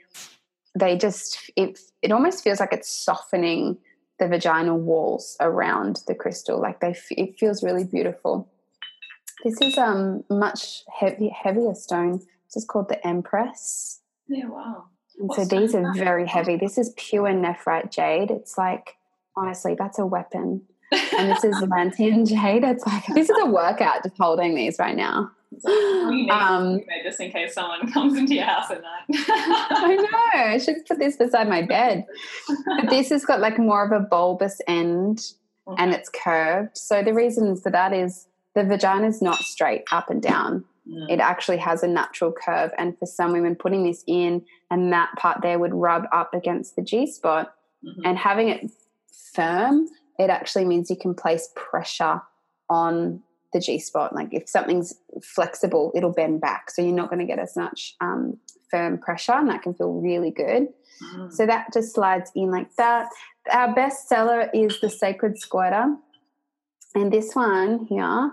they 0.77 0.97
just 0.97 1.49
it 1.55 1.79
it 2.01 2.11
almost 2.11 2.43
feels 2.43 2.59
like 2.59 2.73
it's 2.73 2.89
softening 2.89 3.77
the 4.23 4.29
vaginal 4.29 4.79
walls 4.79 5.35
around 5.39 6.01
the 6.07 6.15
crystal 6.15 6.59
like 6.59 6.79
they 6.79 6.95
it 7.11 7.37
feels 7.37 7.63
really 7.63 7.83
beautiful. 7.83 8.49
This 9.43 9.59
is 9.61 9.77
um 9.77 10.23
much 10.29 10.83
heavy 10.97 11.29
heavier 11.29 11.75
stone. 11.75 12.19
This 12.47 12.63
is 12.63 12.65
called 12.65 12.89
the 12.89 13.05
empress. 13.05 13.99
Yeah 14.27 14.47
wow. 14.47 14.85
And 15.19 15.31
so 15.33 15.45
these 15.45 15.75
are 15.75 15.93
very 15.93 16.25
heavy. 16.25 16.55
This 16.55 16.77
is 16.77 16.93
pure 16.95 17.29
nephrite 17.29 17.91
jade. 17.91 18.31
It's 18.31 18.57
like 18.57 18.95
honestly, 19.35 19.75
that's 19.77 19.99
a 19.99 20.05
weapon. 20.05 20.61
And 20.91 21.29
this 21.29 21.43
is 21.43 21.55
the 21.59 21.67
Lantian 21.67 22.25
jade. 22.27 22.63
It's 22.63 22.85
like 22.85 23.05
this 23.07 23.29
is 23.29 23.37
a 23.41 23.47
workout 23.47 24.03
just 24.03 24.17
holding 24.17 24.55
these 24.55 24.79
right 24.79 24.95
now. 24.95 25.31
Um, 26.31 26.81
just 27.03 27.19
in 27.19 27.31
case 27.31 27.53
someone 27.53 27.91
comes 27.93 28.17
into 28.17 28.35
your 28.35 28.45
house 28.45 28.71
at 28.71 28.81
night. 28.81 29.25
I 29.27 29.95
know. 29.95 30.53
I 30.53 30.57
should 30.57 30.85
put 30.85 30.99
this 30.99 31.17
beside 31.17 31.49
my 31.49 31.61
bed. 31.61 32.05
But 32.47 32.89
this 32.89 33.09
has 33.09 33.25
got 33.25 33.39
like 33.39 33.57
more 33.57 33.85
of 33.85 33.91
a 33.91 33.99
bulbous 33.99 34.59
end 34.67 35.21
okay. 35.67 35.81
and 35.81 35.93
it's 35.93 36.09
curved. 36.09 36.77
So 36.77 37.03
the 37.03 37.13
reason 37.13 37.55
for 37.55 37.71
that 37.71 37.93
is 37.93 38.27
the 38.55 38.63
vagina 38.63 39.07
is 39.07 39.21
not 39.21 39.39
straight 39.39 39.83
up 39.91 40.09
and 40.09 40.21
down. 40.21 40.65
Mm. 40.87 41.09
It 41.09 41.19
actually 41.19 41.57
has 41.57 41.83
a 41.83 41.87
natural 41.87 42.31
curve. 42.31 42.71
And 42.77 42.97
for 42.97 43.05
some 43.05 43.31
women, 43.31 43.55
putting 43.55 43.83
this 43.83 44.03
in 44.07 44.43
and 44.69 44.91
that 44.91 45.11
part 45.17 45.41
there 45.41 45.59
would 45.59 45.73
rub 45.73 46.03
up 46.11 46.33
against 46.33 46.75
the 46.75 46.81
G 46.81 47.07
spot 47.07 47.55
mm-hmm. 47.85 48.01
and 48.05 48.17
having 48.17 48.49
it 48.49 48.71
firm, 49.33 49.87
it 50.19 50.29
actually 50.29 50.65
means 50.65 50.89
you 50.89 50.97
can 50.97 51.15
place 51.15 51.49
pressure 51.55 52.21
on 52.69 53.21
the 53.53 53.59
G 53.59 53.79
spot. 53.79 54.13
Like 54.13 54.29
if 54.31 54.49
something's 54.49 54.93
flexible, 55.21 55.91
it'll 55.95 56.11
bend 56.11 56.41
back. 56.41 56.69
So 56.71 56.81
you're 56.81 56.95
not 56.95 57.09
going 57.09 57.19
to 57.19 57.25
get 57.25 57.39
as 57.39 57.55
much 57.55 57.95
um, 58.01 58.37
firm 58.69 58.97
pressure, 58.97 59.33
and 59.33 59.49
that 59.49 59.61
can 59.61 59.73
feel 59.73 59.93
really 59.93 60.31
good. 60.31 60.67
Mm. 61.15 61.31
So 61.31 61.45
that 61.45 61.73
just 61.73 61.93
slides 61.93 62.31
in 62.35 62.51
like 62.51 62.75
that. 62.75 63.09
Our 63.51 63.73
best 63.73 64.07
seller 64.07 64.49
is 64.53 64.79
the 64.79 64.89
Sacred 64.89 65.37
Squirter. 65.37 65.95
And 66.95 67.11
this 67.11 67.33
one 67.33 67.85
here 67.89 68.31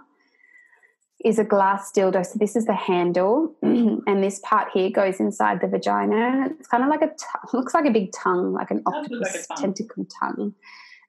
is 1.24 1.38
a 1.38 1.44
glass 1.44 1.92
dildo. 1.92 2.24
So 2.24 2.38
this 2.38 2.56
is 2.56 2.66
the 2.66 2.74
handle, 2.74 3.54
and 3.62 4.22
this 4.22 4.40
part 4.40 4.68
here 4.72 4.90
goes 4.90 5.20
inside 5.20 5.60
the 5.60 5.68
vagina. 5.68 6.48
It's 6.58 6.68
kind 6.68 6.82
of 6.82 6.88
like 6.88 7.02
a 7.02 7.08
t- 7.08 7.48
looks 7.52 7.74
like 7.74 7.86
a 7.86 7.90
big 7.90 8.12
tongue, 8.12 8.52
like 8.52 8.70
an 8.70 8.82
octopus 8.86 9.34
like 9.34 9.48
tongue. 9.48 9.74
tentacle 9.74 10.06
tongue. 10.20 10.54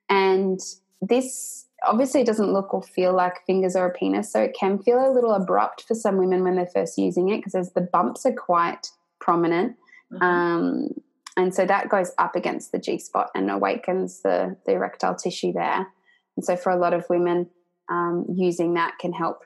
And 0.10 0.60
this 1.02 1.66
obviously 1.84 2.22
it 2.22 2.28
doesn't 2.28 2.54
look 2.54 2.74
or 2.74 2.84
feel 2.84 3.14
like 3.14 3.46
fingers 3.46 3.76
or 3.76 3.86
a 3.86 3.92
penis, 3.92 4.32
so 4.32 4.42
it 4.42 4.56
can 4.58 4.80
feel 4.80 5.00
a 5.00 5.12
little 5.12 5.34
abrupt 5.34 5.84
for 5.88 5.96
some 5.96 6.18
women 6.18 6.44
when 6.44 6.56
they're 6.56 6.66
first 6.68 6.98
using 6.98 7.30
it 7.30 7.44
because 7.44 7.72
the 7.72 7.82
bumps 7.82 8.26
are 8.26 8.34
quite 8.34 8.90
prominent. 9.20 9.76
Mm-hmm. 10.12 10.24
Um, 10.24 10.90
and 11.38 11.56
so 11.56 11.66
that 11.66 11.90
goes 11.90 12.12
up 12.18 12.36
against 12.36 12.72
the 12.72 12.80
G 12.80 13.00
spot 13.00 13.30
and 13.34 13.50
awakens 13.50 14.22
the, 14.22 14.58
the 14.66 14.74
erectile 14.74 15.16
tissue 15.16 15.54
there. 15.54 15.88
And 16.36 16.46
so 16.46 16.56
for 16.56 16.72
a 16.72 16.78
lot 16.78 16.94
of 16.94 17.06
women, 17.10 17.50
um, 17.90 18.26
using 18.34 18.74
that 18.76 18.98
can 19.00 19.14
help 19.14 19.44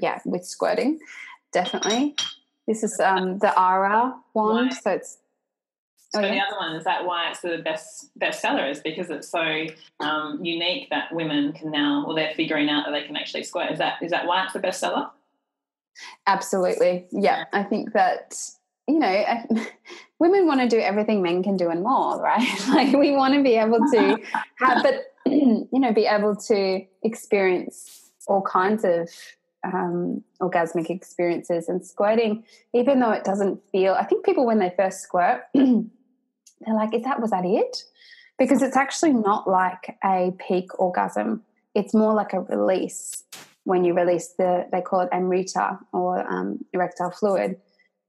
yeah, 0.00 0.18
with 0.24 0.44
squirting, 0.44 0.98
definitely. 1.52 2.14
This 2.66 2.82
is 2.82 3.00
um, 3.00 3.38
the 3.38 3.58
Ara 3.58 4.14
wand, 4.34 4.74
so 4.74 4.92
it's. 4.92 5.18
Oh, 6.14 6.20
so 6.20 6.26
yeah. 6.26 6.34
the 6.34 6.40
other 6.40 6.56
one 6.56 6.76
is 6.76 6.84
that 6.84 7.04
why 7.04 7.30
it's 7.30 7.40
the 7.40 7.58
best 7.58 8.10
bestseller 8.18 8.68
is 8.68 8.80
because 8.80 9.10
it's 9.10 9.28
so 9.28 9.66
um, 10.00 10.44
unique 10.44 10.90
that 10.90 11.12
women 11.14 11.52
can 11.52 11.70
now, 11.70 12.04
well, 12.04 12.16
they're 12.16 12.34
figuring 12.34 12.68
out 12.68 12.84
that 12.84 12.90
they 12.92 13.04
can 13.04 13.16
actually 13.16 13.44
squirt. 13.44 13.70
Is 13.70 13.78
that 13.78 14.02
is 14.02 14.10
that 14.10 14.26
why 14.26 14.44
it's 14.44 14.52
the 14.52 14.58
bestseller? 14.58 15.10
Absolutely, 16.26 17.06
yeah. 17.12 17.44
I 17.52 17.62
think 17.62 17.92
that 17.92 18.34
you 18.88 18.98
know, 18.98 19.24
women 20.18 20.46
want 20.46 20.60
to 20.60 20.68
do 20.68 20.80
everything 20.80 21.22
men 21.22 21.42
can 21.42 21.56
do 21.56 21.70
and 21.70 21.82
more, 21.82 22.20
right? 22.20 22.48
like 22.68 22.94
we 22.94 23.12
want 23.12 23.34
to 23.34 23.42
be 23.42 23.54
able 23.54 23.78
to 23.78 24.18
have, 24.56 24.82
but 24.82 25.14
you 25.26 25.68
know, 25.72 25.92
be 25.92 26.06
able 26.06 26.34
to 26.34 26.84
experience 27.02 28.10
all 28.26 28.42
kinds 28.42 28.84
of 28.84 29.08
um, 29.64 30.22
orgasmic 30.40 30.90
experiences 30.90 31.68
and 31.68 31.84
squirting, 31.84 32.44
even 32.72 33.00
though 33.00 33.10
it 33.10 33.24
doesn't 33.24 33.60
feel, 33.70 33.94
I 33.94 34.04
think 34.04 34.24
people 34.24 34.46
when 34.46 34.58
they 34.58 34.72
first 34.76 35.00
squirt, 35.00 35.42
they're 36.60 36.74
like, 36.74 36.94
is 36.94 37.02
that, 37.04 37.20
was 37.20 37.30
that 37.30 37.44
it? 37.44 37.84
Because 38.38 38.62
it's 38.62 38.76
actually 38.76 39.12
not 39.12 39.48
like 39.48 39.96
a 40.04 40.32
peak 40.38 40.78
orgasm. 40.78 41.42
It's 41.74 41.94
more 41.94 42.14
like 42.14 42.32
a 42.32 42.40
release 42.40 43.24
when 43.64 43.84
you 43.84 43.94
release 43.94 44.34
the, 44.38 44.66
they 44.72 44.80
call 44.80 45.00
it 45.00 45.08
amrita 45.12 45.78
or 45.92 46.26
um, 46.30 46.64
erectile 46.72 47.10
fluid. 47.10 47.56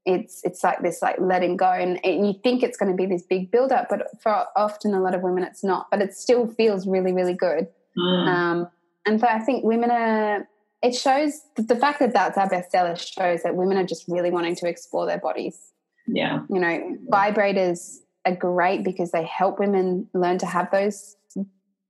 It's 0.04 0.42
it's 0.44 0.64
like 0.64 0.82
this 0.82 1.00
like 1.04 1.18
letting 1.20 1.58
go, 1.58 1.72
and, 1.72 2.04
and 2.04 2.26
you 2.26 2.34
think 2.42 2.64
it's 2.64 2.76
going 2.76 2.92
to 2.92 2.98
be 2.98 3.06
this 3.06 3.22
big 3.22 3.52
build 3.52 3.72
up, 3.72 3.86
but 3.88 4.08
for 4.20 4.46
often 4.56 4.96
a 4.96 5.00
lot 5.00 5.14
of 5.14 5.22
women 5.22 5.44
it's 5.44 5.64
not. 5.64 5.92
But 5.92 6.02
it 6.02 6.16
still 6.16 6.48
feels 6.48 6.88
really 6.88 7.14
really 7.14 7.36
good. 7.36 7.68
Mm. 7.96 8.28
Um, 8.28 8.68
and 9.06 9.20
so 9.20 9.28
I 9.28 9.38
think 9.38 9.64
women 9.64 9.92
are 9.92 10.48
it 10.82 10.96
shows 10.96 11.42
the 11.56 11.76
fact 11.76 12.00
that 12.00 12.14
that's 12.14 12.36
our 12.36 12.50
bestseller 12.50 12.98
shows 12.98 13.44
that 13.44 13.56
women 13.56 13.78
are 13.78 13.86
just 13.86 14.06
really 14.08 14.32
wanting 14.32 14.56
to 14.56 14.68
explore 14.68 15.06
their 15.06 15.20
bodies. 15.20 15.72
Yeah. 16.08 16.40
You 16.50 16.60
know, 16.60 16.98
vibrators 17.08 17.98
are 18.26 18.36
great 18.36 18.84
because 18.84 19.12
they 19.12 19.24
help 19.24 19.60
women 19.60 20.08
learn 20.14 20.38
to 20.40 20.46
have 20.46 20.70
those 20.72 21.16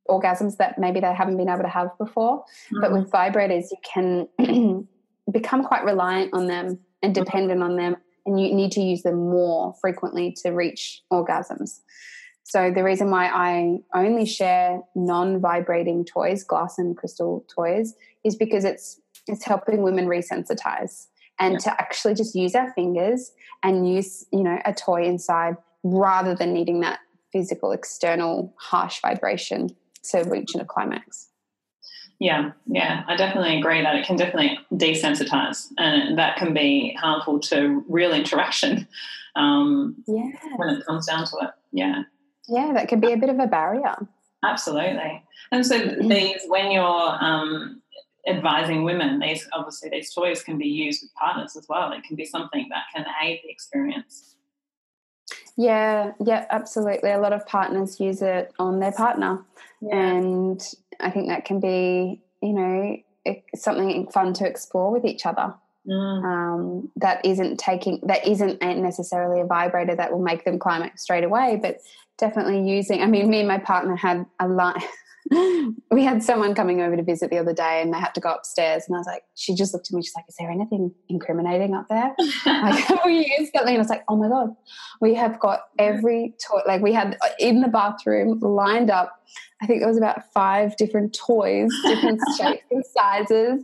orgasms 0.09 0.57
that 0.57 0.77
maybe 0.77 0.99
they 0.99 1.13
haven't 1.13 1.37
been 1.37 1.49
able 1.49 1.61
to 1.61 1.69
have 1.69 1.97
before. 1.97 2.39
Mm-hmm. 2.41 2.81
But 2.81 2.91
with 2.91 3.11
vibrators, 3.11 3.65
you 3.71 3.77
can 3.83 4.87
become 5.31 5.63
quite 5.63 5.83
reliant 5.83 6.33
on 6.33 6.47
them 6.47 6.79
and 7.01 7.13
mm-hmm. 7.13 7.23
dependent 7.23 7.63
on 7.63 7.75
them, 7.75 7.95
and 8.25 8.39
you 8.39 8.53
need 8.53 8.71
to 8.73 8.81
use 8.81 9.03
them 9.03 9.29
more 9.29 9.73
frequently 9.81 10.35
to 10.43 10.51
reach 10.51 11.01
orgasms. 11.11 11.79
So 12.43 12.71
the 12.71 12.83
reason 12.83 13.09
why 13.09 13.27
I 13.27 13.79
only 13.95 14.25
share 14.25 14.81
non-vibrating 14.93 16.05
toys, 16.05 16.43
glass 16.43 16.77
and 16.77 16.97
crystal 16.97 17.45
toys, 17.53 17.95
is 18.23 18.35
because 18.35 18.65
it's 18.65 18.99
it's 19.27 19.45
helping 19.45 19.83
women 19.83 20.07
resensitize 20.07 21.07
and 21.39 21.53
yeah. 21.53 21.59
to 21.59 21.81
actually 21.81 22.15
just 22.15 22.35
use 22.35 22.55
our 22.55 22.73
fingers 22.73 23.31
and 23.63 23.87
use, 23.87 24.25
you 24.33 24.43
know, 24.43 24.59
a 24.65 24.73
toy 24.73 25.03
inside 25.03 25.55
rather 25.83 26.35
than 26.35 26.53
needing 26.53 26.81
that 26.81 26.99
physical 27.31 27.71
external 27.71 28.53
harsh 28.57 29.01
vibration 29.01 29.69
to 30.11 30.23
reach 30.23 30.55
a 30.55 30.65
climax. 30.65 31.27
Yeah, 32.19 32.51
yeah, 32.67 33.03
I 33.07 33.15
definitely 33.15 33.57
agree 33.57 33.81
that 33.81 33.95
it 33.95 34.05
can 34.05 34.15
definitely 34.15 34.59
desensitize, 34.73 35.69
and 35.79 36.19
that 36.19 36.37
can 36.37 36.53
be 36.53 36.95
harmful 36.99 37.39
to 37.39 37.83
real 37.89 38.13
interaction. 38.13 38.87
Um, 39.35 39.95
yeah, 40.07 40.29
when 40.57 40.69
it 40.69 40.85
comes 40.85 41.07
down 41.07 41.25
to 41.25 41.37
it, 41.41 41.49
yeah. 41.71 42.03
Yeah, 42.47 42.73
that 42.73 42.89
could 42.89 43.01
be 43.01 43.11
a 43.11 43.17
bit 43.17 43.29
of 43.29 43.39
a 43.39 43.47
barrier. 43.47 43.95
Absolutely. 44.43 45.23
And 45.51 45.65
so 45.65 45.79
these, 45.79 46.41
when 46.47 46.71
you're 46.71 46.83
um, 46.83 47.81
advising 48.27 48.83
women, 48.83 49.19
these 49.19 49.47
obviously 49.53 49.89
these 49.89 50.13
toys 50.13 50.43
can 50.43 50.57
be 50.57 50.67
used 50.67 51.01
with 51.01 51.13
partners 51.15 51.55
as 51.55 51.65
well. 51.67 51.91
It 51.91 52.03
can 52.03 52.15
be 52.15 52.25
something 52.25 52.67
that 52.69 52.83
can 52.93 53.05
aid 53.23 53.39
the 53.43 53.49
experience. 53.49 54.30
Yeah, 55.61 56.13
yeah, 56.19 56.47
absolutely. 56.49 57.11
A 57.11 57.19
lot 57.19 57.33
of 57.33 57.45
partners 57.45 57.99
use 57.99 58.23
it 58.23 58.51
on 58.57 58.79
their 58.79 58.91
partner, 58.91 59.45
yeah. 59.79 59.95
and 59.95 60.59
I 60.99 61.11
think 61.11 61.27
that 61.27 61.45
can 61.45 61.59
be, 61.59 62.19
you 62.41 62.53
know, 62.53 62.97
something 63.53 64.07
fun 64.07 64.33
to 64.33 64.47
explore 64.47 64.91
with 64.91 65.05
each 65.05 65.27
other. 65.27 65.53
Mm. 65.87 66.23
Um, 66.23 66.91
that 66.95 67.23
isn't 67.23 67.59
taking 67.59 67.99
that 68.03 68.27
isn't 68.27 68.59
necessarily 68.61 69.39
a 69.39 69.45
vibrator 69.45 69.95
that 69.95 70.11
will 70.11 70.23
make 70.23 70.45
them 70.45 70.57
climax 70.57 71.03
straight 71.03 71.23
away, 71.23 71.59
but 71.61 71.77
definitely 72.17 72.67
using. 72.67 73.03
I 73.03 73.05
mean, 73.05 73.29
me 73.29 73.39
and 73.39 73.47
my 73.47 73.59
partner 73.59 73.95
had 73.95 74.25
a 74.39 74.47
line. 74.47 74.81
we 75.91 76.03
had 76.03 76.23
someone 76.23 76.55
coming 76.55 76.81
over 76.81 76.95
to 76.95 77.03
visit 77.03 77.29
the 77.29 77.37
other 77.37 77.53
day 77.53 77.81
and 77.81 77.93
they 77.93 77.99
had 77.99 78.13
to 78.15 78.21
go 78.21 78.31
upstairs 78.31 78.85
and 78.87 78.95
I 78.95 78.99
was 78.99 79.07
like, 79.07 79.23
she 79.35 79.53
just 79.53 79.73
looked 79.73 79.87
at 79.89 79.95
me, 79.95 80.01
she's 80.01 80.15
like, 80.15 80.25
is 80.27 80.35
there 80.39 80.49
anything 80.49 80.93
incriminating 81.09 81.73
up 81.75 81.87
there? 81.89 82.13
like, 82.45 83.05
we 83.05 83.35
used 83.37 83.51
something 83.53 83.75
and 83.75 83.77
I 83.77 83.77
was 83.77 83.89
like, 83.89 84.03
oh 84.09 84.15
my 84.15 84.27
God, 84.27 84.55
we 84.99 85.13
have 85.15 85.39
got 85.39 85.61
every 85.77 86.33
toy, 86.45 86.61
like 86.65 86.81
we 86.81 86.93
had 86.93 87.17
uh, 87.21 87.29
in 87.39 87.61
the 87.61 87.67
bathroom 87.67 88.39
lined 88.39 88.89
up, 88.89 89.21
I 89.61 89.67
think 89.67 89.79
there 89.79 89.87
was 89.87 89.97
about 89.97 90.31
five 90.33 90.75
different 90.75 91.13
toys, 91.13 91.69
different 91.83 92.19
shapes 92.37 92.63
and 92.71 92.83
sizes 92.97 93.63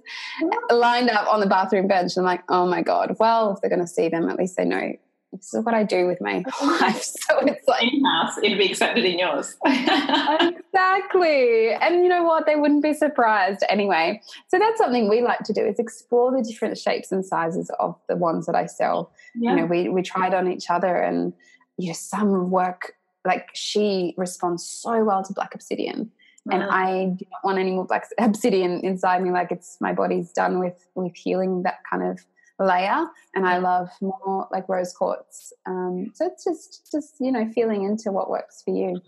lined 0.71 1.09
up 1.09 1.27
on 1.27 1.39
the 1.39 1.47
bathroom 1.47 1.87
bench. 1.87 2.15
And 2.15 2.25
I'm 2.25 2.31
like, 2.31 2.43
oh 2.49 2.67
my 2.67 2.83
God, 2.83 3.15
well, 3.19 3.53
if 3.53 3.61
they're 3.61 3.69
going 3.69 3.81
to 3.81 3.87
see 3.87 4.07
them, 4.07 4.29
at 4.29 4.37
least 4.37 4.57
they 4.57 4.65
know 4.65 4.93
this 5.31 5.53
is 5.53 5.63
what 5.63 5.73
I 5.73 5.83
do 5.83 6.07
with 6.07 6.19
my 6.21 6.43
life. 6.61 7.13
So 7.27 7.39
it's 7.39 7.67
like 7.67 7.83
in 7.83 8.05
house, 8.05 8.37
it'd 8.41 8.57
be 8.57 8.71
accepted 8.71 9.03
in 9.03 9.19
yours. 9.19 9.57
exactly. 9.65 11.73
And 11.73 11.95
you 11.95 12.07
know 12.07 12.23
what? 12.23 12.45
They 12.45 12.55
wouldn't 12.55 12.81
be 12.81 12.93
surprised 12.93 13.65
anyway. 13.67 14.21
So 14.47 14.57
that's 14.57 14.77
something 14.77 15.09
we 15.09 15.21
like 15.21 15.39
to 15.39 15.51
do 15.51 15.65
is 15.65 15.77
explore 15.77 16.31
the 16.31 16.41
different 16.41 16.77
shapes 16.77 17.11
and 17.11 17.25
sizes 17.25 17.69
of 17.79 17.99
the 18.07 18.15
ones 18.15 18.45
that 18.45 18.55
I 18.55 18.65
sell. 18.65 19.11
Yeah. 19.35 19.51
You 19.51 19.55
know, 19.57 19.65
we 19.65 19.89
we 19.89 20.03
try 20.03 20.27
it 20.27 20.33
on 20.33 20.49
each 20.49 20.69
other 20.69 20.95
and 20.95 21.33
you 21.77 21.87
know, 21.87 21.93
some 21.93 22.49
work 22.49 22.93
like 23.25 23.49
she 23.53 24.13
responds 24.15 24.65
so 24.65 25.03
well 25.03 25.21
to 25.23 25.33
black 25.33 25.53
obsidian. 25.53 26.11
And 26.49 26.63
I 26.63 27.07
do 27.07 27.25
not 27.29 27.43
want 27.43 27.59
any 27.59 27.71
more 27.71 27.85
black 27.85 28.07
obsidian 28.19 28.79
inside 28.79 29.21
me. 29.21 29.31
Like 29.31 29.51
it's 29.51 29.75
my 29.81 29.91
body's 29.91 30.31
done 30.31 30.59
with 30.59 30.87
with 30.95 31.13
healing 31.13 31.63
that 31.63 31.79
kind 31.89 32.03
of 32.03 32.21
layer 32.59 33.05
and 33.35 33.45
I 33.45 33.57
love 33.59 33.89
more 34.01 34.47
like 34.51 34.67
rose 34.67 34.93
quartz. 34.93 35.53
Um, 35.65 36.11
so 36.13 36.25
it's 36.25 36.43
just 36.43 36.91
just 36.91 37.15
you 37.19 37.31
know 37.31 37.49
feeling 37.53 37.83
into 37.83 38.11
what 38.11 38.29
works 38.29 38.61
for 38.63 38.75
you. 38.75 39.01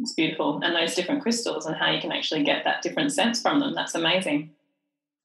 It's 0.00 0.14
beautiful, 0.14 0.60
and 0.62 0.74
those 0.74 0.94
different 0.94 1.22
crystals 1.22 1.66
and 1.66 1.76
how 1.76 1.90
you 1.90 2.00
can 2.00 2.12
actually 2.12 2.42
get 2.42 2.64
that 2.64 2.82
different 2.82 3.12
sense 3.12 3.40
from 3.40 3.60
them. 3.60 3.74
That's 3.74 3.94
amazing. 3.94 4.50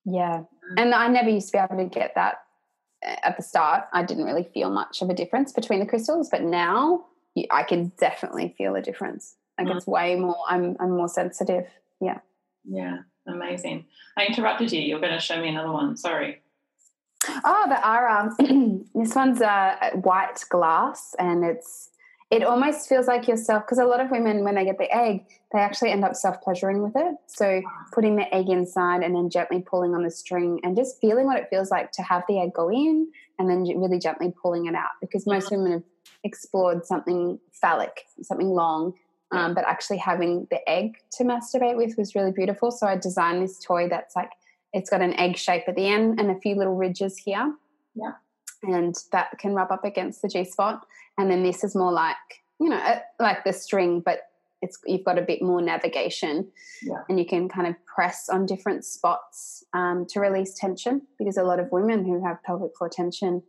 Yeah, 0.05 0.43
and 0.77 0.93
I 0.93 1.07
never 1.07 1.29
used 1.29 1.47
to 1.47 1.51
be 1.53 1.57
able 1.57 1.83
to 1.83 1.89
get 1.89 2.13
that 2.15 2.43
uh, 3.05 3.15
at 3.23 3.37
the 3.37 3.43
start. 3.43 3.85
I 3.93 4.03
didn't 4.03 4.25
really 4.25 4.47
feel 4.53 4.69
much 4.69 5.01
of 5.01 5.09
a 5.09 5.13
difference 5.13 5.51
between 5.51 5.79
the 5.79 5.85
crystals, 5.85 6.29
but 6.29 6.43
now 6.43 7.05
I 7.49 7.63
can 7.63 7.91
definitely 7.97 8.53
feel 8.57 8.75
a 8.75 8.81
difference. 8.81 9.35
Like 9.57 9.67
mm. 9.67 9.75
it's 9.75 9.87
way 9.87 10.15
more. 10.15 10.37
I'm 10.47 10.77
I'm 10.79 10.91
more 10.91 11.09
sensitive. 11.09 11.65
Yeah. 11.99 12.19
Yeah, 12.65 12.99
amazing. 13.27 13.85
I 14.17 14.25
interrupted 14.25 14.71
you. 14.71 14.81
You're 14.81 14.99
going 14.99 15.13
to 15.13 15.19
show 15.19 15.41
me 15.41 15.49
another 15.49 15.71
one. 15.71 15.97
Sorry. 15.97 16.41
Oh, 17.43 17.65
the 17.67 17.87
Ara. 17.87 18.31
this 18.95 19.15
one's 19.15 19.41
a 19.41 19.91
white 19.95 20.43
glass, 20.49 21.15
and 21.19 21.43
it's 21.43 21.89
it 22.31 22.43
almost 22.43 22.87
feels 22.87 23.07
like 23.07 23.27
yourself 23.27 23.63
because 23.65 23.79
a 23.79 23.85
lot 23.85 23.99
of 23.99 24.11
women, 24.11 24.43
when 24.43 24.53
they 24.53 24.63
get 24.63 24.77
the 24.77 24.95
egg, 24.95 25.25
they 25.51 25.59
actually 25.59 25.89
end 25.89 26.05
up 26.05 26.15
self 26.15 26.41
pleasuring 26.41 26.83
with 26.83 26.93
it. 26.95 27.15
So 27.25 27.61
putting 27.91 28.15
the 28.17 28.33
egg 28.33 28.49
inside 28.49 29.01
and 29.01 29.15
then 29.15 29.29
gently 29.29 29.61
pulling 29.61 29.95
on 29.95 30.03
the 30.03 30.11
string 30.11 30.59
and 30.63 30.75
just 30.75 31.01
feeling 31.01 31.25
what 31.25 31.37
it 31.37 31.47
feels 31.49 31.71
like 31.71 31.91
to 31.93 32.03
have 32.03 32.23
the 32.27 32.39
egg 32.39 32.53
go 32.53 32.69
in 32.69 33.07
and 33.39 33.49
then 33.49 33.63
really 33.79 33.97
gently 33.97 34.31
pulling 34.41 34.67
it 34.67 34.75
out. 34.75 34.91
Because 35.01 35.25
most 35.25 35.49
women 35.49 35.71
have 35.71 35.83
explored 36.23 36.85
something 36.85 37.39
phallic, 37.51 38.05
something 38.21 38.49
long, 38.49 38.93
um, 39.31 39.55
but 39.55 39.63
actually 39.65 39.97
having 39.97 40.47
the 40.51 40.67
egg 40.69 40.97
to 41.13 41.23
masturbate 41.23 41.77
with 41.77 41.97
was 41.97 42.13
really 42.13 42.31
beautiful. 42.31 42.69
So 42.69 42.85
I 42.85 42.95
designed 42.95 43.41
this 43.41 43.57
toy 43.57 43.89
that's 43.89 44.15
like 44.15 44.29
it's 44.73 44.89
got 44.89 45.01
an 45.01 45.13
egg 45.19 45.37
shape 45.37 45.63
at 45.67 45.75
the 45.75 45.87
end 45.87 46.19
and 46.19 46.31
a 46.31 46.39
few 46.39 46.55
little 46.55 46.75
ridges 46.75 47.17
here. 47.17 47.53
Yeah. 47.95 48.11
And 48.63 48.95
that 49.11 49.37
can 49.39 49.53
rub 49.53 49.71
up 49.71 49.85
against 49.85 50.21
the 50.21 50.27
G 50.27 50.43
spot. 50.43 50.85
And 51.17 51.31
then 51.31 51.43
this 51.43 51.63
is 51.63 51.75
more 51.75 51.91
like, 51.91 52.15
you 52.59 52.69
know, 52.69 52.77
uh, 52.77 52.99
like 53.19 53.43
the 53.43 53.53
string, 53.53 54.01
but 54.01 54.19
it's 54.61 54.77
you've 54.85 55.05
got 55.05 55.17
a 55.17 55.21
bit 55.21 55.41
more 55.41 55.61
navigation 55.61 56.47
yeah. 56.81 56.97
and 57.07 57.19
you 57.19 57.25
can 57.25 57.47
kind 57.47 57.67
of 57.67 57.75
press 57.85 58.29
on 58.29 58.45
different 58.45 58.83
spots 58.83 59.63
um, 59.73 60.05
to 60.09 60.19
release 60.19 60.53
tension 60.53 61.01
because 61.17 61.37
a 61.37 61.43
lot 61.43 61.59
of 61.59 61.71
women 61.71 62.03
who 62.03 62.23
have 62.25 62.41
pelvic 62.43 62.71
floor 62.77 62.89
tension 62.89 63.41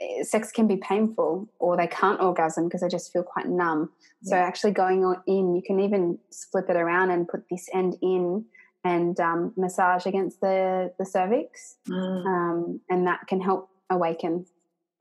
eh, 0.00 0.22
sex 0.22 0.52
can 0.52 0.68
be 0.68 0.76
painful 0.76 1.48
or 1.58 1.76
they 1.76 1.86
can't 1.86 2.20
orgasm 2.20 2.64
because 2.64 2.80
they 2.80 2.88
just 2.88 3.12
feel 3.12 3.22
quite 3.22 3.48
numb 3.48 3.90
yeah. 4.22 4.30
so 4.30 4.36
actually 4.36 4.70
going 4.70 5.14
in 5.26 5.54
you 5.54 5.62
can 5.66 5.80
even 5.80 6.18
flip 6.52 6.66
it 6.68 6.76
around 6.76 7.10
and 7.10 7.28
put 7.28 7.42
this 7.50 7.68
end 7.74 7.96
in 8.00 8.44
and 8.86 9.18
um, 9.18 9.52
massage 9.56 10.06
against 10.06 10.40
the, 10.40 10.92
the 10.98 11.04
cervix. 11.04 11.76
Mm. 11.88 12.26
Um, 12.26 12.80
and 12.88 13.06
that 13.06 13.26
can 13.26 13.40
help 13.40 13.68
awaken, 13.90 14.46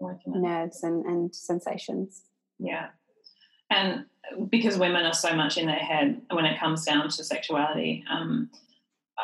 awaken 0.01 0.41
nerves 0.41 0.83
and, 0.83 1.05
and 1.05 1.35
sensations. 1.35 2.23
Yeah. 2.57 2.87
And 3.69 4.05
because 4.49 4.77
women 4.77 5.05
are 5.05 5.13
so 5.13 5.35
much 5.35 5.57
in 5.57 5.67
their 5.67 5.75
head 5.75 6.21
when 6.31 6.45
it 6.45 6.59
comes 6.59 6.83
down 6.83 7.09
to 7.09 7.23
sexuality, 7.23 8.03
um, 8.09 8.49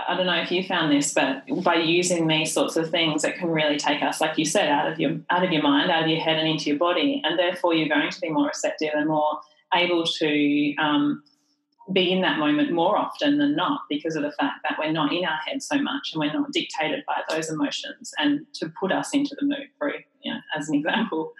I 0.08 0.16
don't 0.16 0.26
know 0.26 0.42
if 0.42 0.52
you 0.52 0.64
found 0.64 0.92
this, 0.92 1.14
but 1.14 1.44
by 1.64 1.76
using 1.76 2.28
these 2.28 2.54
sorts 2.54 2.78
of 2.78 2.90
things, 2.90 3.24
it 3.24 3.36
can 3.36 3.50
really 3.50 3.78
take 3.78 4.02
us, 4.02 4.22
like 4.22 4.38
you 4.38 4.46
said, 4.46 4.70
out 4.70 4.90
of 4.90 5.00
your 5.00 5.20
out 5.30 5.44
of 5.44 5.52
your 5.52 5.62
mind, 5.62 5.92
out 5.92 6.04
of 6.04 6.10
your 6.10 6.22
head, 6.22 6.38
and 6.40 6.48
into 6.48 6.70
your 6.70 6.78
body, 6.78 7.22
and 7.26 7.38
therefore 7.38 7.74
you're 7.74 7.90
going 7.90 8.10
to 8.10 8.22
be 8.22 8.30
more 8.30 8.48
receptive 8.48 8.92
and 8.94 9.10
more 9.10 9.42
able 9.74 10.06
to 10.06 10.76
um, 10.78 11.22
be 11.94 12.12
in 12.12 12.22
that 12.22 12.40
moment 12.40 12.72
more 12.72 12.98
often 12.98 13.38
than 13.38 13.56
not 13.56 13.82
because 13.90 14.16
of 14.16 14.24
the 14.24 14.32
fact 14.32 14.60
that 14.64 14.78
we're 14.80 14.92
not 14.92 15.12
in 15.12 15.26
our 15.26 15.38
head 15.46 15.62
so 15.62 15.78
much 15.82 16.12
and 16.14 16.20
we're 16.20 16.34
not 16.34 16.52
dictated 16.52 17.04
by 17.06 17.22
those 17.30 17.50
emotions 17.50 18.14
and 18.18 18.46
to 18.54 18.72
put 18.80 18.92
us 18.92 19.14
into 19.14 19.36
the 19.40 19.46
mood 19.46 19.68
for 19.78 19.94
you 20.22 20.34
know 20.34 20.40
as 20.58 20.70
an 20.70 20.76
example. 20.76 21.34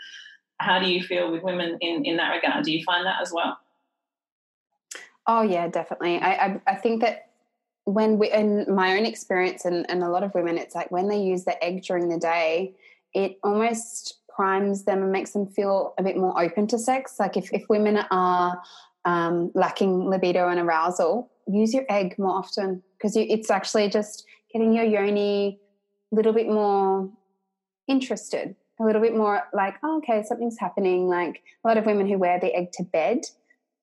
How 0.60 0.80
do 0.80 0.88
you 0.88 1.04
feel 1.04 1.32
with 1.32 1.44
women 1.44 1.78
in 1.82 2.06
in 2.06 2.18
that 2.18 2.32
regard? 2.32 2.66
Do 2.66 2.72
you 2.72 2.84
find 2.84 3.06
that 3.06 3.22
as 3.22 3.32
well? 3.34 3.58
Oh 5.28 5.42
yeah 5.42 5.68
definitely. 5.68 6.20
I 6.20 6.46
i, 6.46 6.62
I 6.68 6.76
think 6.76 7.02
that 7.02 7.28
when 7.86 8.20
we 8.20 8.32
in 8.32 8.66
my 8.74 8.96
own 8.98 9.06
experience 9.06 9.66
and, 9.66 9.90
and 9.90 10.04
a 10.04 10.10
lot 10.10 10.24
of 10.24 10.34
women 10.36 10.58
it's 10.58 10.76
like 10.76 10.92
when 10.92 11.08
they 11.08 11.20
use 11.20 11.46
the 11.46 11.62
egg 11.64 11.84
during 11.84 12.10
the 12.10 12.20
day 12.20 12.76
it 13.14 13.40
almost 13.44 14.22
primes 14.34 14.86
them 14.86 15.04
and 15.04 15.12
makes 15.12 15.32
them 15.32 15.46
feel 15.46 15.94
a 15.98 16.04
bit 16.04 16.18
more 16.18 16.40
open 16.42 16.68
to 16.68 16.80
sex. 16.80 17.18
Like 17.20 17.38
if, 17.38 17.52
if 17.54 17.68
women 17.70 17.98
are 18.10 18.62
um, 19.06 19.52
lacking 19.54 20.10
libido 20.10 20.48
and 20.50 20.60
arousal, 20.60 21.32
use 21.48 21.74
your 21.74 21.86
egg 21.90 22.18
more 22.18 22.32
often 22.32 22.84
because 22.98 23.16
it's 23.16 23.50
actually 23.50 23.90
just 23.90 24.26
getting 24.52 24.74
your 24.74 24.86
yoni 24.86 25.60
a 26.12 26.16
little 26.16 26.34
bit 26.34 26.48
more 26.48 27.10
interested, 27.88 28.56
a 28.80 28.84
little 28.84 29.02
bit 29.02 29.16
more 29.16 29.44
like, 29.54 29.76
oh, 29.84 29.98
okay, 29.98 30.24
something's 30.24 30.60
happening. 30.60 31.08
Like 31.08 31.42
a 31.64 31.68
lot 31.68 31.78
of 31.78 31.86
women 31.86 32.08
who 32.08 32.18
wear 32.18 32.40
the 32.40 32.54
egg 32.56 32.72
to 32.74 32.84
bed 32.84 33.22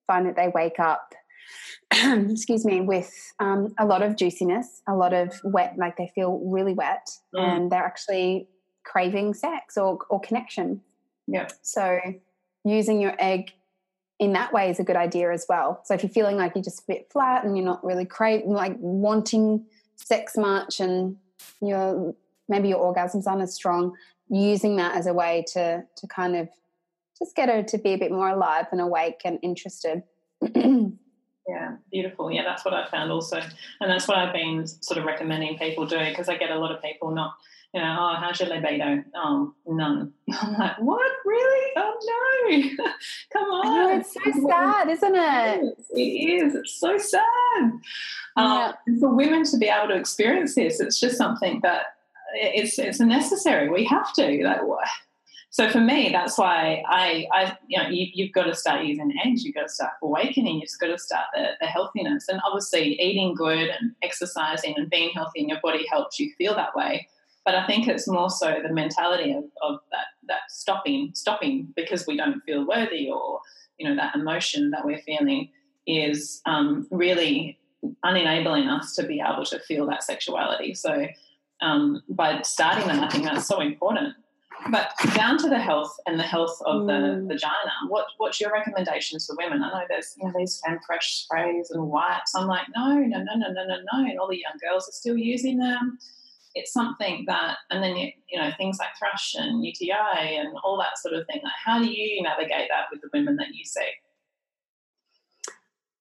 find 0.07 0.25
that 0.25 0.35
they 0.35 0.47
wake 0.47 0.79
up, 0.79 1.13
excuse 1.91 2.65
me, 2.65 2.81
with 2.81 3.13
um, 3.39 3.73
a 3.77 3.85
lot 3.85 4.01
of 4.01 4.15
juiciness, 4.15 4.81
a 4.87 4.95
lot 4.95 5.13
of 5.13 5.39
wet, 5.43 5.75
like 5.77 5.97
they 5.97 6.11
feel 6.15 6.39
really 6.45 6.73
wet 6.73 7.09
mm. 7.35 7.41
and 7.41 7.71
they're 7.71 7.83
actually 7.83 8.47
craving 8.83 9.33
sex 9.33 9.77
or, 9.77 9.99
or 10.09 10.19
connection. 10.19 10.81
Yeah. 11.27 11.47
So 11.61 11.99
using 12.63 13.01
your 13.01 13.15
egg 13.19 13.51
in 14.19 14.33
that 14.33 14.51
way 14.51 14.69
is 14.69 14.79
a 14.79 14.83
good 14.83 14.97
idea 14.97 15.31
as 15.31 15.45
well. 15.47 15.81
So 15.85 15.93
if 15.93 16.03
you're 16.03 16.09
feeling 16.09 16.35
like 16.35 16.53
you're 16.53 16.63
just 16.63 16.81
a 16.81 16.87
bit 16.87 17.09
flat 17.11 17.45
and 17.45 17.57
you're 17.57 17.65
not 17.65 17.83
really 17.83 18.05
craving, 18.05 18.51
like 18.51 18.75
wanting 18.77 19.65
sex 19.95 20.35
much, 20.37 20.79
and 20.79 21.17
you're 21.61 22.13
maybe 22.49 22.69
your 22.69 22.79
orgasms 22.79 23.27
aren't 23.27 23.41
as 23.41 23.53
strong, 23.53 23.95
using 24.29 24.75
that 24.75 24.95
as 24.95 25.07
a 25.07 25.13
way 25.13 25.45
to 25.53 25.83
to 25.95 26.07
kind 26.07 26.35
of 26.35 26.49
just 27.17 27.35
get 27.35 27.49
her 27.49 27.63
to 27.63 27.77
be 27.77 27.93
a 27.93 27.97
bit 27.97 28.11
more 28.11 28.29
alive 28.29 28.67
and 28.71 28.81
awake 28.81 29.21
and 29.23 29.39
interested. 29.41 30.03
yeah, 30.55 31.75
beautiful. 31.91 32.31
Yeah, 32.31 32.43
that's 32.43 32.65
what 32.65 32.73
I 32.73 32.87
found 32.89 33.11
also, 33.11 33.37
and 33.79 33.89
that's 33.89 34.07
what 34.07 34.17
I've 34.17 34.33
been 34.33 34.67
sort 34.67 34.97
of 34.97 35.05
recommending 35.05 35.57
people 35.57 35.85
do 35.85 35.97
because 35.97 36.27
I 36.27 36.35
get 36.35 36.51
a 36.51 36.59
lot 36.59 36.71
of 36.71 36.81
people 36.81 37.11
not 37.11 37.35
you 37.73 37.81
know, 37.81 37.97
oh, 37.99 38.15
how's 38.19 38.39
your 38.39 38.49
libido? 38.49 39.03
Oh, 39.15 39.53
none. 39.67 40.11
I'm 40.41 40.53
like, 40.53 40.79
what? 40.79 41.11
Really? 41.25 41.71
Oh 41.75 42.69
no! 42.79 42.85
Come 43.33 43.51
on. 43.51 43.65
Know, 43.65 43.99
it's 43.99 44.13
so 44.13 44.47
sad, 44.47 44.89
isn't 44.89 45.15
it? 45.15 45.77
It 45.91 46.01
is. 46.43 46.55
It's 46.55 46.79
so 46.79 46.97
sad. 46.97 47.21
Yeah. 48.37 48.73
Um, 48.87 48.99
for 48.99 49.13
women 49.13 49.43
to 49.45 49.57
be 49.57 49.67
able 49.67 49.89
to 49.89 49.95
experience 49.95 50.55
this, 50.55 50.79
it's 50.79 50.99
just 50.99 51.17
something 51.17 51.59
that 51.61 51.97
it's 52.33 52.79
it's 52.79 52.99
necessary. 52.99 53.69
We 53.69 53.85
have 53.85 54.13
to. 54.13 54.43
Like, 54.43 54.61
so 55.51 55.69
for 55.69 55.79
me, 55.79 56.09
that's 56.11 56.37
why 56.37 56.83
I, 56.87 57.27
I 57.33 57.57
you 57.67 57.81
know, 57.81 57.89
you, 57.89 58.25
have 58.25 58.33
got 58.33 58.43
to 58.43 58.55
start 58.55 58.85
using 58.85 59.13
eggs. 59.23 59.43
You've 59.43 59.55
got 59.55 59.63
to 59.63 59.69
start 59.69 59.93
awakening. 60.01 60.59
You've 60.59 60.69
got 60.79 60.87
to 60.87 60.97
start 60.97 61.25
the, 61.33 61.49
the 61.59 61.67
healthiness, 61.67 62.29
and 62.29 62.39
obviously 62.45 62.99
eating 63.01 63.35
good 63.35 63.69
and 63.69 63.93
exercising 64.03 64.75
and 64.77 64.89
being 64.89 65.09
healthy 65.13 65.41
in 65.41 65.49
your 65.49 65.59
body 65.61 65.85
helps 65.91 66.19
you 66.19 66.31
feel 66.37 66.55
that 66.55 66.75
way. 66.75 67.07
But 67.45 67.55
I 67.55 67.65
think 67.65 67.87
it's 67.87 68.07
more 68.07 68.29
so 68.29 68.59
the 68.61 68.73
mentality 68.73 69.31
of, 69.31 69.45
of 69.61 69.79
that 69.91 70.05
that 70.27 70.41
stopping, 70.49 71.11
stopping 71.13 71.73
because 71.75 72.05
we 72.05 72.17
don't 72.17 72.41
feel 72.41 72.67
worthy, 72.67 73.09
or 73.09 73.41
you 73.77 73.87
know 73.87 73.95
that 73.95 74.15
emotion 74.15 74.71
that 74.71 74.85
we're 74.85 75.01
feeling 75.01 75.49
is 75.87 76.41
um, 76.45 76.87
really 76.91 77.59
unenabling 78.05 78.69
us 78.69 78.93
to 78.95 79.03
be 79.03 79.21
able 79.25 79.45
to 79.45 79.59
feel 79.59 79.85
that 79.87 80.03
sexuality. 80.03 80.73
So 80.73 81.07
um, 81.61 82.01
by 82.09 82.41
starting 82.41 82.87
that, 82.87 83.03
I 83.03 83.09
think 83.09 83.23
that's 83.23 83.47
so 83.47 83.61
important. 83.61 84.15
But 84.71 84.91
down 85.15 85.37
to 85.37 85.49
the 85.49 85.59
health 85.59 85.95
and 86.05 86.19
the 86.19 86.23
health 86.23 86.61
of 86.65 86.85
the 86.85 86.91
mm. 86.91 87.27
vagina, 87.27 87.71
what 87.87 88.07
what's 88.17 88.41
your 88.41 88.51
recommendations 88.51 89.25
for 89.25 89.35
women? 89.37 89.63
I 89.63 89.69
know 89.69 89.85
there's 89.87 90.15
you 90.17 90.25
know 90.25 90.33
these 90.37 90.61
fresh 90.85 91.23
sprays 91.23 91.71
and 91.71 91.87
wipes. 91.87 92.35
I'm 92.35 92.47
like, 92.47 92.67
no, 92.75 92.95
no, 92.95 93.23
no, 93.23 93.35
no, 93.35 93.51
no, 93.51 93.65
no, 93.65 93.75
no. 93.75 94.09
And 94.09 94.19
all 94.19 94.27
the 94.27 94.39
young 94.39 94.57
girls 94.61 94.89
are 94.89 94.91
still 94.91 95.17
using 95.17 95.59
them. 95.59 95.97
It's 96.55 96.73
something 96.73 97.25
that, 97.27 97.57
and 97.69 97.83
then 97.83 97.95
you, 97.95 98.11
you 98.29 98.39
know 98.39 98.49
things 98.57 98.77
like 98.79 98.89
thrush 98.97 99.35
and 99.35 99.63
UTI 99.63 100.37
and 100.37 100.55
all 100.63 100.77
that 100.77 100.97
sort 100.97 101.13
of 101.13 101.25
thing. 101.27 101.41
Like, 101.43 101.53
how 101.63 101.79
do 101.79 101.89
you 101.89 102.21
navigate 102.23 102.69
that 102.69 102.85
with 102.91 103.01
the 103.01 103.09
women 103.13 103.35
that 103.37 103.49
you 103.53 103.63
see? 103.65 103.89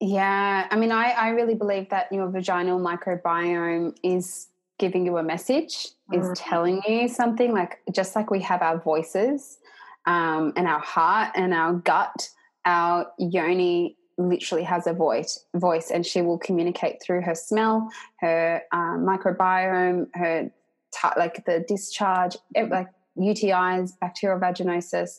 Yeah, 0.01 0.66
I 0.70 0.76
mean, 0.76 0.92
I, 0.92 1.11
I 1.11 1.28
really 1.30 1.55
believe 1.55 1.88
that 1.90 2.11
your 2.12 2.28
vaginal 2.28 2.78
microbiome 2.78 3.96
is 4.03 4.49
giving 4.78 5.05
you 5.05 5.18
a 5.18 5.22
message, 5.22 5.88
mm-hmm. 6.12 6.20
is 6.20 6.38
telling 6.38 6.80
you 6.86 7.09
something. 7.09 7.53
Like 7.53 7.80
just 7.92 8.14
like 8.14 8.30
we 8.30 8.40
have 8.40 8.62
our 8.62 8.78
voices 8.78 9.59
um, 10.07 10.53
and 10.57 10.66
our 10.66 10.80
heart 10.80 11.32
and 11.34 11.53
our 11.53 11.74
gut, 11.74 12.30
our 12.64 13.07
yoni 13.18 13.97
literally 14.18 14.64
has 14.64 14.86
a 14.86 14.92
voice 14.92 15.44
voice 15.54 15.90
and 15.90 16.04
she 16.04 16.20
will 16.20 16.38
communicate 16.38 17.00
through 17.00 17.22
her 17.22 17.34
smell 17.34 17.88
her 18.20 18.62
um, 18.72 19.06
microbiome 19.06 20.06
her 20.14 20.50
t- 20.92 21.08
like 21.16 21.44
the 21.46 21.64
discharge 21.68 22.36
it, 22.54 22.68
like 22.68 22.88
utis 23.16 23.92
bacterial 24.00 24.38
vaginosis 24.38 25.18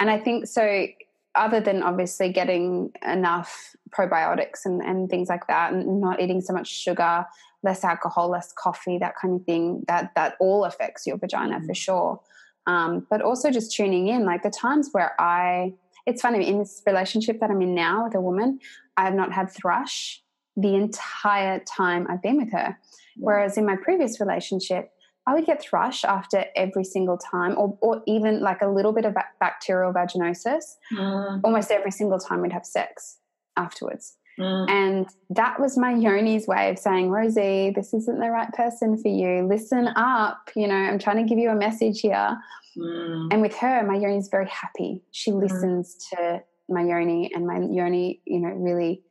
and 0.00 0.10
i 0.10 0.18
think 0.18 0.46
so 0.46 0.86
other 1.34 1.60
than 1.60 1.82
obviously 1.82 2.32
getting 2.32 2.90
enough 3.06 3.76
probiotics 3.90 4.64
and, 4.64 4.82
and 4.82 5.08
things 5.08 5.28
like 5.28 5.46
that 5.46 5.72
and 5.72 6.00
not 6.00 6.20
eating 6.20 6.40
so 6.40 6.52
much 6.52 6.68
sugar 6.68 7.26
less 7.62 7.84
alcohol 7.84 8.30
less 8.30 8.52
coffee 8.52 8.98
that 8.98 9.14
kind 9.20 9.40
of 9.40 9.46
thing 9.46 9.84
that 9.88 10.10
that 10.14 10.36
all 10.40 10.64
affects 10.64 11.06
your 11.06 11.18
vagina 11.18 11.56
mm-hmm. 11.56 11.66
for 11.66 11.74
sure 11.74 12.20
um, 12.66 13.06
but 13.08 13.22
also 13.22 13.50
just 13.50 13.74
tuning 13.74 14.08
in 14.08 14.24
like 14.24 14.42
the 14.42 14.50
times 14.50 14.88
where 14.92 15.14
i 15.20 15.72
it's 16.08 16.22
funny 16.22 16.46
in 16.46 16.58
this 16.58 16.82
relationship 16.86 17.40
that 17.40 17.50
i'm 17.50 17.62
in 17.62 17.74
now 17.74 18.04
with 18.04 18.14
a 18.14 18.20
woman 18.20 18.58
i 18.96 19.04
have 19.04 19.14
not 19.14 19.32
had 19.32 19.50
thrush 19.50 20.22
the 20.56 20.74
entire 20.74 21.60
time 21.60 22.06
i've 22.10 22.22
been 22.22 22.36
with 22.36 22.52
her 22.52 22.76
whereas 23.16 23.56
in 23.56 23.64
my 23.66 23.76
previous 23.76 24.20
relationship 24.20 24.92
I 25.26 25.34
would 25.34 25.44
get 25.44 25.60
thrush 25.60 26.04
after 26.04 26.46
every 26.56 26.84
single 26.84 27.18
time, 27.18 27.54
or, 27.58 27.76
or 27.82 28.02
even 28.06 28.40
like 28.40 28.62
a 28.62 28.66
little 28.66 28.92
bit 28.92 29.04
of 29.04 29.14
bacterial 29.38 29.92
vaginosis 29.92 30.76
mm. 30.90 31.40
almost 31.44 31.70
every 31.70 31.90
single 31.90 32.18
time 32.18 32.40
we'd 32.40 32.52
have 32.52 32.64
sex 32.64 33.18
afterwards. 33.54 34.16
Mm. 34.38 34.70
And 34.70 35.08
that 35.30 35.60
was 35.60 35.76
my 35.76 35.92
yoni's 35.92 36.46
way 36.46 36.70
of 36.70 36.78
saying, 36.78 37.10
Rosie, 37.10 37.72
this 37.74 37.92
isn't 37.92 38.20
the 38.20 38.30
right 38.30 38.50
person 38.52 38.96
for 38.96 39.08
you. 39.08 39.46
Listen 39.46 39.88
up. 39.96 40.50
You 40.56 40.68
know, 40.68 40.74
I'm 40.74 40.98
trying 40.98 41.16
to 41.16 41.28
give 41.28 41.38
you 41.38 41.50
a 41.50 41.54
message 41.54 42.00
here. 42.00 42.38
Mm. 42.76 43.32
And 43.32 43.40
with 43.40 43.56
her, 43.56 43.86
my 43.86 43.96
yoni 43.96 44.18
is 44.18 44.28
very 44.28 44.48
happy. 44.48 45.02
She 45.10 45.30
mm. 45.30 45.42
listens 45.42 45.96
to 46.10 46.42
my 46.68 46.82
yoni, 46.82 47.30
and 47.34 47.46
my 47.46 47.58
yoni, 47.58 48.20
you 48.26 48.40
know, 48.40 48.50
really 48.50 49.02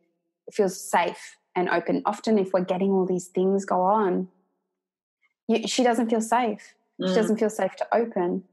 feels 0.52 0.80
safe 0.80 1.38
and 1.56 1.70
open. 1.70 2.02
Often, 2.06 2.40
if 2.40 2.54
we're 2.54 2.64
getting 2.64 2.92
all 2.92 3.06
these 3.06 3.28
things 3.28 3.66
go 3.66 3.82
on, 3.82 4.28
you, 5.48 5.68
she 5.68 5.84
doesn't 5.84 6.10
feel 6.10 6.22
safe. 6.22 6.76
Mm. 7.02 7.10
She 7.10 7.16
doesn't 7.16 7.38
feel 7.38 7.50
safe 7.50 7.76
to 7.78 7.88
open. 7.94 8.44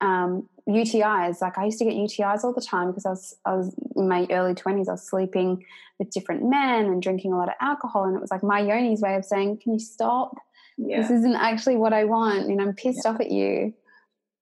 Um, 0.00 0.48
UTIs, 0.68 1.42
like 1.42 1.58
I 1.58 1.64
used 1.64 1.78
to 1.78 1.84
get 1.84 1.94
UTIs 1.94 2.44
all 2.44 2.54
the 2.54 2.60
time 2.60 2.88
because 2.88 3.06
I 3.06 3.10
was, 3.10 3.36
I 3.44 3.54
was 3.54 3.74
in 3.96 4.08
my 4.08 4.26
early 4.30 4.54
20s, 4.54 4.88
I 4.88 4.92
was 4.92 5.08
sleeping 5.08 5.64
with 5.98 6.10
different 6.10 6.48
men 6.48 6.86
and 6.86 7.02
drinking 7.02 7.32
a 7.32 7.36
lot 7.36 7.48
of 7.48 7.54
alcohol. 7.60 8.04
And 8.04 8.16
it 8.16 8.20
was 8.20 8.30
like 8.30 8.42
my 8.42 8.60
yoni's 8.60 9.00
way 9.00 9.14
of 9.14 9.24
saying, 9.24 9.58
Can 9.62 9.74
you 9.74 9.78
stop? 9.78 10.36
Yeah. 10.78 11.02
This 11.02 11.10
isn't 11.10 11.36
actually 11.36 11.76
what 11.76 11.92
I 11.92 12.04
want. 12.04 12.48
Know, 12.48 12.64
I'm 12.64 12.74
pissed 12.74 13.02
yeah. 13.04 13.10
off 13.10 13.20
at 13.20 13.30
you. 13.30 13.74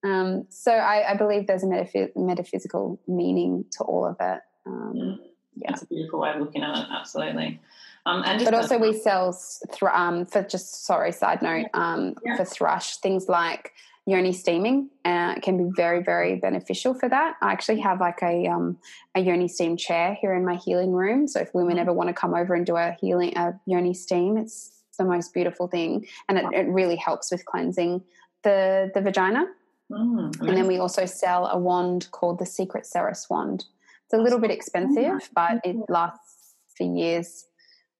Um, 0.04 0.46
so 0.48 0.72
I, 0.72 1.12
I, 1.12 1.16
believe 1.16 1.46
there's 1.46 1.64
a 1.64 1.66
metaph- 1.66 2.14
metaphysical 2.14 3.00
meaning 3.08 3.64
to 3.72 3.84
all 3.84 4.06
of 4.06 4.16
it. 4.20 4.40
Um, 4.64 4.92
mm. 4.94 5.18
yeah. 5.56 5.70
That's 5.70 5.82
a 5.82 5.86
beautiful 5.86 6.20
way 6.20 6.30
of 6.30 6.40
looking 6.40 6.62
at 6.62 6.78
it, 6.78 6.86
absolutely. 6.90 7.60
Um, 8.06 8.22
and 8.24 8.44
but 8.44 8.54
also 8.54 8.78
we 8.78 8.96
sell 8.96 9.32
thr- 9.72 9.90
um, 9.90 10.24
for 10.24 10.42
just 10.42 10.86
sorry 10.86 11.12
side 11.12 11.42
note 11.42 11.66
um, 11.74 12.14
yeah. 12.24 12.36
for 12.36 12.44
thrush 12.44 12.96
things 12.98 13.28
like 13.28 13.72
yoni 14.06 14.32
steaming 14.32 14.88
uh, 15.04 15.34
can 15.40 15.58
be 15.58 15.70
very 15.76 16.02
very 16.02 16.36
beneficial 16.36 16.94
for 16.94 17.08
that. 17.08 17.34
I 17.42 17.52
actually 17.52 17.80
have 17.80 18.00
like 18.00 18.22
a 18.22 18.46
um, 18.46 18.78
a 19.14 19.20
yoni 19.20 19.48
steam 19.48 19.76
chair 19.76 20.16
here 20.18 20.34
in 20.34 20.44
my 20.44 20.56
healing 20.56 20.92
room. 20.92 21.28
So 21.28 21.40
if 21.40 21.54
women 21.54 21.72
mm-hmm. 21.72 21.80
ever 21.80 21.92
want 21.92 22.08
to 22.08 22.14
come 22.14 22.34
over 22.34 22.54
and 22.54 22.64
do 22.64 22.76
a 22.76 22.96
healing 22.98 23.36
a 23.36 23.60
yoni 23.66 23.92
steam, 23.92 24.38
it's 24.38 24.70
the 24.98 25.04
most 25.04 25.34
beautiful 25.34 25.68
thing, 25.68 26.06
and 26.28 26.38
it, 26.38 26.46
it 26.52 26.66
really 26.68 26.96
helps 26.96 27.30
with 27.30 27.44
cleansing 27.44 28.02
the 28.42 28.90
the 28.94 29.02
vagina. 29.02 29.44
Mm, 29.90 30.40
and 30.40 30.56
then 30.56 30.66
we 30.66 30.78
also 30.78 31.06
sell 31.06 31.46
a 31.46 31.58
wand 31.58 32.08
called 32.10 32.38
the 32.38 32.46
Secret 32.46 32.86
Ceres 32.86 33.26
wand. 33.30 33.64
It's 34.04 34.14
a 34.14 34.18
little 34.18 34.38
bit 34.38 34.50
expensive, 34.50 35.30
but 35.34 35.60
it 35.64 35.76
lasts 35.88 36.54
for 36.76 36.84
years 36.84 37.46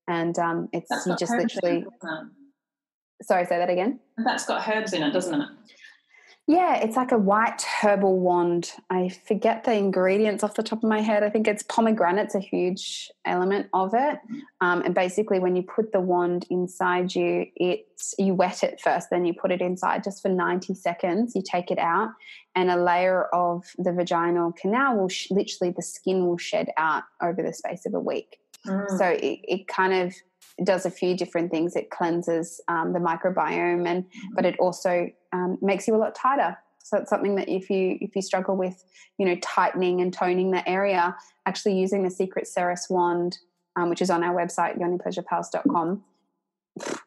and 0.09 0.37
um, 0.39 0.69
it's 0.73 0.89
you 1.05 1.15
just 1.17 1.31
literally. 1.31 1.85
Sorry, 3.21 3.45
say 3.45 3.57
that 3.57 3.69
again. 3.69 3.99
That's 4.17 4.45
got 4.45 4.67
herbs 4.67 4.93
in 4.93 5.03
it, 5.03 5.11
doesn't 5.11 5.41
it? 5.41 5.47
Yeah, 6.49 6.77
it's 6.77 6.95
like 6.95 7.11
a 7.11 7.17
white 7.17 7.61
herbal 7.61 8.17
wand. 8.19 8.71
I 8.89 9.09
forget 9.09 9.65
the 9.65 9.73
ingredients 9.73 10.43
off 10.43 10.55
the 10.55 10.63
top 10.63 10.79
of 10.83 10.89
my 10.89 10.99
head. 10.99 11.21
I 11.21 11.29
think 11.29 11.47
it's 11.47 11.61
pomegranate's 11.61 12.33
a 12.33 12.39
huge 12.39 13.11
element 13.23 13.67
of 13.71 13.93
it. 13.93 14.17
Um, 14.59 14.81
and 14.81 14.95
basically, 14.95 15.37
when 15.37 15.55
you 15.55 15.61
put 15.61 15.91
the 15.91 15.99
wand 15.99 16.47
inside 16.49 17.13
you, 17.13 17.45
it's 17.55 18.15
you 18.17 18.33
wet 18.33 18.63
it 18.63 18.81
first, 18.81 19.11
then 19.11 19.25
you 19.25 19.33
put 19.35 19.51
it 19.51 19.61
inside 19.61 20.03
just 20.03 20.23
for 20.23 20.29
ninety 20.29 20.73
seconds. 20.73 21.35
You 21.35 21.43
take 21.45 21.69
it 21.69 21.77
out, 21.77 22.09
and 22.55 22.71
a 22.71 22.81
layer 22.81 23.25
of 23.25 23.65
the 23.77 23.93
vaginal 23.93 24.51
canal 24.51 24.97
will 24.97 25.09
sh- 25.09 25.29
literally 25.29 25.71
the 25.71 25.83
skin 25.83 26.25
will 26.25 26.39
shed 26.39 26.69
out 26.77 27.03
over 27.21 27.43
the 27.43 27.53
space 27.53 27.85
of 27.85 27.93
a 27.93 27.99
week. 27.99 28.39
Mm. 28.65 28.97
So 28.97 29.05
it, 29.05 29.39
it, 29.43 29.67
kind 29.67 29.93
of 29.93 30.15
does 30.65 30.85
a 30.85 30.91
few 30.91 31.15
different 31.15 31.51
things. 31.51 31.75
It 31.75 31.89
cleanses 31.89 32.61
um, 32.67 32.93
the 32.93 32.99
microbiome, 32.99 33.87
and 33.87 34.03
mm. 34.03 34.09
but 34.33 34.45
it 34.45 34.57
also 34.59 35.09
um, 35.33 35.57
makes 35.61 35.87
you 35.87 35.95
a 35.95 35.97
lot 35.97 36.15
tighter. 36.15 36.57
So 36.83 36.97
it's 36.97 37.09
something 37.09 37.35
that 37.35 37.49
if 37.49 37.69
you 37.69 37.97
if 38.01 38.15
you 38.15 38.21
struggle 38.21 38.55
with, 38.55 38.83
you 39.17 39.25
know, 39.25 39.35
tightening 39.41 40.01
and 40.01 40.13
toning 40.13 40.51
the 40.51 40.67
area, 40.67 41.15
actually 41.45 41.79
using 41.79 42.03
the 42.03 42.09
Secret 42.09 42.47
Ceres 42.47 42.87
wand, 42.89 43.37
um, 43.75 43.89
which 43.89 44.01
is 44.01 44.09
on 44.09 44.23
our 44.23 44.35
website 44.35 44.79
yonipleasurepalace.com. 44.79 46.03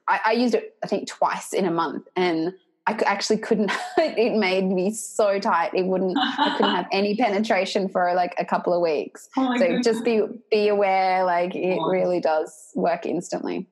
I, 0.06 0.20
I 0.26 0.32
used 0.32 0.54
it 0.54 0.76
I 0.84 0.86
think 0.86 1.08
twice 1.08 1.52
in 1.52 1.64
a 1.64 1.70
month, 1.70 2.06
and 2.16 2.52
I 2.86 2.92
actually 3.06 3.38
couldn't. 3.38 3.70
it 3.96 4.36
made 4.36 4.64
me 4.66 4.92
so 4.92 5.38
tight. 5.38 5.72
It 5.74 5.86
wouldn't. 5.86 6.16
I 6.18 6.54
couldn't 6.56 6.74
have 6.74 6.88
any 6.92 7.16
penetration 7.16 7.88
for 7.88 8.12
like 8.14 8.34
a 8.38 8.44
couple 8.44 8.74
of 8.74 8.80
weeks. 8.80 9.28
Oh 9.36 9.56
so 9.56 9.58
goodness. 9.58 9.86
just 9.86 10.04
be 10.04 10.22
be 10.50 10.68
aware. 10.68 11.24
Like 11.24 11.54
it 11.54 11.78
oh. 11.80 11.88
really 11.88 12.20
does 12.20 12.70
work 12.74 13.06
instantly. 13.06 13.66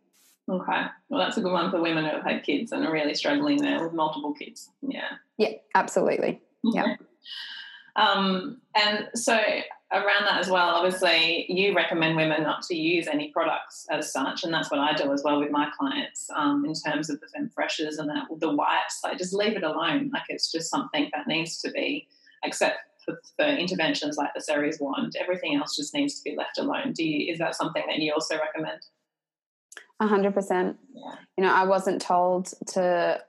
Okay, 0.48 0.84
well 1.08 1.20
that's 1.20 1.36
a 1.36 1.40
good 1.40 1.52
one 1.52 1.70
for 1.70 1.80
women 1.80 2.04
who 2.04 2.10
have 2.10 2.24
had 2.24 2.42
kids 2.42 2.72
and 2.72 2.84
are 2.84 2.92
really 2.92 3.14
struggling 3.14 3.62
there 3.62 3.82
with 3.82 3.92
multiple 3.92 4.32
kids. 4.32 4.70
Yeah. 4.82 5.08
Yeah, 5.38 5.52
absolutely. 5.74 6.40
Yeah. 6.62 6.96
um, 7.96 8.60
and 8.74 9.08
so 9.14 9.38
around 9.92 10.24
that 10.24 10.38
as 10.40 10.48
well, 10.48 10.68
obviously, 10.68 11.46
you 11.48 11.74
recommend 11.74 12.16
women 12.16 12.42
not 12.42 12.62
to 12.62 12.76
use 12.76 13.06
any 13.06 13.30
products 13.30 13.86
as 13.90 14.12
such, 14.12 14.44
and 14.44 14.52
that's 14.52 14.70
what 14.70 14.80
I 14.80 14.94
do 14.94 15.12
as 15.12 15.22
well 15.24 15.40
with 15.40 15.50
my 15.50 15.70
clients 15.76 16.28
um, 16.34 16.64
in 16.64 16.74
terms 16.74 17.10
of 17.10 17.20
the 17.20 17.26
fem 17.28 17.50
freshers 17.54 17.98
and 17.98 18.08
the, 18.08 18.22
the 18.38 18.54
wipes. 18.54 19.00
Like, 19.02 19.18
just 19.18 19.34
leave 19.34 19.56
it 19.56 19.64
alone. 19.64 20.10
Like, 20.12 20.24
it's 20.28 20.52
just 20.52 20.70
something 20.70 21.10
that 21.12 21.26
needs 21.26 21.60
to 21.62 21.70
be, 21.70 22.06
except 22.44 22.78
for, 23.04 23.20
for 23.36 23.46
interventions 23.46 24.16
like 24.16 24.30
the 24.34 24.40
Ceres 24.40 24.78
wand, 24.80 25.14
everything 25.18 25.56
else 25.56 25.76
just 25.76 25.94
needs 25.94 26.20
to 26.20 26.30
be 26.30 26.36
left 26.36 26.58
alone. 26.58 26.92
Do 26.92 27.04
you? 27.04 27.32
Is 27.32 27.38
that 27.38 27.54
something 27.54 27.82
that 27.88 27.98
you 27.98 28.12
also 28.12 28.38
recommend? 28.38 28.80
A 30.00 30.06
hundred 30.06 30.34
percent. 30.34 30.78
You 31.36 31.44
know, 31.44 31.52
I 31.52 31.64
wasn't 31.64 32.00
told 32.00 32.52
to 32.68 33.22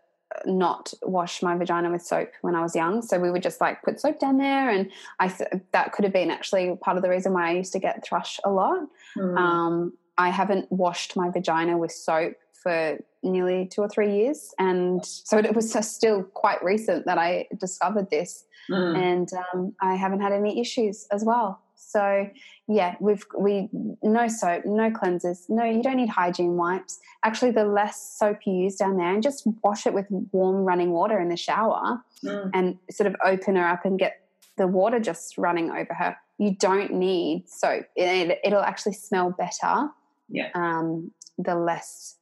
not 0.45 0.93
wash 1.01 1.41
my 1.41 1.55
vagina 1.55 1.91
with 1.91 2.01
soap 2.01 2.31
when 2.41 2.55
I 2.55 2.61
was 2.61 2.75
young. 2.75 3.01
So 3.01 3.19
we 3.19 3.31
would 3.31 3.43
just 3.43 3.61
like 3.61 3.81
put 3.83 3.99
soap 3.99 4.19
down 4.19 4.37
there, 4.37 4.69
and 4.69 4.91
I 5.19 5.27
th- 5.27 5.49
that 5.71 5.93
could 5.93 6.03
have 6.05 6.13
been 6.13 6.31
actually 6.31 6.75
part 6.81 6.97
of 6.97 7.03
the 7.03 7.09
reason 7.09 7.33
why 7.33 7.49
I 7.49 7.53
used 7.53 7.73
to 7.73 7.79
get 7.79 8.03
thrush 8.03 8.39
a 8.43 8.51
lot. 8.51 8.87
Mm. 9.17 9.37
Um, 9.37 9.93
I 10.17 10.29
haven't 10.29 10.71
washed 10.71 11.15
my 11.15 11.29
vagina 11.29 11.77
with 11.77 11.91
soap 11.91 12.35
for 12.53 12.99
nearly 13.23 13.67
two 13.67 13.81
or 13.81 13.89
three 13.89 14.15
years, 14.15 14.53
and 14.59 15.05
so 15.05 15.37
it 15.37 15.55
was 15.55 15.73
still 15.87 16.23
quite 16.23 16.63
recent 16.63 17.05
that 17.05 17.17
I 17.17 17.47
discovered 17.59 18.09
this, 18.09 18.45
mm. 18.69 18.97
and 18.97 19.29
um, 19.33 19.73
I 19.81 19.95
haven't 19.95 20.21
had 20.21 20.31
any 20.31 20.59
issues 20.59 21.07
as 21.11 21.23
well. 21.23 21.59
So 21.87 22.29
yeah, 22.67 22.95
we've 22.99 23.25
we 23.37 23.69
no 24.01 24.27
soap, 24.27 24.63
no 24.65 24.91
cleansers, 24.91 25.49
no. 25.49 25.63
You 25.63 25.83
don't 25.83 25.97
need 25.97 26.09
hygiene 26.09 26.55
wipes. 26.55 26.99
Actually, 27.23 27.51
the 27.51 27.65
less 27.65 28.15
soap 28.17 28.39
you 28.45 28.53
use 28.53 28.75
down 28.75 28.97
there, 28.97 29.13
and 29.13 29.21
just 29.21 29.47
wash 29.63 29.85
it 29.85 29.93
with 29.93 30.05
warm 30.31 30.63
running 30.63 30.91
water 30.91 31.19
in 31.19 31.29
the 31.29 31.37
shower, 31.37 32.01
mm. 32.23 32.49
and 32.53 32.77
sort 32.89 33.07
of 33.07 33.15
open 33.25 33.55
her 33.55 33.67
up 33.67 33.83
and 33.83 33.99
get 33.99 34.21
the 34.57 34.67
water 34.67 34.99
just 34.99 35.37
running 35.37 35.71
over 35.71 35.93
her. 35.93 36.15
You 36.37 36.55
don't 36.55 36.93
need 36.93 37.49
soap. 37.49 37.85
It, 37.95 38.39
it'll 38.43 38.61
actually 38.61 38.93
smell 38.93 39.31
better. 39.31 39.89
Yeah. 40.29 40.49
Um, 40.53 41.11
the 41.37 41.55
less 41.55 42.15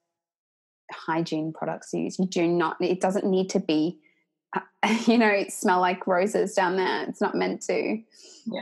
hygiene 0.91 1.53
products 1.53 1.93
you 1.93 2.01
use. 2.01 2.17
You 2.17 2.25
do 2.25 2.47
not. 2.47 2.77
It 2.81 3.01
doesn't 3.01 3.25
need 3.25 3.49
to 3.51 3.59
be. 3.59 3.99
You 5.05 5.17
know, 5.17 5.43
smell 5.49 5.81
like 5.81 6.07
roses 6.07 6.53
down 6.53 6.77
there. 6.77 7.03
It's 7.09 7.19
not 7.19 7.35
meant 7.35 7.61
to. 7.63 8.01
Yeah 8.45 8.61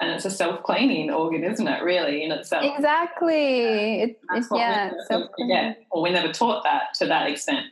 and 0.00 0.10
it's 0.10 0.24
a 0.24 0.30
self-cleaning 0.30 1.10
organ, 1.10 1.44
isn't 1.44 1.66
it? 1.66 1.82
Really, 1.82 2.22
in 2.22 2.32
itself. 2.32 2.64
Exactly. 2.64 4.02
It, 4.02 4.20
it's, 4.34 4.48
yeah. 4.52 4.92
Yeah. 5.38 5.74
Or 5.90 6.02
we 6.02 6.10
never 6.10 6.32
taught 6.32 6.64
that 6.64 6.94
to 6.98 7.06
that 7.06 7.30
extent. 7.30 7.66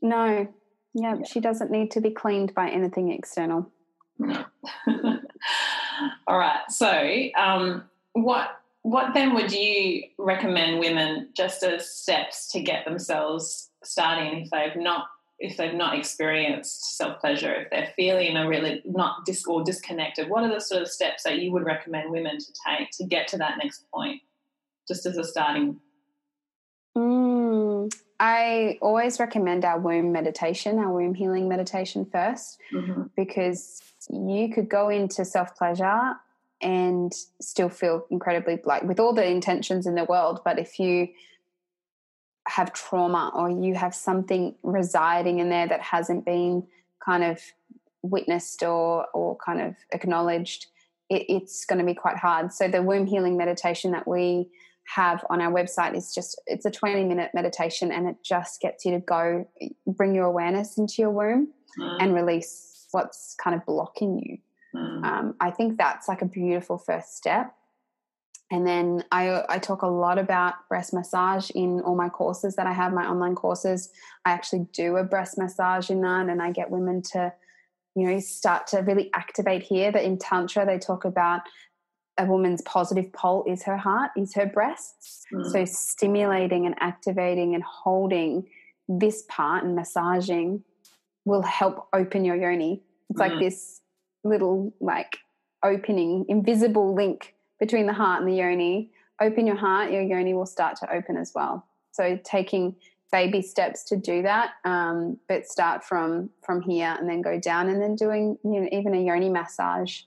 No. 0.00 0.48
Yeah, 0.94 1.16
yeah. 1.16 1.24
she 1.24 1.40
doesn't 1.40 1.70
need 1.70 1.90
to 1.92 2.00
be 2.00 2.10
cleaned 2.10 2.54
by 2.54 2.70
anything 2.70 3.12
external. 3.12 3.70
No. 4.18 4.44
All 6.26 6.38
right. 6.38 6.60
So, 6.70 7.28
um, 7.36 7.84
what 8.12 8.50
what 8.82 9.12
then 9.12 9.34
would 9.34 9.52
you 9.52 10.04
recommend 10.18 10.78
women 10.78 11.28
just 11.34 11.62
as 11.62 11.88
steps 11.90 12.48
to 12.52 12.60
get 12.60 12.84
themselves 12.84 13.70
starting 13.82 14.42
if 14.42 14.50
they've 14.50 14.76
not 14.76 15.06
if 15.38 15.56
they've 15.56 15.74
not 15.74 15.96
experienced 15.96 16.96
self 16.96 17.20
pleasure, 17.20 17.54
if 17.54 17.70
they're 17.70 17.92
feeling 17.96 18.36
a 18.36 18.48
really 18.48 18.82
not 18.84 19.24
dis 19.24 19.44
or 19.46 19.62
disconnected, 19.62 20.28
what 20.28 20.42
are 20.42 20.52
the 20.52 20.60
sort 20.60 20.82
of 20.82 20.88
steps 20.88 21.22
that 21.22 21.38
you 21.38 21.52
would 21.52 21.64
recommend 21.64 22.10
women 22.10 22.38
to 22.38 22.52
take 22.66 22.90
to 22.92 23.04
get 23.04 23.28
to 23.28 23.38
that 23.38 23.58
next 23.58 23.84
point, 23.92 24.20
just 24.86 25.06
as 25.06 25.16
a 25.16 25.24
starting? 25.24 25.78
Mm, 26.96 27.92
I 28.18 28.78
always 28.82 29.20
recommend 29.20 29.64
our 29.64 29.78
womb 29.78 30.10
meditation, 30.10 30.78
our 30.78 30.92
womb 30.92 31.14
healing 31.14 31.48
meditation 31.48 32.04
1st 32.04 32.56
mm-hmm. 32.72 33.02
because 33.16 33.80
you 34.10 34.52
could 34.52 34.68
go 34.68 34.88
into 34.88 35.24
self 35.24 35.56
pleasure 35.56 36.14
and 36.60 37.12
still 37.40 37.68
feel 37.68 38.04
incredibly 38.10 38.58
like 38.64 38.82
with 38.82 38.98
all 38.98 39.12
the 39.12 39.24
intentions 39.24 39.86
in 39.86 39.94
the 39.94 40.04
world, 40.04 40.40
but 40.44 40.58
if 40.58 40.80
you 40.80 41.08
have 42.48 42.72
trauma 42.72 43.30
or 43.34 43.50
you 43.50 43.74
have 43.74 43.94
something 43.94 44.54
residing 44.62 45.38
in 45.38 45.50
there 45.50 45.68
that 45.68 45.80
hasn't 45.80 46.24
been 46.24 46.66
kind 47.04 47.22
of 47.22 47.40
witnessed 48.02 48.62
or 48.62 49.06
or 49.12 49.36
kind 49.36 49.60
of 49.60 49.74
acknowledged 49.92 50.66
it, 51.10 51.24
it's 51.28 51.64
going 51.64 51.78
to 51.78 51.84
be 51.84 51.94
quite 51.94 52.16
hard 52.16 52.52
so 52.52 52.68
the 52.68 52.82
womb 52.82 53.06
healing 53.06 53.36
meditation 53.36 53.90
that 53.90 54.06
we 54.06 54.48
have 54.94 55.24
on 55.28 55.42
our 55.42 55.52
website 55.52 55.94
is 55.94 56.14
just 56.14 56.40
it's 56.46 56.64
a 56.64 56.70
20 56.70 57.04
minute 57.04 57.30
meditation 57.34 57.92
and 57.92 58.08
it 58.08 58.16
just 58.24 58.60
gets 58.60 58.84
you 58.84 58.92
to 58.92 59.00
go 59.00 59.46
bring 59.86 60.14
your 60.14 60.24
awareness 60.24 60.78
into 60.78 61.02
your 61.02 61.10
womb 61.10 61.48
mm. 61.78 61.96
and 62.00 62.14
release 62.14 62.86
what's 62.92 63.34
kind 63.34 63.54
of 63.54 63.66
blocking 63.66 64.18
you 64.18 64.38
mm. 64.74 65.04
um, 65.04 65.34
i 65.40 65.50
think 65.50 65.76
that's 65.76 66.08
like 66.08 66.22
a 66.22 66.26
beautiful 66.26 66.78
first 66.78 67.16
step 67.16 67.54
and 68.50 68.66
then 68.66 69.04
I, 69.12 69.44
I 69.48 69.58
talk 69.58 69.82
a 69.82 69.86
lot 69.86 70.18
about 70.18 70.54
breast 70.68 70.94
massage 70.94 71.50
in 71.50 71.80
all 71.80 71.94
my 71.94 72.08
courses 72.08 72.56
that 72.56 72.66
I 72.66 72.72
have, 72.72 72.94
my 72.94 73.06
online 73.06 73.34
courses. 73.34 73.90
I 74.24 74.30
actually 74.30 74.66
do 74.72 74.96
a 74.96 75.04
breast 75.04 75.36
massage 75.36 75.90
in 75.90 76.00
that, 76.00 76.28
and 76.28 76.40
I 76.40 76.50
get 76.50 76.70
women 76.70 77.02
to, 77.12 77.32
you 77.94 78.06
know, 78.06 78.18
start 78.20 78.66
to 78.68 78.78
really 78.78 79.10
activate 79.12 79.62
here. 79.62 79.92
That 79.92 80.04
in 80.04 80.18
Tantra, 80.18 80.64
they 80.64 80.78
talk 80.78 81.04
about 81.04 81.42
a 82.16 82.24
woman's 82.24 82.62
positive 82.62 83.12
pole 83.12 83.44
is 83.46 83.62
her 83.64 83.76
heart, 83.76 84.12
is 84.16 84.34
her 84.34 84.46
breasts. 84.46 85.24
Mm. 85.32 85.52
So 85.52 85.64
stimulating 85.66 86.64
and 86.64 86.74
activating 86.80 87.54
and 87.54 87.62
holding 87.62 88.48
this 88.88 89.24
part 89.28 89.62
and 89.62 89.76
massaging 89.76 90.64
will 91.26 91.42
help 91.42 91.86
open 91.92 92.24
your 92.24 92.34
yoni. 92.34 92.82
It's 93.10 93.20
mm. 93.20 93.28
like 93.28 93.38
this 93.38 93.82
little 94.24 94.72
like 94.80 95.18
opening, 95.62 96.24
invisible 96.28 96.94
link 96.94 97.34
between 97.58 97.86
the 97.86 97.92
heart 97.92 98.20
and 98.20 98.30
the 98.30 98.36
yoni. 98.36 98.90
Open 99.20 99.46
your 99.46 99.56
heart, 99.56 99.90
your 99.90 100.02
yoni 100.02 100.34
will 100.34 100.46
start 100.46 100.76
to 100.76 100.92
open 100.94 101.16
as 101.16 101.32
well. 101.34 101.66
So 101.90 102.18
taking 102.22 102.76
baby 103.10 103.42
steps 103.42 103.84
to 103.84 103.96
do 103.96 104.22
that, 104.22 104.52
um, 104.64 105.18
but 105.28 105.46
start 105.46 105.82
from 105.84 106.30
from 106.44 106.60
here 106.60 106.96
and 106.98 107.08
then 107.08 107.22
go 107.22 107.40
down, 107.40 107.68
and 107.68 107.80
then 107.80 107.96
doing 107.96 108.38
you 108.44 108.60
know 108.60 108.68
even 108.72 108.94
a 108.94 109.00
yoni 109.00 109.28
massage. 109.28 110.02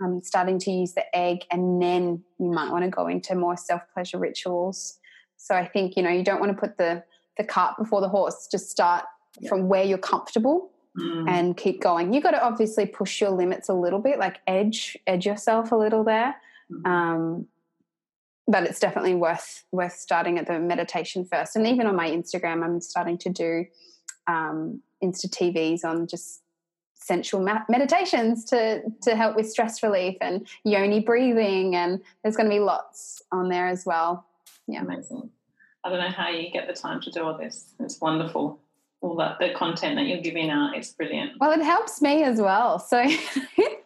Um, 0.00 0.22
starting 0.22 0.60
to 0.60 0.70
use 0.70 0.92
the 0.92 1.04
egg, 1.16 1.38
and 1.50 1.82
then 1.82 2.22
you 2.38 2.52
might 2.52 2.70
want 2.70 2.84
to 2.84 2.90
go 2.90 3.08
into 3.08 3.34
more 3.34 3.56
self 3.56 3.82
pleasure 3.92 4.18
rituals. 4.18 4.98
So 5.36 5.54
I 5.54 5.66
think 5.66 5.96
you 5.96 6.02
know 6.02 6.10
you 6.10 6.24
don't 6.24 6.40
want 6.40 6.52
to 6.52 6.58
put 6.58 6.78
the 6.78 7.02
the 7.36 7.44
cart 7.44 7.76
before 7.78 8.00
the 8.00 8.08
horse. 8.08 8.48
Just 8.50 8.70
start 8.70 9.04
yeah. 9.40 9.48
from 9.48 9.68
where 9.68 9.84
you're 9.84 9.98
comfortable 9.98 10.70
mm. 10.98 11.28
and 11.28 11.56
keep 11.56 11.80
going. 11.80 12.12
You 12.12 12.20
got 12.20 12.32
to 12.32 12.44
obviously 12.44 12.86
push 12.86 13.20
your 13.20 13.30
limits 13.30 13.68
a 13.68 13.74
little 13.74 14.00
bit, 14.00 14.18
like 14.18 14.38
edge 14.46 14.96
edge 15.06 15.26
yourself 15.26 15.72
a 15.72 15.76
little 15.76 16.04
there. 16.04 16.36
Mm-hmm. 16.70 16.86
Um, 16.86 17.46
but 18.48 18.64
it's 18.64 18.80
definitely 18.80 19.14
worth 19.14 19.64
worth 19.72 19.92
starting 19.92 20.38
at 20.38 20.46
the 20.46 20.58
meditation 20.58 21.24
first. 21.24 21.54
And 21.54 21.66
even 21.66 21.86
on 21.86 21.94
my 21.94 22.08
Instagram, 22.10 22.64
I'm 22.64 22.80
starting 22.80 23.18
to 23.18 23.28
do 23.28 23.66
um, 24.26 24.80
Insta 25.02 25.28
TVs 25.28 25.84
on 25.84 26.06
just 26.06 26.42
sensual 26.94 27.40
ma- 27.40 27.64
meditations 27.68 28.44
to 28.46 28.82
to 29.02 29.14
help 29.14 29.36
with 29.36 29.48
stress 29.48 29.82
relief 29.82 30.16
and 30.20 30.48
yoni 30.64 31.00
breathing. 31.00 31.76
And 31.76 32.00
there's 32.22 32.36
going 32.36 32.48
to 32.48 32.54
be 32.54 32.60
lots 32.60 33.22
on 33.30 33.48
there 33.48 33.68
as 33.68 33.84
well. 33.84 34.26
Yeah, 34.66 34.82
amazing. 34.82 35.30
I 35.84 35.90
don't 35.90 36.00
know 36.00 36.10
how 36.10 36.28
you 36.28 36.50
get 36.50 36.66
the 36.66 36.74
time 36.74 37.00
to 37.02 37.10
do 37.10 37.22
all 37.22 37.36
this. 37.36 37.74
It's 37.80 38.00
wonderful. 38.00 38.60
All 39.00 39.16
that 39.16 39.38
the 39.38 39.50
content 39.54 39.96
that 39.96 40.06
you're 40.06 40.20
giving 40.20 40.50
out 40.50 40.76
is 40.76 40.90
brilliant. 40.90 41.32
Well, 41.38 41.52
it 41.52 41.62
helps 41.62 42.02
me 42.02 42.24
as 42.24 42.40
well. 42.40 42.78
So 42.78 43.06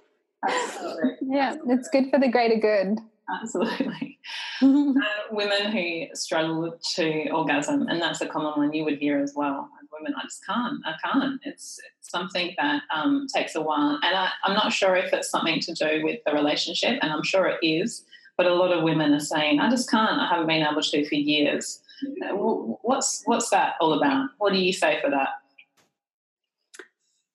Absolutely. 0.48 1.10
yeah, 1.22 1.56
it's 1.68 1.88
good 1.88 2.10
for 2.10 2.18
the 2.18 2.28
greater 2.28 2.56
good. 2.56 2.98
Absolutely. 3.40 4.18
uh, 4.62 4.92
women 5.30 5.72
who 5.72 6.14
struggle 6.14 6.76
to 6.94 7.30
orgasm, 7.30 7.86
and 7.88 8.00
that's 8.00 8.20
a 8.20 8.26
common 8.26 8.52
one 8.56 8.72
you 8.72 8.84
would 8.84 8.98
hear 8.98 9.20
as 9.22 9.32
well. 9.34 9.68
Women, 9.92 10.14
I 10.18 10.22
just 10.22 10.44
can't. 10.44 10.80
I 10.84 10.94
can't. 11.02 11.40
It's, 11.44 11.78
it's 12.00 12.10
something 12.10 12.54
that 12.58 12.82
um, 12.94 13.26
takes 13.32 13.54
a 13.54 13.60
while, 13.60 13.98
and 14.02 14.16
I, 14.16 14.30
I'm 14.44 14.54
not 14.54 14.72
sure 14.72 14.96
if 14.96 15.12
it's 15.12 15.30
something 15.30 15.60
to 15.60 15.74
do 15.74 16.02
with 16.02 16.20
the 16.26 16.32
relationship, 16.32 16.98
and 17.02 17.12
I'm 17.12 17.22
sure 17.22 17.46
it 17.46 17.64
is. 17.64 18.04
But 18.36 18.46
a 18.46 18.54
lot 18.54 18.72
of 18.72 18.82
women 18.82 19.12
are 19.12 19.20
saying, 19.20 19.60
"I 19.60 19.68
just 19.70 19.90
can't. 19.90 20.20
I 20.20 20.26
haven't 20.26 20.46
been 20.46 20.66
able 20.66 20.80
to 20.80 21.08
for 21.08 21.14
years." 21.14 21.80
Uh, 22.24 22.34
what's 22.34 23.22
what's 23.26 23.50
that 23.50 23.74
all 23.80 23.92
about? 23.92 24.30
What 24.38 24.52
do 24.52 24.58
you 24.58 24.72
say 24.72 24.98
for 25.02 25.10
that? 25.10 25.28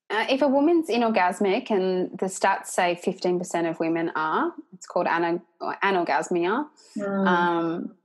Uh, 0.09 0.25
if 0.29 0.41
a 0.41 0.47
woman's 0.47 0.89
inorgasmic, 0.89 1.69
and 1.69 2.17
the 2.17 2.27
stats 2.27 2.67
say 2.67 2.97
15% 3.03 3.69
of 3.69 3.79
women 3.79 4.09
are, 4.15 4.53
it's 4.73 4.85
called 4.85 5.05
ana- 5.05 5.41
anorgasmia. 5.83 6.65
Mm. 6.97 7.27
Um, 7.27 7.95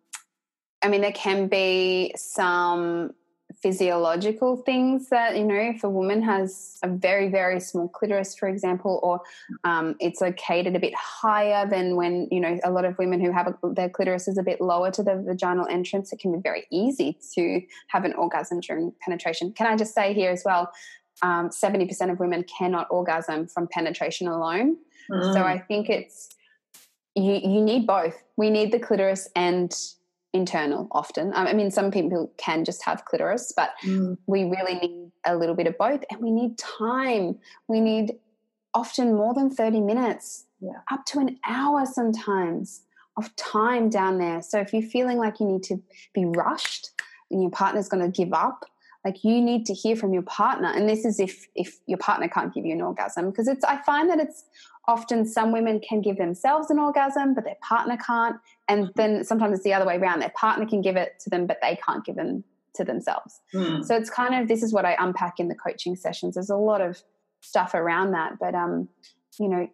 I 0.83 0.89
mean, 0.89 1.01
there 1.01 1.13
can 1.13 1.47
be 1.47 2.13
some 2.17 3.15
physiological 3.63 4.57
things 4.57 5.09
that, 5.11 5.37
you 5.37 5.45
know, 5.45 5.55
if 5.55 5.85
a 5.85 5.89
woman 5.89 6.23
has 6.23 6.79
a 6.83 6.89
very, 6.89 7.29
very 7.29 7.61
small 7.61 7.89
clitoris, 7.89 8.35
for 8.35 8.49
example, 8.49 8.99
or 9.03 9.21
um, 9.63 9.95
it's 10.01 10.21
located 10.21 10.75
a 10.75 10.81
bit 10.81 10.95
higher 10.97 11.69
than 11.69 11.95
when, 11.95 12.27
you 12.33 12.41
know, 12.41 12.59
a 12.65 12.71
lot 12.71 12.85
of 12.85 12.99
women 12.99 13.21
who 13.21 13.31
have 13.31 13.47
a, 13.47 13.55
their 13.75 13.89
clitoris 13.89 14.27
is 14.27 14.39
a 14.39 14.43
bit 14.43 14.61
lower 14.61 14.91
to 14.91 15.03
the 15.03 15.23
vaginal 15.25 15.67
entrance, 15.71 16.13
it 16.13 16.19
can 16.19 16.33
be 16.33 16.41
very 16.43 16.65
easy 16.71 17.17
to 17.35 17.63
have 17.87 18.05
an 18.05 18.15
orgasm 18.15 18.59
during 18.59 18.93
penetration. 19.01 19.53
Can 19.53 19.69
I 19.69 19.77
just 19.77 19.95
say 19.95 20.13
here 20.13 20.31
as 20.31 20.43
well, 20.45 20.73
um, 21.23 21.49
70% 21.49 22.11
of 22.11 22.19
women 22.21 22.45
cannot 22.45 22.89
orgasm 22.91 23.47
from 23.47 23.69
penetration 23.69 24.29
alone. 24.29 24.77
Mm. 25.11 25.33
So 25.33 25.43
I 25.43 25.59
think 25.59 25.89
it's, 25.89 26.29
you, 27.15 27.35
you 27.35 27.61
need 27.61 27.87
both. 27.87 28.23
We 28.37 28.51
need 28.51 28.73
the 28.73 28.79
clitoris 28.79 29.29
and 29.37 29.73
internal 30.33 30.89
often. 30.93 31.33
I 31.35 31.53
mean, 31.53 31.71
some 31.71 31.91
people 31.91 32.33
can 32.39 32.65
just 32.65 32.85
have 32.85 33.05
clitoris, 33.05 33.53
but 33.55 33.71
mm. 33.85 34.17
we 34.27 34.45
really 34.45 34.75
need 34.75 35.13
a 35.25 35.37
little 35.37 35.55
bit 35.55 35.67
of 35.67 35.77
both. 35.79 36.03
And 36.11 36.21
we 36.21 36.31
need 36.31 36.59
time. 36.59 37.39
We 37.69 37.81
need 37.81 38.19
often 38.75 39.15
more 39.15 39.35
than 39.35 39.51
30 39.51 39.81
minutes, 39.81 40.47
yeah. 40.61 40.81
up 40.91 41.05
to 41.07 41.19
an 41.19 41.39
hour 41.47 41.85
sometimes 41.85 42.83
of 43.19 43.35
time 43.37 43.91
down 43.91 44.19
there. 44.19 44.41
So 44.41 44.59
if 44.59 44.73
you're 44.73 44.83
feeling 44.83 45.19
like 45.19 45.39
you 45.39 45.47
need 45.47 45.63
to 45.65 45.83
be 46.15 46.25
rushed 46.25 46.91
and 47.31 47.43
your 47.43 47.51
partner's 47.51 47.89
going 47.89 48.03
to 48.03 48.25
give 48.25 48.33
up, 48.33 48.65
like 49.05 49.25
you 49.25 49.41
need 49.41 49.67
to 49.67 49.75
hear 49.75 49.97
from 49.97 50.13
your 50.13 50.23
partner 50.23 50.73
and 50.73 50.89
this 50.89 51.05
is 51.05 51.19
if 51.19 51.47
if 51.55 51.79
your 51.87 51.99
partner 51.99 52.29
can't 52.29 52.55
give 52.55 52.65
you 52.65 52.73
an 52.73 52.81
orgasm 52.81 53.31
because 53.31 53.49
it's 53.49 53.65
i 53.65 53.81
find 53.83 54.09
that 54.09 54.21
it's 54.21 54.45
often 54.89 55.25
some 55.25 55.53
women 55.53 55.81
can 55.81 56.01
give 56.01 56.17
themselves 56.17 56.71
an 56.71 56.79
orgasm 56.79 57.35
but 57.35 57.45
their 57.45 57.57
partner 57.63 57.97
can't 57.97 58.37
And 58.69 58.91
then 58.97 59.25
sometimes 59.25 59.57
it's 59.57 59.65
the 59.65 59.75
other 59.75 59.87
way 59.87 59.97
around. 59.97 60.21
Their 60.21 60.33
partner 60.35 60.67
can 60.67 60.81
give 60.81 60.97
it 60.97 61.19
to 61.21 61.31
them, 61.31 61.47
but 61.47 61.59
they 61.61 61.79
can't 61.85 62.05
give 62.05 62.17
them 62.17 62.45
to 62.75 62.85
themselves. 62.85 63.41
Mm. 63.55 63.85
So 63.85 63.95
it's 63.95 64.09
kind 64.09 64.35
of 64.35 64.49
this 64.49 64.63
is 64.63 64.73
what 64.73 64.85
I 64.85 64.97
unpack 64.99 65.39
in 65.39 65.49
the 65.49 65.55
coaching 65.55 65.95
sessions. 65.95 66.35
There's 66.35 66.51
a 66.51 66.57
lot 66.57 66.81
of 66.81 67.03
stuff 67.41 67.75
around 67.75 68.13
that, 68.13 68.39
but 68.41 68.55
um, 68.55 68.89
you 69.39 69.49
know, 69.49 69.69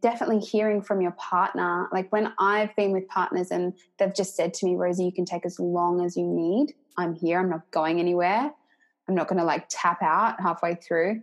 definitely 0.00 0.38
hearing 0.38 0.80
from 0.80 1.00
your 1.00 1.10
partner. 1.12 1.88
Like 1.92 2.10
when 2.12 2.32
I've 2.38 2.74
been 2.76 2.92
with 2.92 3.08
partners 3.08 3.50
and 3.50 3.74
they've 3.98 4.14
just 4.14 4.36
said 4.36 4.54
to 4.54 4.66
me, 4.66 4.76
Rosie, 4.76 5.04
you 5.04 5.12
can 5.12 5.24
take 5.24 5.44
as 5.44 5.58
long 5.58 6.04
as 6.04 6.16
you 6.16 6.24
need. 6.24 6.74
I'm 6.96 7.14
here. 7.14 7.38
I'm 7.38 7.50
not 7.50 7.70
going 7.70 8.00
anywhere. 8.00 8.50
I'm 9.08 9.14
not 9.14 9.28
going 9.28 9.38
to 9.38 9.44
like 9.44 9.66
tap 9.68 10.02
out 10.02 10.40
halfway 10.40 10.74
through. 10.74 11.22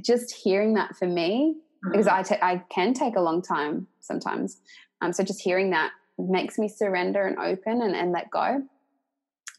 Just 0.00 0.34
hearing 0.34 0.74
that 0.74 0.96
for 0.96 1.06
me, 1.06 1.56
mm. 1.84 1.92
because 1.92 2.06
I, 2.06 2.24
I 2.42 2.62
can 2.70 2.94
take 2.94 3.16
a 3.16 3.20
long 3.20 3.42
time 3.42 3.86
sometimes. 4.00 4.60
Um, 5.00 5.12
so 5.12 5.24
just 5.24 5.40
hearing 5.40 5.70
that 5.70 5.90
makes 6.18 6.58
me 6.58 6.68
surrender 6.68 7.26
and 7.26 7.38
open 7.38 7.82
and, 7.82 7.94
and 7.94 8.12
let 8.12 8.30
go. 8.30 8.62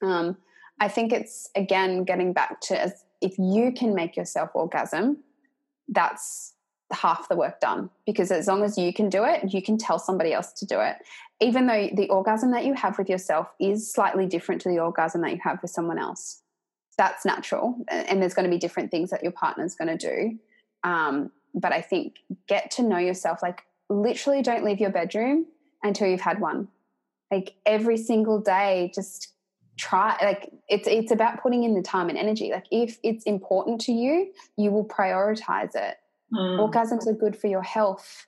Um, 0.02 0.38
I 0.80 0.88
think 0.88 1.14
it's 1.14 1.50
again 1.56 2.04
getting 2.04 2.34
back 2.34 2.60
to 2.62 2.82
as 2.82 3.06
if 3.22 3.38
you 3.38 3.72
can 3.72 3.96
make 3.96 4.18
yourself 4.18 4.50
orgasm, 4.54 5.24
that's 5.88 6.55
half 6.94 7.28
the 7.30 7.36
work 7.36 7.60
done 7.60 7.90
because 8.06 8.32
as 8.32 8.48
long 8.48 8.64
as 8.64 8.78
you 8.78 8.94
can 8.94 9.10
do 9.10 9.24
it, 9.24 9.54
you 9.54 9.62
can 9.62 9.78
tell 9.78 10.00
somebody 10.00 10.34
else 10.34 10.52
to 10.54 10.66
do 10.66 10.80
it. 10.80 10.98
Even 11.42 11.68
though 11.68 11.90
the 11.94 12.10
orgasm 12.10 12.52
that 12.52 12.66
you 12.66 12.74
have 12.74 12.98
with 12.98 13.10
yourself 13.10 13.48
is 13.60 13.92
slightly 13.92 14.26
different 14.26 14.62
to 14.62 14.70
the 14.70 14.80
orgasm 14.80 15.22
that 15.22 15.32
you 15.32 15.40
have 15.44 15.62
with 15.62 15.72
someone 15.72 15.98
else. 15.98 16.42
That's 16.98 17.26
natural. 17.26 17.76
And 17.90 18.22
there's 18.22 18.34
going 18.34 18.46
to 18.46 18.50
be 18.50 18.58
different 18.58 18.92
things 18.92 19.10
that 19.10 19.24
your 19.24 19.34
partner's 19.34 19.76
going 19.76 19.98
to 19.98 20.10
do. 20.10 20.40
Um, 20.90 21.32
but 21.54 21.74
I 21.74 21.82
think 21.82 22.18
get 22.48 22.72
to 22.72 22.84
know 22.84 22.98
yourself. 22.98 23.40
Like, 23.42 23.64
literally, 23.90 24.42
don't 24.42 24.64
leave 24.64 24.80
your 24.80 24.92
bedroom 24.92 25.46
until 25.84 26.08
you've 26.08 26.22
had 26.22 26.40
one. 26.40 26.70
Like, 27.32 27.56
every 27.66 27.98
single 27.98 28.40
day, 28.40 28.92
just 28.96 29.34
try 29.78 30.18
like 30.22 30.52
it's 30.70 30.88
it's 30.88 31.12
about 31.12 31.42
putting 31.42 31.64
in 31.64 31.74
the 31.74 31.82
time 31.82 32.08
and 32.10 32.18
energy 32.18 32.50
like 32.50 32.66
if 32.72 32.98
it's 33.04 33.26
important 33.26 33.82
to 33.82 33.92
you 33.92 34.32
you 34.58 34.72
will 34.72 34.86
prioritize 34.86 35.76
it 35.76 35.98
mm. 36.34 36.60
orgasms 36.60 37.08
are 37.08 37.14
good 37.14 37.36
for 37.36 37.48
your 37.48 37.62
health 37.62 38.28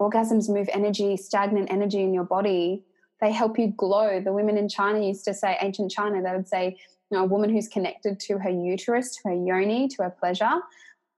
orgasms 0.00 0.48
move 0.48 0.68
energy 0.72 1.16
stagnant 1.16 1.70
energy 1.70 2.02
in 2.02 2.12
your 2.12 2.24
body 2.24 2.82
they 3.20 3.32
help 3.32 3.58
you 3.58 3.68
glow 3.76 4.20
the 4.20 4.32
women 4.32 4.56
in 4.56 4.68
china 4.68 5.00
used 5.00 5.24
to 5.24 5.34
say 5.34 5.56
ancient 5.60 5.90
china 5.90 6.22
they 6.22 6.32
would 6.32 6.48
say 6.48 6.76
you 7.10 7.18
know, 7.18 7.24
a 7.24 7.26
woman 7.26 7.50
who's 7.50 7.68
connected 7.68 8.18
to 8.18 8.38
her 8.38 8.50
uterus 8.50 9.16
to 9.16 9.28
her 9.28 9.34
yoni 9.34 9.88
to 9.88 10.02
her 10.02 10.10
pleasure 10.10 10.60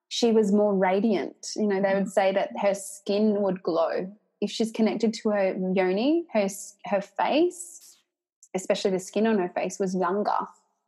she 0.08 0.30
was 0.30 0.52
more 0.52 0.74
radiant 0.74 1.48
you 1.56 1.66
know 1.66 1.80
they 1.80 1.94
would 1.94 2.04
mm. 2.04 2.10
say 2.10 2.32
that 2.32 2.50
her 2.60 2.74
skin 2.74 3.40
would 3.42 3.62
glow 3.62 4.12
if 4.40 4.50
she's 4.50 4.70
connected 4.70 5.14
to 5.14 5.30
her 5.30 5.56
yoni 5.74 6.26
her 6.32 6.48
her 6.84 7.00
face 7.00 7.86
especially 8.56 8.90
the 8.90 8.98
skin 8.98 9.26
on 9.26 9.38
her 9.38 9.50
face, 9.50 9.78
was 9.78 9.94
younger. 9.94 10.38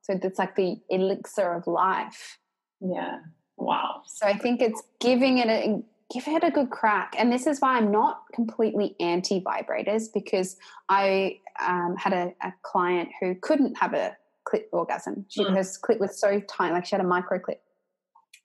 So 0.02 0.18
it's 0.20 0.38
like 0.38 0.56
the 0.56 0.80
elixir 0.88 1.52
of 1.52 1.66
life. 1.66 2.38
Yeah. 2.80 3.18
Wow. 3.58 4.02
So 4.06 4.26
I 4.26 4.36
think 4.36 4.62
it's 4.62 4.82
giving 5.00 5.38
it 5.38 5.48
a 5.48 5.82
give 6.10 6.26
it 6.26 6.42
a 6.42 6.50
good 6.50 6.70
crack. 6.70 7.14
And 7.18 7.30
this 7.32 7.46
is 7.46 7.60
why 7.60 7.76
I'm 7.76 7.90
not 7.90 8.22
completely 8.32 8.96
anti 8.98 9.40
vibrators 9.40 10.04
because 10.12 10.56
I 10.88 11.40
um, 11.60 11.96
had 11.98 12.12
a, 12.12 12.32
a, 12.42 12.52
client 12.62 13.10
who 13.20 13.34
couldn't 13.34 13.76
have 13.76 13.92
a 13.92 14.16
clit 14.46 14.64
orgasm. 14.72 15.26
She, 15.28 15.44
mm. 15.44 15.54
Her 15.54 15.60
clit 15.60 16.00
was 16.00 16.18
so 16.18 16.40
tiny, 16.40 16.72
like 16.72 16.86
she 16.86 16.94
had 16.94 17.04
a 17.04 17.08
micro 17.08 17.38
clit. 17.38 17.58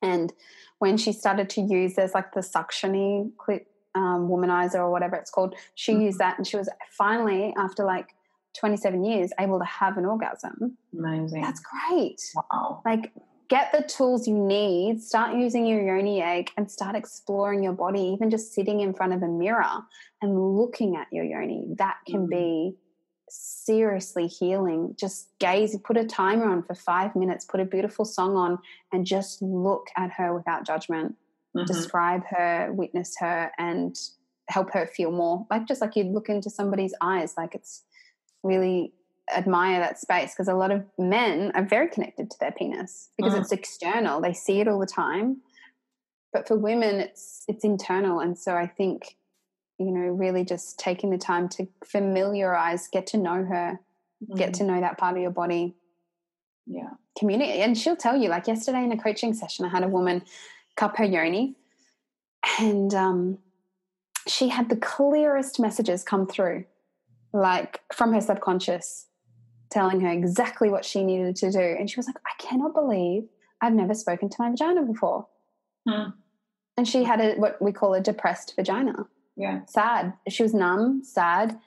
And 0.01 0.33
when 0.79 0.97
she 0.97 1.13
started 1.13 1.49
to 1.51 1.61
use, 1.61 1.95
there's 1.95 2.13
like 2.13 2.33
the 2.33 2.41
suctiony 2.41 3.31
clit 3.37 3.65
um, 3.95 4.27
womanizer 4.27 4.75
or 4.75 4.91
whatever 4.91 5.15
it's 5.15 5.31
called. 5.31 5.55
She 5.75 5.93
mm. 5.93 6.03
used 6.03 6.19
that, 6.19 6.37
and 6.37 6.45
she 6.45 6.57
was 6.57 6.67
finally 6.91 7.53
after 7.57 7.85
like 7.85 8.09
27 8.59 9.05
years 9.05 9.31
able 9.39 9.59
to 9.59 9.65
have 9.65 9.97
an 9.97 10.05
orgasm. 10.05 10.77
Amazing. 10.97 11.41
That's 11.41 11.61
great. 11.61 12.21
Wow. 12.35 12.81
Like, 12.85 13.11
get 13.49 13.71
the 13.71 13.83
tools 13.83 14.27
you 14.27 14.37
need, 14.37 15.01
start 15.01 15.35
using 15.35 15.65
your 15.65 15.81
yoni 15.81 16.21
egg, 16.21 16.51
and 16.57 16.69
start 16.69 16.95
exploring 16.95 17.63
your 17.63 17.73
body, 17.73 18.01
even 18.01 18.29
just 18.29 18.53
sitting 18.53 18.79
in 18.79 18.93
front 18.93 19.13
of 19.13 19.23
a 19.23 19.27
mirror 19.27 19.83
and 20.21 20.57
looking 20.57 20.95
at 20.95 21.07
your 21.11 21.23
yoni. 21.23 21.65
That 21.77 21.97
can 22.07 22.27
mm. 22.27 22.29
be 22.29 22.75
seriously 23.29 24.27
healing. 24.27 24.95
Just 24.99 25.29
gaze, 25.39 25.77
put 25.83 25.97
a 25.97 26.05
timer 26.05 26.45
on 26.45 26.63
for 26.63 26.75
five 26.75 27.15
minutes, 27.15 27.45
put 27.45 27.59
a 27.59 27.65
beautiful 27.65 28.05
song 28.05 28.35
on, 28.35 28.59
and 28.91 29.05
just 29.05 29.41
look 29.41 29.87
at 29.97 30.11
her 30.11 30.33
without 30.33 30.65
judgment. 30.65 31.15
Mm-hmm. 31.55 31.65
Describe 31.65 32.23
her, 32.29 32.71
witness 32.73 33.15
her, 33.19 33.51
and 33.57 33.95
help 34.49 34.71
her 34.73 34.85
feel 34.85 35.11
more 35.11 35.45
like 35.49 35.67
just 35.67 35.81
like 35.81 35.95
you'd 35.95 36.11
look 36.11 36.29
into 36.29 36.49
somebody's 36.49 36.93
eyes. 37.01 37.33
Like 37.37 37.55
it's 37.55 37.83
really 38.43 38.93
admire 39.33 39.79
that 39.79 39.99
space 39.99 40.33
because 40.33 40.47
a 40.47 40.53
lot 40.53 40.71
of 40.71 40.83
men 40.97 41.51
are 41.55 41.63
very 41.63 41.87
connected 41.87 42.29
to 42.29 42.37
their 42.39 42.51
penis 42.51 43.09
because 43.17 43.33
mm. 43.33 43.41
it's 43.41 43.51
external. 43.51 44.21
They 44.21 44.33
see 44.33 44.59
it 44.59 44.67
all 44.67 44.79
the 44.79 44.85
time. 44.85 45.41
But 46.31 46.47
for 46.47 46.57
women 46.57 46.95
it's 46.95 47.43
it's 47.47 47.63
internal. 47.63 48.19
And 48.19 48.37
so 48.37 48.55
i 48.55 48.67
think 48.67 49.15
you 49.79 49.91
know 49.91 50.07
really 50.07 50.43
just 50.43 50.77
taking 50.77 51.09
the 51.09 51.17
time 51.17 51.49
to 51.49 51.67
familiarize 51.85 52.87
get 52.87 53.07
to 53.07 53.17
know 53.17 53.43
her 53.45 53.79
mm. 54.29 54.37
get 54.37 54.53
to 54.55 54.63
know 54.63 54.79
that 54.79 54.97
part 54.97 55.15
of 55.15 55.21
your 55.21 55.31
body. 55.31 55.75
Yeah. 56.65 56.91
Community 57.17 57.59
and 57.61 57.77
she'll 57.77 57.95
tell 57.95 58.17
you 58.17 58.29
like 58.29 58.47
yesterday 58.47 58.83
in 58.83 58.91
a 58.91 58.97
coaching 58.97 59.35
session 59.35 59.65
i 59.65 59.69
had 59.69 59.83
a 59.83 59.87
woman 59.87 60.23
cup 60.75 60.97
her 60.97 61.03
yoni 61.03 61.55
and 62.59 62.93
um, 62.93 63.37
she 64.27 64.49
had 64.49 64.69
the 64.69 64.75
clearest 64.75 65.59
messages 65.59 66.03
come 66.03 66.25
through 66.25 66.65
like 67.33 67.81
from 67.93 68.13
her 68.13 68.21
subconscious 68.21 69.07
telling 69.73 69.99
her 70.01 70.09
exactly 70.09 70.69
what 70.69 70.85
she 70.85 71.03
needed 71.03 71.35
to 71.37 71.51
do. 71.51 71.59
And 71.59 71.89
she 71.89 71.97
was 71.97 72.07
like, 72.07 72.17
I 72.25 72.41
cannot 72.41 72.73
believe 72.73 73.23
I've 73.61 73.73
never 73.73 73.93
spoken 73.93 74.29
to 74.29 74.35
my 74.39 74.49
vagina 74.49 74.83
before. 74.83 75.27
Hmm. 75.87 76.09
And 76.77 76.87
she 76.87 77.03
had 77.03 77.21
a 77.21 77.35
what 77.35 77.61
we 77.61 77.71
call 77.71 77.93
a 77.93 78.01
depressed 78.01 78.53
vagina. 78.55 79.05
Yeah. 79.35 79.61
Sad. 79.65 80.13
She 80.29 80.43
was 80.43 80.53
numb, 80.53 81.03
sad, 81.03 81.59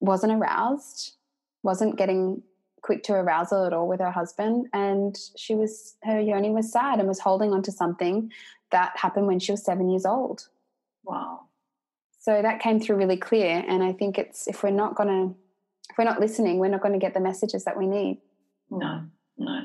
wasn't 0.00 0.32
aroused, 0.32 1.12
wasn't 1.62 1.96
getting 1.96 2.42
quick 2.82 3.02
to 3.04 3.14
arousal 3.14 3.64
at 3.64 3.72
all 3.72 3.88
with 3.88 4.00
her 4.00 4.10
husband. 4.10 4.68
And 4.72 5.18
she 5.36 5.54
was 5.54 5.96
her 6.02 6.20
yoni 6.20 6.50
was 6.50 6.72
sad 6.72 6.98
and 6.98 7.08
was 7.08 7.20
holding 7.20 7.52
on 7.52 7.62
to 7.62 7.72
something 7.72 8.30
that 8.70 8.96
happened 8.96 9.26
when 9.26 9.38
she 9.38 9.52
was 9.52 9.64
seven 9.64 9.88
years 9.88 10.04
old. 10.06 10.48
Wow. 11.04 11.40
So 12.20 12.40
that 12.40 12.60
came 12.60 12.80
through 12.80 12.96
really 12.96 13.18
clear. 13.18 13.62
And 13.68 13.82
I 13.82 13.92
think 13.92 14.18
it's 14.18 14.48
if 14.48 14.62
we're 14.62 14.70
not 14.70 14.94
going 14.94 15.08
to, 15.08 15.36
if 15.94 15.98
we're 15.98 16.04
not 16.10 16.18
listening, 16.18 16.58
we're 16.58 16.68
not 16.68 16.82
going 16.82 16.92
to 16.92 16.98
get 16.98 17.14
the 17.14 17.20
messages 17.20 17.62
that 17.64 17.78
we 17.78 17.86
need. 17.86 18.18
No, 18.68 19.02
no. 19.38 19.60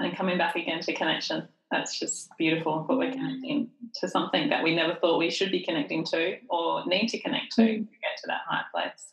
And 0.00 0.16
coming 0.16 0.36
back 0.36 0.56
again 0.56 0.80
to 0.80 0.92
connection, 0.92 1.46
that's 1.70 2.00
just 2.00 2.30
beautiful. 2.36 2.84
But 2.88 2.98
we're 2.98 3.12
connecting 3.12 3.70
to 4.00 4.08
something 4.08 4.48
that 4.48 4.64
we 4.64 4.74
never 4.74 4.96
thought 4.96 5.18
we 5.18 5.30
should 5.30 5.52
be 5.52 5.64
connecting 5.64 6.04
to 6.06 6.38
or 6.50 6.84
need 6.86 7.06
to 7.10 7.20
connect 7.20 7.54
to 7.54 7.62
mm. 7.62 7.66
to 7.66 7.78
get 7.78 8.18
to 8.22 8.26
that 8.26 8.40
high 8.44 8.64
place. 8.74 9.12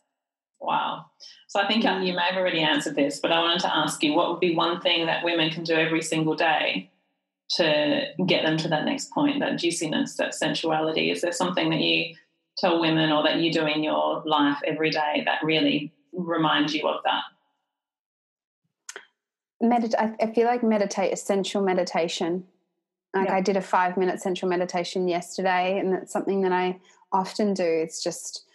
Wow. 0.59 1.05
So 1.47 1.59
I 1.59 1.67
think 1.67 1.83
mm. 1.83 2.07
you 2.07 2.15
may 2.15 2.23
have 2.31 2.37
already 2.37 2.61
answered 2.61 2.95
this, 2.95 3.19
but 3.19 3.31
I 3.31 3.41
wanted 3.41 3.61
to 3.61 3.75
ask 3.75 4.01
you 4.01 4.13
what 4.13 4.31
would 4.31 4.39
be 4.39 4.55
one 4.55 4.81
thing 4.81 5.05
that 5.05 5.23
women 5.23 5.51
can 5.51 5.63
do 5.63 5.75
every 5.75 6.01
single 6.01 6.35
day 6.35 6.89
to 7.57 8.05
get 8.25 8.43
them 8.43 8.57
to 8.57 8.67
that 8.69 8.85
next 8.85 9.11
point, 9.11 9.39
that 9.41 9.59
juiciness, 9.59 10.15
that 10.15 10.33
sensuality? 10.33 11.11
Is 11.11 11.21
there 11.21 11.31
something 11.31 11.69
that 11.69 11.79
you 11.79 12.15
tell 12.57 12.81
women 12.81 13.11
or 13.11 13.21
that 13.21 13.37
you 13.37 13.53
do 13.53 13.67
in 13.67 13.83
your 13.83 14.23
life 14.25 14.57
every 14.65 14.89
day 14.89 15.21
that 15.25 15.43
really 15.43 15.93
reminds 16.13 16.73
you 16.73 16.87
of 16.87 17.01
that? 17.03 17.23
Medit- 19.61 20.15
I 20.21 20.33
feel 20.33 20.45
like 20.45 20.63
meditate 20.63 21.11
essential 21.11 21.61
meditation. 21.61 22.45
Like 23.13 23.27
yeah. 23.27 23.35
I 23.35 23.41
did 23.41 23.57
a 23.57 23.61
five 23.61 23.97
minute 23.97 24.21
central 24.21 24.49
meditation 24.49 25.07
yesterday, 25.07 25.79
and 25.79 25.93
that's 25.93 26.13
something 26.13 26.41
that 26.41 26.51
I 26.51 26.79
often 27.11 27.53
do. 27.53 27.63
It's 27.63 28.03
just 28.03 28.45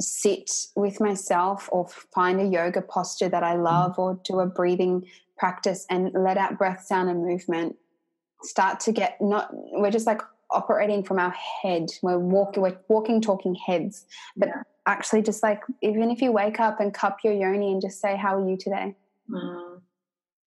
sit 0.00 0.50
with 0.76 1.00
myself 1.00 1.68
or 1.72 1.88
find 1.88 2.40
a 2.40 2.44
yoga 2.44 2.80
posture 2.80 3.28
that 3.28 3.42
I 3.42 3.56
love 3.56 3.96
mm. 3.96 3.98
or 3.98 4.20
do 4.24 4.40
a 4.40 4.46
breathing 4.46 5.06
practice 5.36 5.86
and 5.90 6.12
let 6.14 6.36
out 6.36 6.58
breath, 6.58 6.84
sound, 6.84 7.10
and 7.10 7.24
movement. 7.24 7.76
Start 8.42 8.80
to 8.80 8.92
get 8.92 9.20
not, 9.20 9.50
we're 9.52 9.90
just 9.90 10.06
like 10.06 10.22
operating 10.50 11.02
from 11.02 11.18
our 11.18 11.34
head. 11.62 11.90
We're 12.02 12.18
walking, 12.18 12.62
we're 12.62 12.78
walking, 12.88 13.20
talking 13.20 13.54
heads. 13.54 14.06
But 14.36 14.48
yeah. 14.48 14.62
actually, 14.86 15.22
just 15.22 15.42
like 15.42 15.62
even 15.82 16.10
if 16.10 16.22
you 16.22 16.32
wake 16.32 16.60
up 16.60 16.80
and 16.80 16.92
cup 16.92 17.18
your 17.24 17.32
yoni 17.32 17.72
and 17.72 17.82
just 17.82 18.00
say, 18.00 18.16
"How 18.16 18.38
are 18.38 18.48
you 18.48 18.56
today?" 18.56 18.94
Mm. 19.30 19.80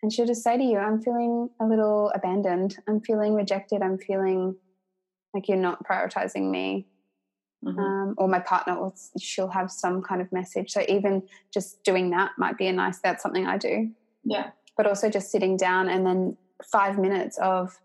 And 0.03 0.11
she'll 0.11 0.25
just 0.25 0.43
say 0.43 0.57
to 0.57 0.63
you, 0.63 0.77
"I'm 0.77 1.01
feeling 1.01 1.49
a 1.59 1.65
little 1.65 2.11
abandoned. 2.15 2.77
I'm 2.87 3.01
feeling 3.01 3.35
rejected. 3.35 3.81
I'm 3.81 3.97
feeling 3.97 4.55
like 5.33 5.47
you're 5.47 5.57
not 5.57 5.85
prioritizing 5.85 6.49
me." 6.49 6.87
Mm-hmm. 7.63 7.79
Um, 7.79 8.15
or 8.17 8.27
my 8.27 8.39
partner, 8.39 8.73
or 8.73 8.91
she'll 9.19 9.47
have 9.49 9.69
some 9.69 10.01
kind 10.01 10.19
of 10.19 10.31
message. 10.31 10.71
So 10.71 10.83
even 10.89 11.21
just 11.53 11.83
doing 11.83 12.09
that 12.09 12.31
might 12.39 12.57
be 12.57 12.65
a 12.65 12.73
nice. 12.73 12.97
That's 12.99 13.21
something 13.21 13.45
I 13.45 13.59
do. 13.59 13.91
Yeah. 14.23 14.49
But 14.75 14.87
also 14.87 15.11
just 15.11 15.31
sitting 15.31 15.57
down 15.57 15.87
and 15.87 16.03
then 16.03 16.37
five 16.63 16.97
minutes 16.97 17.37
of 17.37 17.77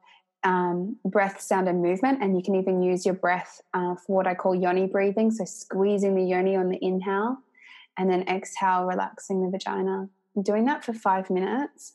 um, 0.46 0.96
breath, 1.04 1.40
sound, 1.40 1.68
and 1.68 1.82
movement. 1.82 2.22
And 2.22 2.36
you 2.36 2.42
can 2.42 2.54
even 2.54 2.80
use 2.80 3.04
your 3.04 3.14
breath 3.14 3.60
uh, 3.74 3.96
for 3.96 4.16
what 4.16 4.26
I 4.26 4.34
call 4.34 4.54
yoni 4.54 4.86
breathing. 4.86 5.30
So 5.32 5.44
squeezing 5.44 6.14
the 6.14 6.22
yoni 6.22 6.54
on 6.56 6.68
the 6.68 6.78
inhale 6.80 7.38
and 7.98 8.08
then 8.08 8.22
exhale, 8.28 8.84
relaxing 8.84 9.42
the 9.42 9.50
vagina. 9.50 10.08
doing 10.42 10.64
that 10.66 10.84
for 10.84 10.92
five 10.92 11.30
minutes, 11.30 11.92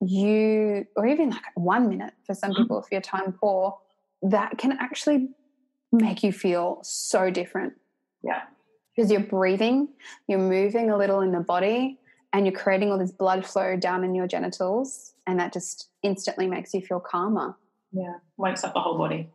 you, 0.00 0.86
or 0.96 1.06
even 1.06 1.30
like 1.30 1.42
one 1.54 1.88
minute 1.88 2.14
for 2.26 2.34
some 2.34 2.52
mm-hmm. 2.52 2.62
people 2.62 2.80
if 2.80 2.86
you're 2.90 3.00
time 3.00 3.32
poor, 3.32 3.78
that 4.22 4.56
can 4.56 4.72
actually 4.80 5.28
make 5.92 6.22
you 6.22 6.32
feel 6.32 6.80
so 6.82 7.28
different. 7.30 7.74
Yeah. 8.22 8.42
Because 8.96 9.10
you're 9.10 9.20
breathing, 9.20 9.88
you're 10.28 10.38
moving 10.38 10.90
a 10.90 10.96
little 10.96 11.20
in 11.20 11.32
the 11.32 11.40
body, 11.40 11.98
and 12.32 12.46
you're 12.46 12.56
creating 12.56 12.90
all 12.90 12.98
this 12.98 13.12
blood 13.12 13.44
flow 13.44 13.76
down 13.76 14.04
in 14.04 14.14
your 14.14 14.26
genitals, 14.26 15.14
and 15.26 15.38
that 15.38 15.52
just 15.52 15.90
instantly 16.02 16.46
makes 16.46 16.72
you 16.72 16.80
feel 16.80 17.00
calmer. 17.00 17.56
Yeah, 17.92 18.14
wakes 18.36 18.64
up 18.64 18.74
the 18.74 18.80
whole 18.80 18.98
body. 18.98 19.28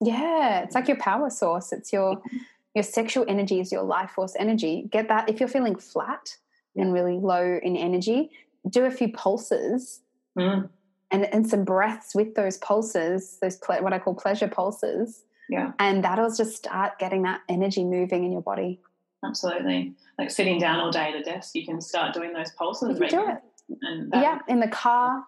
Yeah, 0.00 0.60
it's 0.60 0.74
like 0.74 0.88
your 0.88 0.96
power 0.96 1.30
source. 1.30 1.72
It's 1.72 1.92
your 1.92 2.16
mm-hmm. 2.16 2.36
your 2.74 2.84
sexual 2.84 3.24
energy 3.28 3.60
is 3.60 3.70
your 3.70 3.82
life 3.82 4.10
force 4.10 4.34
energy. 4.38 4.88
Get 4.90 5.08
that 5.08 5.28
if 5.28 5.40
you're 5.40 5.48
feeling 5.48 5.76
flat 5.76 6.36
and 6.76 6.92
really 6.92 7.18
low 7.18 7.58
in 7.62 7.76
energy, 7.76 8.30
do 8.68 8.84
a 8.84 8.90
few 8.90 9.12
pulses 9.12 10.00
mm. 10.38 10.68
and 11.10 11.34
and 11.34 11.48
some 11.48 11.64
breaths 11.64 12.14
with 12.14 12.34
those 12.34 12.56
pulses, 12.58 13.38
those 13.42 13.56
ple- 13.56 13.82
what 13.82 13.92
I 13.92 13.98
call 13.98 14.14
pleasure 14.14 14.48
pulses. 14.48 15.24
Yeah, 15.48 15.72
and 15.78 16.04
that'll 16.04 16.32
just 16.32 16.56
start 16.56 16.98
getting 16.98 17.22
that 17.22 17.40
energy 17.48 17.84
moving 17.84 18.24
in 18.24 18.32
your 18.32 18.42
body. 18.42 18.80
Absolutely, 19.24 19.94
like 20.18 20.30
sitting 20.30 20.58
down 20.58 20.80
all 20.80 20.90
day 20.90 21.10
at 21.10 21.16
a 21.16 21.22
desk, 21.22 21.54
you 21.54 21.66
can 21.66 21.80
start 21.80 22.14
doing 22.14 22.32
those 22.32 22.52
pulses. 22.52 22.98
You 22.98 23.08
can 23.08 23.08
do 23.08 23.30
it. 23.30 23.42
And 23.82 24.12
yeah, 24.14 24.38
in 24.48 24.60
the 24.60 24.68
car. 24.68 25.24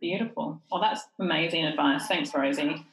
Beautiful. 0.00 0.60
Well, 0.70 0.80
that's 0.80 1.02
amazing 1.18 1.64
advice. 1.64 2.06
Thanks, 2.06 2.34
Rosie. 2.34 2.84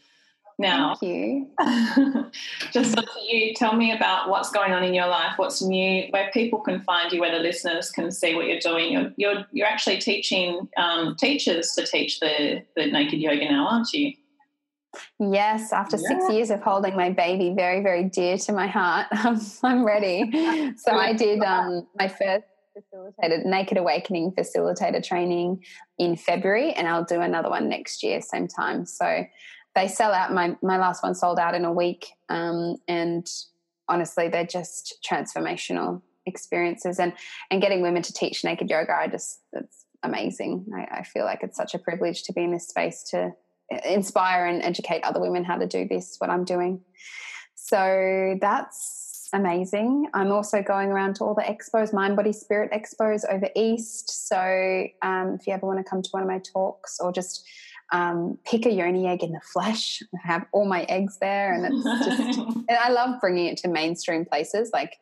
Now, 0.57 0.95
Thank 0.95 1.11
you. 1.11 1.47
just 2.71 2.97
you, 3.27 3.53
tell 3.55 3.75
me 3.75 3.91
about 3.91 4.29
what's 4.29 4.49
going 4.51 4.71
on 4.71 4.83
in 4.83 4.93
your 4.93 5.07
life, 5.07 5.33
what's 5.37 5.61
new, 5.61 6.05
where 6.11 6.31
people 6.31 6.61
can 6.61 6.81
find 6.81 7.11
you, 7.11 7.19
where 7.19 7.31
the 7.31 7.43
listeners 7.43 7.91
can 7.91 8.09
see 8.09 8.35
what 8.35 8.47
you're 8.47 8.59
doing. 8.59 8.93
You're 8.93 9.11
you're, 9.17 9.45
you're 9.51 9.67
actually 9.67 9.97
teaching 9.97 10.69
um, 10.77 11.15
teachers 11.17 11.73
to 11.73 11.85
teach 11.85 12.21
the, 12.21 12.63
the 12.77 12.85
naked 12.85 13.19
yoga 13.19 13.51
now, 13.51 13.67
aren't 13.67 13.91
you? 13.91 14.13
Yes, 15.19 15.73
after 15.73 15.97
yeah. 15.97 16.07
six 16.07 16.31
years 16.31 16.49
of 16.49 16.61
holding 16.61 16.95
my 16.95 17.09
baby 17.09 17.53
very, 17.53 17.83
very 17.83 18.05
dear 18.05 18.37
to 18.37 18.53
my 18.53 18.67
heart, 18.67 19.07
I'm 19.63 19.83
ready. 19.83 20.73
So 20.77 20.91
I 20.91 21.13
did 21.13 21.41
um, 21.41 21.87
my 21.97 22.07
first 22.07 22.45
facilitated 22.75 23.45
naked 23.45 23.77
awakening 23.77 24.31
facilitator 24.31 25.03
training 25.03 25.63
in 25.97 26.15
February, 26.15 26.73
and 26.73 26.87
I'll 26.87 27.03
do 27.03 27.21
another 27.21 27.49
one 27.49 27.69
next 27.69 28.03
year, 28.03 28.21
same 28.21 28.47
time. 28.47 28.85
So 28.85 29.25
they 29.75 29.87
sell 29.87 30.13
out. 30.13 30.33
My 30.33 30.55
my 30.61 30.77
last 30.77 31.03
one 31.03 31.15
sold 31.15 31.39
out 31.39 31.55
in 31.55 31.65
a 31.65 31.73
week, 31.73 32.07
um, 32.29 32.77
and 32.87 33.27
honestly, 33.87 34.29
they're 34.29 34.45
just 34.45 34.97
transformational 35.07 36.01
experiences. 36.25 36.99
And 36.99 37.13
and 37.51 37.61
getting 37.61 37.81
women 37.81 38.01
to 38.03 38.13
teach 38.13 38.43
naked 38.43 38.69
yoga, 38.69 38.93
I 38.93 39.07
just 39.07 39.41
it's 39.53 39.85
amazing. 40.03 40.67
I, 40.75 40.99
I 40.99 41.03
feel 41.03 41.25
like 41.25 41.39
it's 41.43 41.57
such 41.57 41.73
a 41.73 41.79
privilege 41.79 42.23
to 42.23 42.33
be 42.33 42.43
in 42.43 42.51
this 42.51 42.67
space 42.67 43.03
to 43.11 43.33
inspire 43.83 44.45
and 44.45 44.61
educate 44.61 45.03
other 45.03 45.19
women 45.19 45.43
how 45.43 45.57
to 45.57 45.67
do 45.67 45.87
this. 45.87 46.15
What 46.19 46.29
I'm 46.29 46.45
doing. 46.45 46.81
So 47.55 48.37
that's 48.39 49.14
amazing. 49.35 50.07
I'm 50.13 50.31
also 50.31 50.61
going 50.61 50.89
around 50.89 51.15
to 51.17 51.23
all 51.23 51.35
the 51.35 51.43
expos, 51.43 51.93
Mind, 51.93 52.15
Body, 52.15 52.33
Spirit 52.33 52.71
expos 52.71 53.21
over 53.29 53.49
East. 53.55 54.27
So 54.27 54.87
um, 55.01 55.37
if 55.39 55.45
you 55.45 55.53
ever 55.53 55.65
want 55.65 55.79
to 55.79 55.83
come 55.83 56.01
to 56.01 56.09
one 56.11 56.23
of 56.23 56.29
my 56.29 56.39
talks 56.39 56.99
or 56.99 57.11
just 57.11 57.47
um, 57.91 58.37
pick 58.45 58.65
a 58.65 58.71
yoni 58.71 59.07
egg 59.07 59.23
in 59.23 59.31
the 59.31 59.41
flesh. 59.41 60.01
I 60.13 60.27
have 60.27 60.45
all 60.51 60.65
my 60.65 60.83
eggs 60.83 61.17
there, 61.19 61.53
and 61.53 61.65
it's 61.65 62.05
just. 62.05 62.39
and 62.69 62.77
I 62.77 62.89
love 62.89 63.21
bringing 63.21 63.47
it 63.47 63.57
to 63.59 63.67
mainstream 63.67 64.25
places. 64.25 64.71
Like 64.73 64.93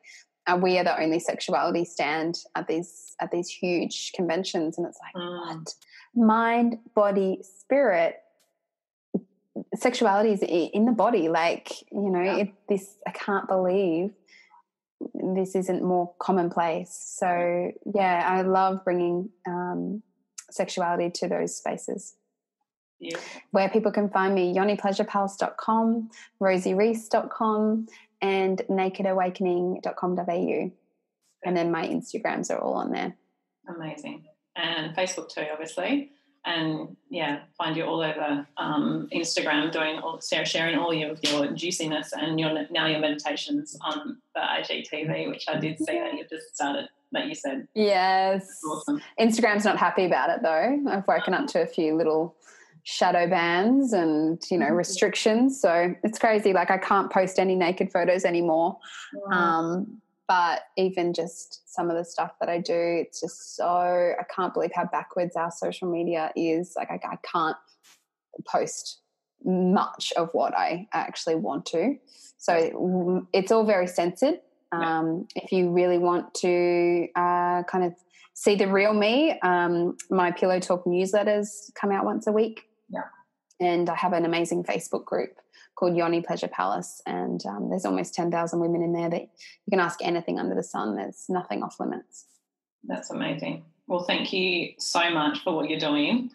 uh, 0.48 0.60
we 0.62 0.78
are 0.78 0.84
the 0.84 1.00
only 1.02 1.20
sexuality 1.20 1.86
stand 1.86 2.40
at 2.56 2.68
these 2.68 3.16
at 3.20 3.32
these 3.32 3.48
huge 3.48 4.12
conventions, 4.14 4.78
and 4.78 4.88
it's 4.88 5.00
like 5.02 5.16
mm. 5.16 5.56
what 5.56 5.74
mind, 6.16 6.78
body, 6.96 7.42
spirit. 7.42 8.18
Sexuality 9.76 10.32
is 10.32 10.42
in 10.42 10.86
the 10.86 10.92
body, 10.92 11.30
like 11.30 11.72
you 11.92 12.10
know. 12.10 12.22
Yeah. 12.22 12.38
It, 12.38 12.54
this 12.68 12.98
I 13.08 13.12
can't 13.12 13.48
believe 13.48 14.12
this 15.14 15.56
isn't 15.56 15.84
more 15.84 16.14
commonplace. 16.20 17.16
So 17.18 17.72
yeah, 17.94 18.28
I 18.30 18.42
love 18.42 18.84
bringing 18.84 19.30
um, 19.48 20.02
sexuality 20.50 21.12
to 21.12 21.28
those 21.28 21.56
spaces. 21.56 22.16
Where 23.52 23.70
people 23.70 23.92
can 23.92 24.10
find 24.10 24.34
me, 24.34 24.56
yonipleasurepalace.com, 24.56 26.10
rosierees.com, 26.42 27.88
and 28.22 28.62
nakedawakening.com.au. 28.70 30.72
And 31.46 31.58
then 31.58 31.72
my 31.72 31.86
Instagrams 31.86 32.50
are 32.50 32.60
all 32.60 32.76
on 32.76 32.92
there. 32.92 33.18
Amazing. 33.68 34.24
And 34.56 34.96
Facebook 34.96 35.28
too, 35.30 35.46
obviously. 35.52 36.12
And 36.46 36.98
yeah, 37.10 37.42
find 37.58 37.78
you 37.78 37.84
all 37.84 38.02
over 38.02 38.46
um, 38.58 39.08
Instagram 39.14 39.72
doing 39.72 40.00
all, 40.00 40.20
sharing 40.22 40.78
all 40.78 40.94
your, 40.94 41.16
your 41.22 41.48
juiciness 41.54 42.12
and 42.14 42.40
your 42.40 42.68
now 42.70 42.88
your 42.88 43.00
meditations 43.00 43.78
on 43.82 44.18
the 44.36 44.42
IGTV, 44.42 45.30
which 45.30 45.46
I 45.48 45.58
did 45.58 45.78
see 45.78 46.00
that 46.00 46.14
you've 46.16 46.30
just 46.30 46.54
started 46.56 46.90
that 47.14 47.28
you 47.28 47.36
said. 47.36 47.68
Yes. 47.76 48.60
Awesome. 48.68 49.02
Instagram's 49.20 49.64
not 49.64 49.78
happy 49.78 50.06
about 50.06 50.30
it 50.32 50.42
though. 50.42 50.84
I've 50.90 51.08
woken 51.08 51.34
up 51.34 51.48
to 51.48 51.62
a 51.62 51.68
few 51.68 51.96
little 51.96 52.36
shadow 52.84 53.30
bans 53.30 53.94
and 53.94 54.42
you 54.52 54.58
know 54.58 54.66
mm-hmm. 54.66 54.76
restrictions 54.76 55.60
so 55.60 55.96
it's 56.04 56.20
crazy 56.20 56.52
like 56.52 56.70
i 56.70 56.78
can't 56.78 57.10
post 57.10 57.40
any 57.40 57.56
naked 57.56 57.90
photos 57.90 58.26
anymore 58.26 58.78
um, 59.32 60.02
but 60.28 60.62
even 60.78 61.14
just 61.14 61.62
some 61.74 61.90
of 61.90 61.98
the 61.98 62.06
stuff 62.06 62.32
that 62.40 62.50
i 62.50 62.58
do 62.58 63.02
it's 63.02 63.22
just 63.22 63.56
so 63.56 63.66
i 63.68 64.24
can't 64.36 64.54
believe 64.54 64.72
how 64.74 64.86
backwards 64.86 65.36
our 65.36 65.52
social 65.52 65.90
media 65.90 66.32
is. 66.36 66.74
Like 66.76 66.90
i, 66.92 67.00
I 67.04 67.18
can't 67.24 67.58
post 68.48 69.02
much 69.46 70.14
of 70.18 70.30
what 70.34 70.56
i 70.58 70.88
actually 70.94 71.36
want 71.36 71.66
to. 71.68 71.96
So 72.38 73.26
it's 73.32 73.52
all 73.52 73.66
very 73.66 73.88
censored. 73.88 74.40
Um, 74.74 75.28
if 75.36 75.52
you 75.52 75.70
really 75.70 76.00
want 76.00 76.34
to 76.36 77.08
uh, 77.16 77.62
kind 77.64 77.84
of 77.86 77.94
see 78.34 78.56
the 78.56 78.68
real 78.68 78.94
me 78.94 79.40
um, 79.42 79.96
my 80.10 80.32
pillow 80.32 80.60
talk 80.60 80.86
newsletters 80.86 81.74
come 81.76 81.92
out 81.92 82.06
once 82.06 82.28
a 82.28 82.32
week. 82.32 82.64
Yeah. 82.90 83.04
And 83.60 83.90
I 83.90 83.96
have 83.96 84.14
an 84.14 84.26
amazing 84.26 84.64
Facebook 84.64 85.06
group 85.06 85.38
called 85.76 85.96
Yoni 85.96 86.22
Pleasure 86.22 86.48
Palace, 86.48 87.02
and 87.06 87.46
um, 87.46 87.70
there's 87.70 87.86
almost 87.86 88.14
10,000 88.14 88.60
women 88.60 88.82
in 88.82 88.94
there 88.94 89.10
that 89.10 89.22
you 89.22 89.72
can 89.72 89.80
ask 89.80 90.00
anything 90.04 90.40
under 90.40 90.56
the 90.56 90.64
sun. 90.64 90.96
There's 90.96 91.26
nothing 91.30 91.64
off 91.64 91.80
limits. 91.80 92.26
That's 92.84 93.10
amazing. 93.10 93.64
Well, 93.88 94.04
thank 94.04 94.32
you 94.34 94.74
so 94.78 95.10
much 95.10 95.40
for 95.44 95.56
what 95.56 95.70
you're 95.70 95.80
doing. 95.80 96.32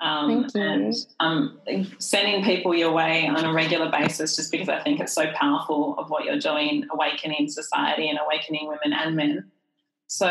Um, 0.00 0.48
thank 0.48 0.54
you. 0.54 0.60
And 0.60 0.94
um, 1.20 1.60
sending 1.98 2.44
people 2.44 2.74
your 2.74 2.92
way 2.92 3.26
on 3.26 3.44
a 3.44 3.52
regular 3.52 3.90
basis, 3.90 4.36
just 4.36 4.50
because 4.50 4.68
I 4.68 4.80
think 4.80 5.00
it's 5.00 5.12
so 5.12 5.30
powerful 5.32 5.96
of 5.98 6.10
what 6.10 6.24
you're 6.24 6.38
doing, 6.38 6.86
awakening 6.92 7.48
society 7.48 8.08
and 8.08 8.18
awakening 8.24 8.66
women 8.66 8.92
and 8.92 9.16
men. 9.16 9.50
So 10.08 10.28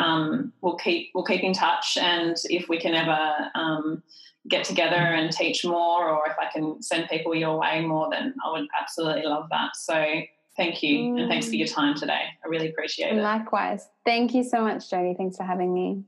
um, 0.00 0.52
we'll 0.60 0.76
keep 0.76 1.10
we'll 1.14 1.24
keep 1.24 1.42
in 1.42 1.54
touch, 1.54 1.96
and 1.96 2.36
if 2.50 2.68
we 2.68 2.78
can 2.78 2.94
ever 2.94 3.50
um, 3.54 4.02
get 4.48 4.64
together 4.64 4.96
and 4.96 5.30
teach 5.32 5.64
more, 5.64 6.08
or 6.08 6.26
if 6.26 6.36
I 6.38 6.50
can 6.52 6.82
send 6.82 7.08
people 7.08 7.34
your 7.34 7.58
way 7.58 7.80
more, 7.84 8.08
then 8.10 8.34
I 8.44 8.50
would 8.50 8.66
absolutely 8.80 9.24
love 9.24 9.46
that. 9.50 9.76
So 9.76 9.94
thank 10.56 10.82
you. 10.82 10.98
Mm. 10.98 11.20
And 11.20 11.28
thanks 11.30 11.48
for 11.48 11.54
your 11.54 11.68
mm. 11.68 11.74
time 11.74 11.94
today. 11.94 12.22
I 12.44 12.48
really 12.48 12.68
appreciate 12.70 13.16
it. 13.16 13.22
Likewise. 13.22 13.88
Thank 14.04 14.34
you 14.34 14.42
so 14.42 14.62
much, 14.62 14.90
Jody. 14.90 15.14
Thanks 15.16 15.36
for 15.36 15.44
having 15.44 15.72
me. 15.72 16.04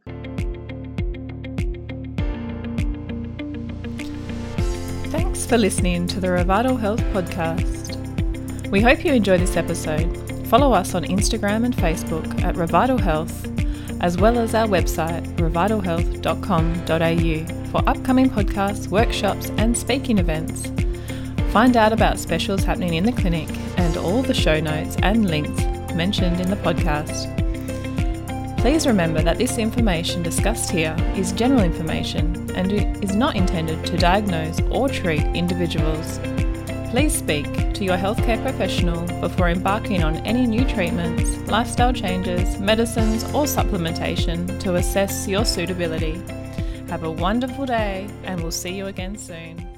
Thanks 5.10 5.46
for 5.46 5.58
listening 5.58 6.08
to 6.08 6.20
the 6.20 6.26
Revital 6.26 6.78
Health 6.78 7.00
Podcast. 7.12 8.70
We 8.70 8.80
hope 8.80 9.04
you 9.04 9.12
enjoy 9.12 9.38
this 9.38 9.56
episode. 9.56 10.24
Follow 10.48 10.72
us 10.72 10.94
on 10.94 11.04
Instagram 11.04 11.64
and 11.64 11.74
Facebook 11.74 12.42
at 12.42 12.56
Revital 12.56 12.98
Health, 12.98 13.46
as 14.00 14.16
well 14.16 14.38
as 14.38 14.54
our 14.54 14.66
website, 14.66 15.24
revitalhealth.com.au 15.36 17.70
for 17.70 17.88
upcoming 17.88 18.30
podcasts, 18.30 18.88
workshops, 18.88 19.50
and 19.56 19.76
speaking 19.76 20.18
events. 20.18 20.70
Find 21.52 21.76
out 21.76 21.92
about 21.92 22.18
specials 22.18 22.64
happening 22.64 22.94
in 22.94 23.04
the 23.04 23.12
clinic 23.12 23.48
and 23.78 23.96
all 23.96 24.22
the 24.22 24.34
show 24.34 24.60
notes 24.60 24.96
and 25.02 25.30
links 25.30 25.62
mentioned 25.94 26.40
in 26.40 26.50
the 26.50 26.56
podcast. 26.56 27.30
Please 28.60 28.86
remember 28.86 29.22
that 29.22 29.38
this 29.38 29.58
information 29.58 30.22
discussed 30.22 30.70
here 30.70 30.96
is 31.16 31.32
general 31.32 31.62
information 31.62 32.50
and 32.56 32.72
is 33.04 33.14
not 33.14 33.36
intended 33.36 33.84
to 33.84 33.96
diagnose 33.96 34.60
or 34.70 34.88
treat 34.88 35.22
individuals. 35.36 36.18
Please 36.94 37.18
speak 37.18 37.74
to 37.74 37.84
your 37.84 37.96
healthcare 37.96 38.40
professional 38.40 39.04
before 39.20 39.48
embarking 39.48 40.04
on 40.04 40.18
any 40.18 40.46
new 40.46 40.64
treatments, 40.64 41.36
lifestyle 41.50 41.92
changes, 41.92 42.60
medicines, 42.60 43.24
or 43.34 43.46
supplementation 43.46 44.60
to 44.60 44.76
assess 44.76 45.26
your 45.26 45.44
suitability. 45.44 46.22
Have 46.90 47.02
a 47.02 47.10
wonderful 47.10 47.66
day, 47.66 48.06
and 48.22 48.40
we'll 48.40 48.52
see 48.52 48.76
you 48.76 48.86
again 48.86 49.18
soon. 49.18 49.73